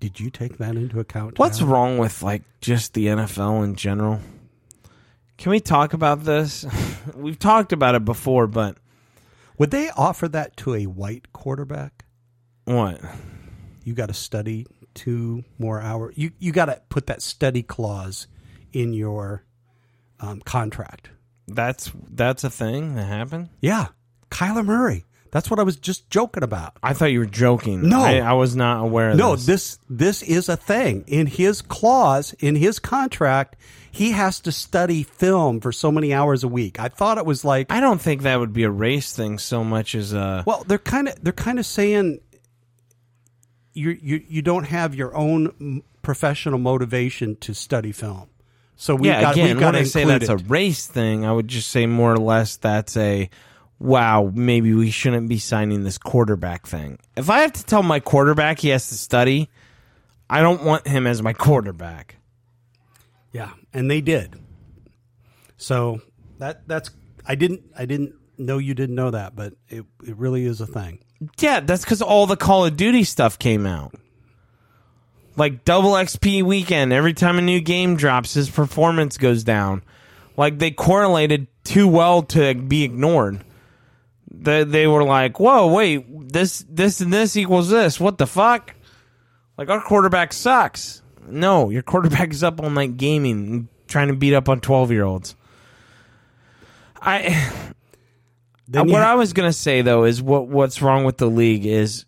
Did 0.00 0.20
you 0.20 0.28
take 0.28 0.58
that 0.58 0.76
into 0.76 1.00
account? 1.00 1.38
What's 1.38 1.58
Tyler? 1.58 1.70
wrong 1.70 1.98
with 1.98 2.22
like 2.22 2.42
just 2.60 2.92
the 2.92 3.06
NFL 3.06 3.64
in 3.64 3.76
general? 3.76 4.20
Can 5.38 5.50
we 5.50 5.60
talk 5.60 5.92
about 5.94 6.24
this? 6.24 6.66
We've 7.14 7.38
talked 7.38 7.72
about 7.72 7.94
it 7.94 8.04
before, 8.04 8.46
but 8.46 8.76
Would 9.58 9.70
they 9.70 9.90
offer 9.90 10.28
that 10.28 10.56
to 10.58 10.74
a 10.74 10.86
white 10.86 11.32
quarterback? 11.32 12.04
what? 12.66 13.00
You 13.84 13.94
got 13.94 14.08
to 14.08 14.14
study 14.14 14.66
two 14.94 15.44
more 15.58 15.80
hours. 15.80 16.14
You 16.16 16.32
you 16.38 16.52
got 16.52 16.66
to 16.66 16.82
put 16.88 17.06
that 17.06 17.22
study 17.22 17.62
clause 17.62 18.26
in 18.72 18.92
your 18.92 19.44
um, 20.20 20.40
contract. 20.40 21.10
That's 21.46 21.92
that's 22.10 22.42
a 22.44 22.50
thing 22.50 22.96
that 22.96 23.04
happened. 23.04 23.50
Yeah, 23.60 23.88
Kyler 24.30 24.64
Murray. 24.64 25.05
That's 25.30 25.50
what 25.50 25.58
I 25.60 25.62
was 25.62 25.76
just 25.76 26.08
joking 26.10 26.42
about. 26.42 26.76
I 26.82 26.92
thought 26.92 27.06
you 27.06 27.18
were 27.20 27.26
joking. 27.26 27.88
No. 27.88 28.00
I, 28.02 28.18
I 28.18 28.32
was 28.34 28.54
not 28.56 28.82
aware 28.82 29.10
of 29.10 29.16
No, 29.16 29.36
this. 29.36 29.46
this 29.46 29.78
this 29.88 30.22
is 30.22 30.48
a 30.48 30.56
thing 30.56 31.04
in 31.06 31.26
his 31.26 31.62
clause 31.62 32.32
in 32.38 32.56
his 32.56 32.78
contract. 32.78 33.56
He 33.90 34.10
has 34.12 34.40
to 34.40 34.52
study 34.52 35.02
film 35.04 35.60
for 35.60 35.72
so 35.72 35.90
many 35.90 36.12
hours 36.12 36.44
a 36.44 36.48
week. 36.48 36.78
I 36.78 36.88
thought 36.88 37.16
it 37.18 37.24
was 37.24 37.44
like 37.44 37.72
I 37.72 37.80
don't 37.80 38.00
think 38.00 38.22
that 38.22 38.38
would 38.38 38.52
be 38.52 38.64
a 38.64 38.70
race 38.70 39.14
thing 39.16 39.38
so 39.38 39.64
much 39.64 39.94
as 39.94 40.12
a. 40.12 40.44
Well, 40.46 40.64
they're 40.66 40.78
kind 40.78 41.08
of 41.08 41.22
they're 41.22 41.32
kind 41.32 41.58
of 41.58 41.66
saying 41.66 42.20
you 43.72 43.90
you 43.90 44.22
you 44.28 44.42
don't 44.42 44.64
have 44.64 44.94
your 44.94 45.14
own 45.16 45.82
professional 46.02 46.58
motivation 46.58 47.36
to 47.36 47.54
study 47.54 47.92
film. 47.92 48.28
So 48.76 48.94
we 48.94 49.08
yeah, 49.08 49.22
got 49.22 49.32
again, 49.34 49.56
we 49.56 49.60
got 49.60 49.66
when 49.68 49.74
to 49.74 49.80
I 49.80 49.82
say 49.84 50.02
include 50.02 50.22
that's 50.22 50.30
it. 50.30 50.40
a 50.42 50.44
race 50.48 50.86
thing, 50.86 51.24
I 51.24 51.32
would 51.32 51.48
just 51.48 51.70
say 51.70 51.86
more 51.86 52.12
or 52.12 52.18
less 52.18 52.56
that's 52.56 52.96
a 52.96 53.30
wow, 53.78 54.30
maybe 54.34 54.72
we 54.74 54.90
shouldn't 54.90 55.28
be 55.28 55.38
signing 55.38 55.84
this 55.84 55.98
quarterback 55.98 56.66
thing. 56.66 56.98
If 57.16 57.30
I 57.30 57.40
have 57.40 57.52
to 57.54 57.64
tell 57.64 57.82
my 57.82 58.00
quarterback 58.00 58.58
he 58.60 58.68
has 58.68 58.88
to 58.88 58.94
study, 58.94 59.50
I 60.28 60.40
don't 60.42 60.62
want 60.64 60.86
him 60.86 61.06
as 61.06 61.22
my 61.22 61.32
quarterback. 61.32 62.16
yeah, 63.32 63.50
and 63.72 63.90
they 63.90 64.00
did. 64.00 64.38
So 65.56 66.00
that 66.38 66.66
that's 66.68 66.90
I 67.26 67.34
didn't 67.34 67.62
I 67.76 67.86
didn't 67.86 68.14
know 68.38 68.58
you 68.58 68.74
didn't 68.74 68.94
know 68.94 69.10
that, 69.10 69.34
but 69.34 69.54
it 69.68 69.84
it 70.06 70.16
really 70.16 70.44
is 70.44 70.60
a 70.60 70.66
thing. 70.66 71.00
Yeah, 71.38 71.60
that's 71.60 71.82
because 71.84 72.02
all 72.02 72.26
the 72.26 72.36
Call 72.36 72.66
of 72.66 72.76
Duty 72.76 73.04
stuff 73.04 73.38
came 73.38 73.66
out. 73.66 73.94
Like 75.36 75.64
double 75.64 75.92
XP 75.92 76.42
weekend, 76.42 76.92
every 76.92 77.12
time 77.14 77.38
a 77.38 77.42
new 77.42 77.60
game 77.60 77.96
drops, 77.96 78.34
his 78.34 78.48
performance 78.50 79.18
goes 79.18 79.44
down. 79.44 79.82
Like 80.36 80.58
they 80.58 80.70
correlated 80.70 81.46
too 81.64 81.88
well 81.88 82.22
to 82.22 82.54
be 82.54 82.84
ignored. 82.84 83.42
They 84.38 84.64
they 84.64 84.86
were 84.86 85.04
like, 85.04 85.40
"Whoa, 85.40 85.72
wait, 85.72 86.06
this 86.32 86.64
this 86.68 87.00
and 87.00 87.12
this 87.12 87.36
equals 87.36 87.70
this. 87.70 87.98
What 87.98 88.18
the 88.18 88.26
fuck?" 88.26 88.74
Like 89.56 89.70
our 89.70 89.80
quarterback 89.80 90.32
sucks. 90.32 91.02
No, 91.26 91.70
your 91.70 91.82
quarterback 91.82 92.32
is 92.32 92.44
up 92.44 92.60
all 92.60 92.70
night 92.70 92.96
gaming, 92.96 93.68
trying 93.88 94.08
to 94.08 94.14
beat 94.14 94.34
up 94.34 94.48
on 94.48 94.60
twelve 94.60 94.90
year 94.90 95.04
olds. 95.04 95.34
I 97.00 97.50
what 98.68 98.90
ha- 98.90 99.12
I 99.12 99.14
was 99.14 99.32
gonna 99.32 99.52
say 99.52 99.82
though 99.82 100.04
is 100.04 100.22
what 100.22 100.48
what's 100.48 100.82
wrong 100.82 101.04
with 101.04 101.18
the 101.18 101.28
league 101.30 101.66
is 101.66 102.04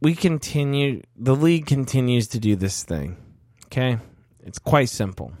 we 0.00 0.14
continue 0.14 1.02
the 1.16 1.34
league 1.34 1.66
continues 1.66 2.28
to 2.28 2.38
do 2.38 2.56
this 2.56 2.82
thing. 2.82 3.16
Okay? 3.66 3.98
It's 4.40 4.58
quite 4.58 4.88
simple. 4.88 5.32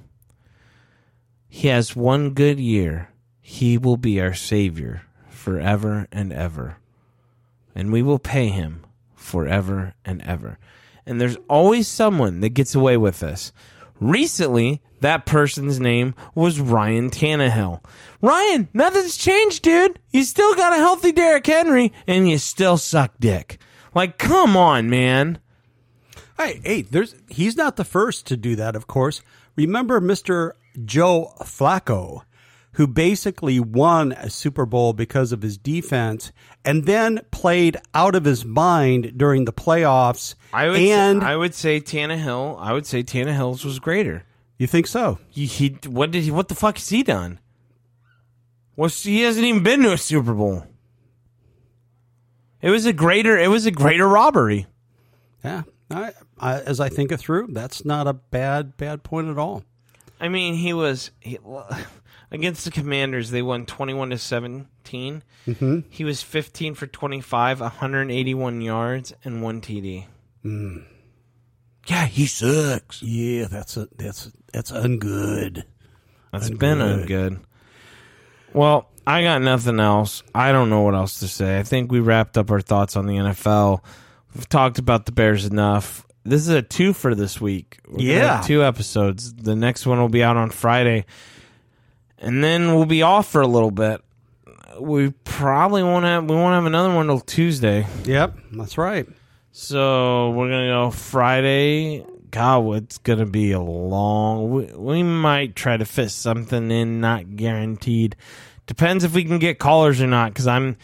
He 1.48 1.68
has 1.68 1.96
one 1.96 2.30
good 2.30 2.60
year. 2.60 3.08
He 3.40 3.78
will 3.78 3.96
be 3.96 4.20
our 4.20 4.34
savior 4.34 5.02
forever 5.40 6.06
and 6.12 6.32
ever. 6.32 6.76
And 7.74 7.90
we 7.90 8.02
will 8.02 8.18
pay 8.18 8.48
him 8.48 8.84
forever 9.14 9.94
and 10.04 10.20
ever. 10.22 10.58
And 11.06 11.20
there's 11.20 11.38
always 11.48 11.88
someone 11.88 12.40
that 12.40 12.50
gets 12.50 12.74
away 12.74 12.98
with 12.98 13.20
this. 13.20 13.52
Recently, 13.98 14.82
that 15.00 15.24
person's 15.24 15.80
name 15.80 16.14
was 16.34 16.60
Ryan 16.60 17.10
Tannehill. 17.10 17.82
Ryan, 18.20 18.68
nothing's 18.74 19.16
changed, 19.16 19.62
dude. 19.62 19.98
You 20.10 20.24
still 20.24 20.54
got 20.54 20.74
a 20.74 20.76
healthy 20.76 21.12
Derrick 21.12 21.46
Henry, 21.46 21.92
and 22.06 22.28
you 22.28 22.36
still 22.38 22.76
suck 22.76 23.14
dick. 23.18 23.58
Like, 23.94 24.18
come 24.18 24.56
on, 24.56 24.90
man. 24.90 25.38
Hey, 26.38 26.60
hey, 26.62 26.82
there's 26.82 27.14
he's 27.28 27.56
not 27.56 27.76
the 27.76 27.84
first 27.84 28.26
to 28.26 28.36
do 28.36 28.56
that, 28.56 28.76
of 28.76 28.86
course. 28.86 29.22
Remember 29.56 30.00
Mr. 30.00 30.52
Joe 30.84 31.32
Flacco, 31.40 32.22
who 32.72 32.86
basically 32.86 33.58
won 33.58 34.12
a 34.12 34.30
Super 34.30 34.64
Bowl 34.64 34.92
because 34.92 35.32
of 35.32 35.42
his 35.42 35.58
defense 35.58 36.32
and 36.64 36.84
then 36.84 37.20
played 37.30 37.76
out 37.94 38.14
of 38.14 38.24
his 38.24 38.44
mind 38.44 39.14
during 39.16 39.44
the 39.44 39.52
playoffs. 39.52 40.34
I 40.52 40.68
would, 40.68 40.80
and 40.80 41.22
I 41.22 41.36
would 41.36 41.54
say 41.54 41.80
Tannehill. 41.80 42.58
I 42.60 42.72
would 42.72 42.86
say 42.86 43.02
Tannehill's 43.02 43.64
was 43.64 43.78
greater. 43.78 44.24
you 44.58 44.66
think 44.66 44.86
so? 44.86 45.18
He, 45.28 45.46
he 45.46 45.78
what 45.86 46.10
did 46.10 46.22
he? 46.22 46.30
What 46.30 46.48
the 46.48 46.54
fuck 46.54 46.76
has 46.78 46.88
he 46.88 47.02
done? 47.02 47.40
What's 48.76 49.02
he 49.02 49.22
hasn't 49.22 49.44
even 49.44 49.62
been 49.62 49.82
to 49.82 49.92
a 49.92 49.98
Super 49.98 50.32
Bowl. 50.32 50.64
It 52.62 52.70
was 52.70 52.86
a 52.86 52.92
greater. 52.92 53.38
It 53.38 53.48
was 53.48 53.66
a 53.66 53.70
greater 53.70 54.06
robbery. 54.06 54.66
Yeah. 55.44 55.62
I, 55.90 56.12
I, 56.38 56.60
as 56.60 56.78
I 56.78 56.88
think 56.88 57.10
it 57.10 57.18
through, 57.18 57.48
that's 57.50 57.84
not 57.84 58.06
a 58.06 58.12
bad 58.12 58.76
bad 58.76 59.02
point 59.02 59.28
at 59.28 59.38
all. 59.38 59.64
I 60.20 60.28
mean, 60.28 60.54
he 60.54 60.72
was 60.72 61.10
he, 61.20 61.38
against 62.30 62.64
the 62.64 62.70
Commanders. 62.70 63.30
They 63.30 63.42
won 63.42 63.66
twenty-one 63.66 64.10
to 64.10 64.18
17 64.18 65.22
Mm-hmm. 65.46 65.78
He 65.88 66.04
was 66.04 66.22
fifteen 66.22 66.74
for 66.74 66.86
twenty-five, 66.86 67.60
one 67.60 67.70
hundred 67.70 68.10
eighty-one 68.10 68.60
yards, 68.60 69.14
and 69.24 69.42
one 69.42 69.60
TD. 69.60 70.04
Yeah, 71.86 72.06
he 72.06 72.26
sucks. 72.26 73.02
Yeah, 73.02 73.46
that's 73.46 73.76
a 73.76 73.88
that's 73.96 74.30
that's 74.52 74.70
ungood. 74.70 75.64
That's 76.32 76.50
been 76.50 76.78
ungood. 76.78 77.40
Well, 78.52 78.88
I 79.06 79.22
got 79.22 79.42
nothing 79.42 79.80
else. 79.80 80.22
I 80.34 80.52
don't 80.52 80.70
know 80.70 80.82
what 80.82 80.94
else 80.94 81.20
to 81.20 81.28
say. 81.28 81.58
I 81.58 81.62
think 81.62 81.90
we 81.90 82.00
wrapped 82.00 82.36
up 82.36 82.50
our 82.50 82.60
thoughts 82.60 82.96
on 82.96 83.06
the 83.06 83.14
NFL. 83.16 83.80
We've 84.34 84.48
talked 84.48 84.78
about 84.78 85.06
the 85.06 85.12
Bears 85.12 85.46
enough. 85.46 86.06
This 86.24 86.42
is 86.42 86.48
a 86.50 86.62
two 86.62 86.92
for 86.92 87.14
this 87.14 87.40
week. 87.40 87.78
We're 87.88 88.00
Yeah. 88.02 88.36
have 88.36 88.46
two 88.46 88.62
episodes. 88.62 89.32
The 89.34 89.56
next 89.56 89.86
one 89.86 89.98
will 89.98 90.08
be 90.10 90.22
out 90.22 90.36
on 90.36 90.50
Friday, 90.50 91.06
and 92.20 92.44
then 92.44 92.74
we'll 92.74 92.86
be 92.86 93.02
off 93.02 93.28
for 93.28 93.40
a 93.40 93.46
little 93.46 93.70
bit. 93.70 94.02
We 94.78 95.10
probably 95.24 95.82
won't 95.82 96.04
have 96.04 96.28
we 96.28 96.36
won't 96.36 96.54
have 96.54 96.66
another 96.66 96.94
one 96.94 97.06
till 97.06 97.20
Tuesday. 97.20 97.86
Yep, 98.04 98.38
that's 98.52 98.78
right. 98.78 99.08
So 99.52 100.30
we're 100.30 100.48
gonna 100.48 100.68
go 100.68 100.90
Friday. 100.90 102.04
God, 102.30 102.76
it's 102.76 102.98
gonna 102.98 103.26
be 103.26 103.52
a 103.52 103.60
long. 103.60 104.50
We, 104.50 104.64
we 104.66 105.02
might 105.02 105.56
try 105.56 105.76
to 105.76 105.84
fit 105.84 106.10
something 106.10 106.70
in, 106.70 107.00
not 107.00 107.36
guaranteed. 107.36 108.14
Depends 108.66 109.02
if 109.02 109.14
we 109.14 109.24
can 109.24 109.40
get 109.40 109.58
callers 109.58 110.00
or 110.00 110.06
not. 110.06 110.32
Because 110.32 110.46
I'm, 110.46 110.76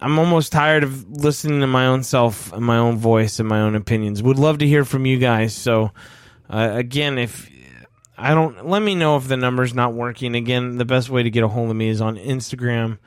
I'm 0.00 0.18
almost 0.18 0.50
tired 0.50 0.82
of 0.82 1.08
listening 1.08 1.60
to 1.60 1.68
my 1.68 1.86
own 1.86 2.02
self 2.02 2.52
and 2.52 2.64
my 2.64 2.78
own 2.78 2.96
voice 2.96 3.38
and 3.38 3.48
my 3.48 3.60
own 3.60 3.76
opinions. 3.76 4.20
Would 4.20 4.38
love 4.38 4.58
to 4.58 4.66
hear 4.66 4.84
from 4.84 5.06
you 5.06 5.18
guys. 5.18 5.54
So, 5.54 5.92
uh, 6.50 6.70
again, 6.72 7.18
if 7.18 7.48
I 8.16 8.34
don't, 8.34 8.68
let 8.68 8.82
me 8.82 8.94
know 8.94 9.16
if 9.16 9.26
the 9.26 9.36
number's 9.36 9.74
not 9.74 9.92
working. 9.92 10.34
Again, 10.34 10.78
the 10.78 10.84
best 10.84 11.10
way 11.10 11.22
to 11.22 11.30
get 11.30 11.42
a 11.42 11.48
hold 11.48 11.70
of 11.70 11.76
me 11.76 11.88
is 11.88 12.00
on 12.00 12.16
Instagram. 12.16 12.98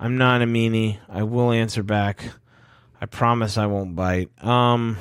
I'm 0.00 0.18
not 0.18 0.42
a 0.42 0.46
meanie. 0.46 0.98
I 1.08 1.22
will 1.22 1.52
answer 1.52 1.82
back. 1.82 2.32
I 3.00 3.06
promise 3.06 3.56
I 3.56 3.66
won't 3.66 3.94
bite. 3.94 4.30
Um, 4.44 4.96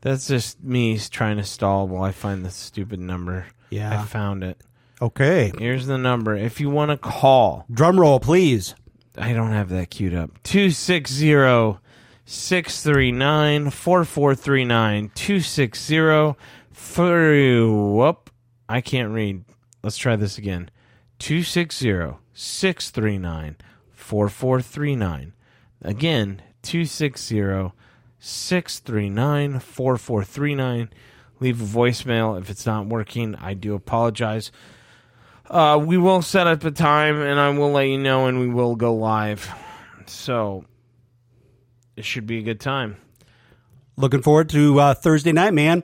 that's 0.00 0.28
just 0.28 0.62
me 0.62 0.98
trying 0.98 1.36
to 1.38 1.44
stall 1.44 1.88
while 1.88 2.04
I 2.04 2.12
find 2.12 2.44
the 2.44 2.50
stupid 2.50 3.00
number. 3.00 3.46
Yeah. 3.70 4.00
I 4.00 4.04
found 4.04 4.44
it. 4.44 4.60
Okay. 5.00 5.52
Here's 5.58 5.86
the 5.86 5.98
number. 5.98 6.36
If 6.36 6.60
you 6.60 6.70
want 6.70 6.90
to 6.90 6.96
call, 6.96 7.66
Drum 7.72 7.98
roll, 7.98 8.20
please. 8.20 8.74
I 9.16 9.32
don't 9.32 9.50
have 9.50 9.68
that 9.70 9.90
queued 9.90 10.14
up. 10.14 10.42
260 10.44 11.78
639 12.24 13.70
4439. 13.70 15.10
260 15.14 16.34
Whoop. 16.96 18.30
I 18.68 18.80
can't 18.80 19.12
read. 19.12 19.44
Let's 19.82 19.96
try 19.96 20.16
this 20.16 20.38
again. 20.38 20.70
260 21.18 22.18
639 22.34 23.56
4439. 23.92 25.32
Again, 25.82 26.42
260 26.62 27.72
639 28.18 29.58
4439. 29.60 30.90
Leave 31.40 31.60
a 31.60 31.64
voicemail 31.64 32.40
if 32.40 32.50
it's 32.50 32.66
not 32.66 32.86
working. 32.86 33.34
I 33.36 33.54
do 33.54 33.74
apologize. 33.74 34.52
Uh, 35.48 35.82
we 35.84 35.98
will 35.98 36.22
set 36.22 36.46
up 36.46 36.64
a 36.64 36.70
time 36.70 37.20
and 37.20 37.40
I 37.40 37.50
will 37.50 37.72
let 37.72 37.88
you 37.88 37.98
know 37.98 38.26
and 38.26 38.38
we 38.38 38.48
will 38.48 38.76
go 38.76 38.94
live. 38.94 39.50
So 40.06 40.64
it 41.96 42.04
should 42.04 42.26
be 42.26 42.38
a 42.38 42.42
good 42.42 42.60
time. 42.60 42.96
Looking 43.96 44.22
forward 44.22 44.48
to 44.50 44.78
uh, 44.78 44.94
Thursday 44.94 45.32
night, 45.32 45.52
man. 45.54 45.82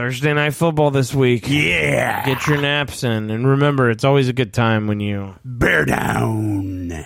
Thursday 0.00 0.32
night 0.32 0.54
football 0.54 0.90
this 0.90 1.12
week. 1.14 1.44
Yeah. 1.46 2.24
Get 2.24 2.46
your 2.46 2.58
naps 2.58 3.04
in 3.04 3.28
and 3.28 3.46
remember 3.46 3.90
it's 3.90 4.02
always 4.02 4.30
a 4.30 4.32
good 4.32 4.54
time 4.54 4.86
when 4.86 4.98
you 4.98 5.34
Bear 5.44 5.84
down. 5.84 7.04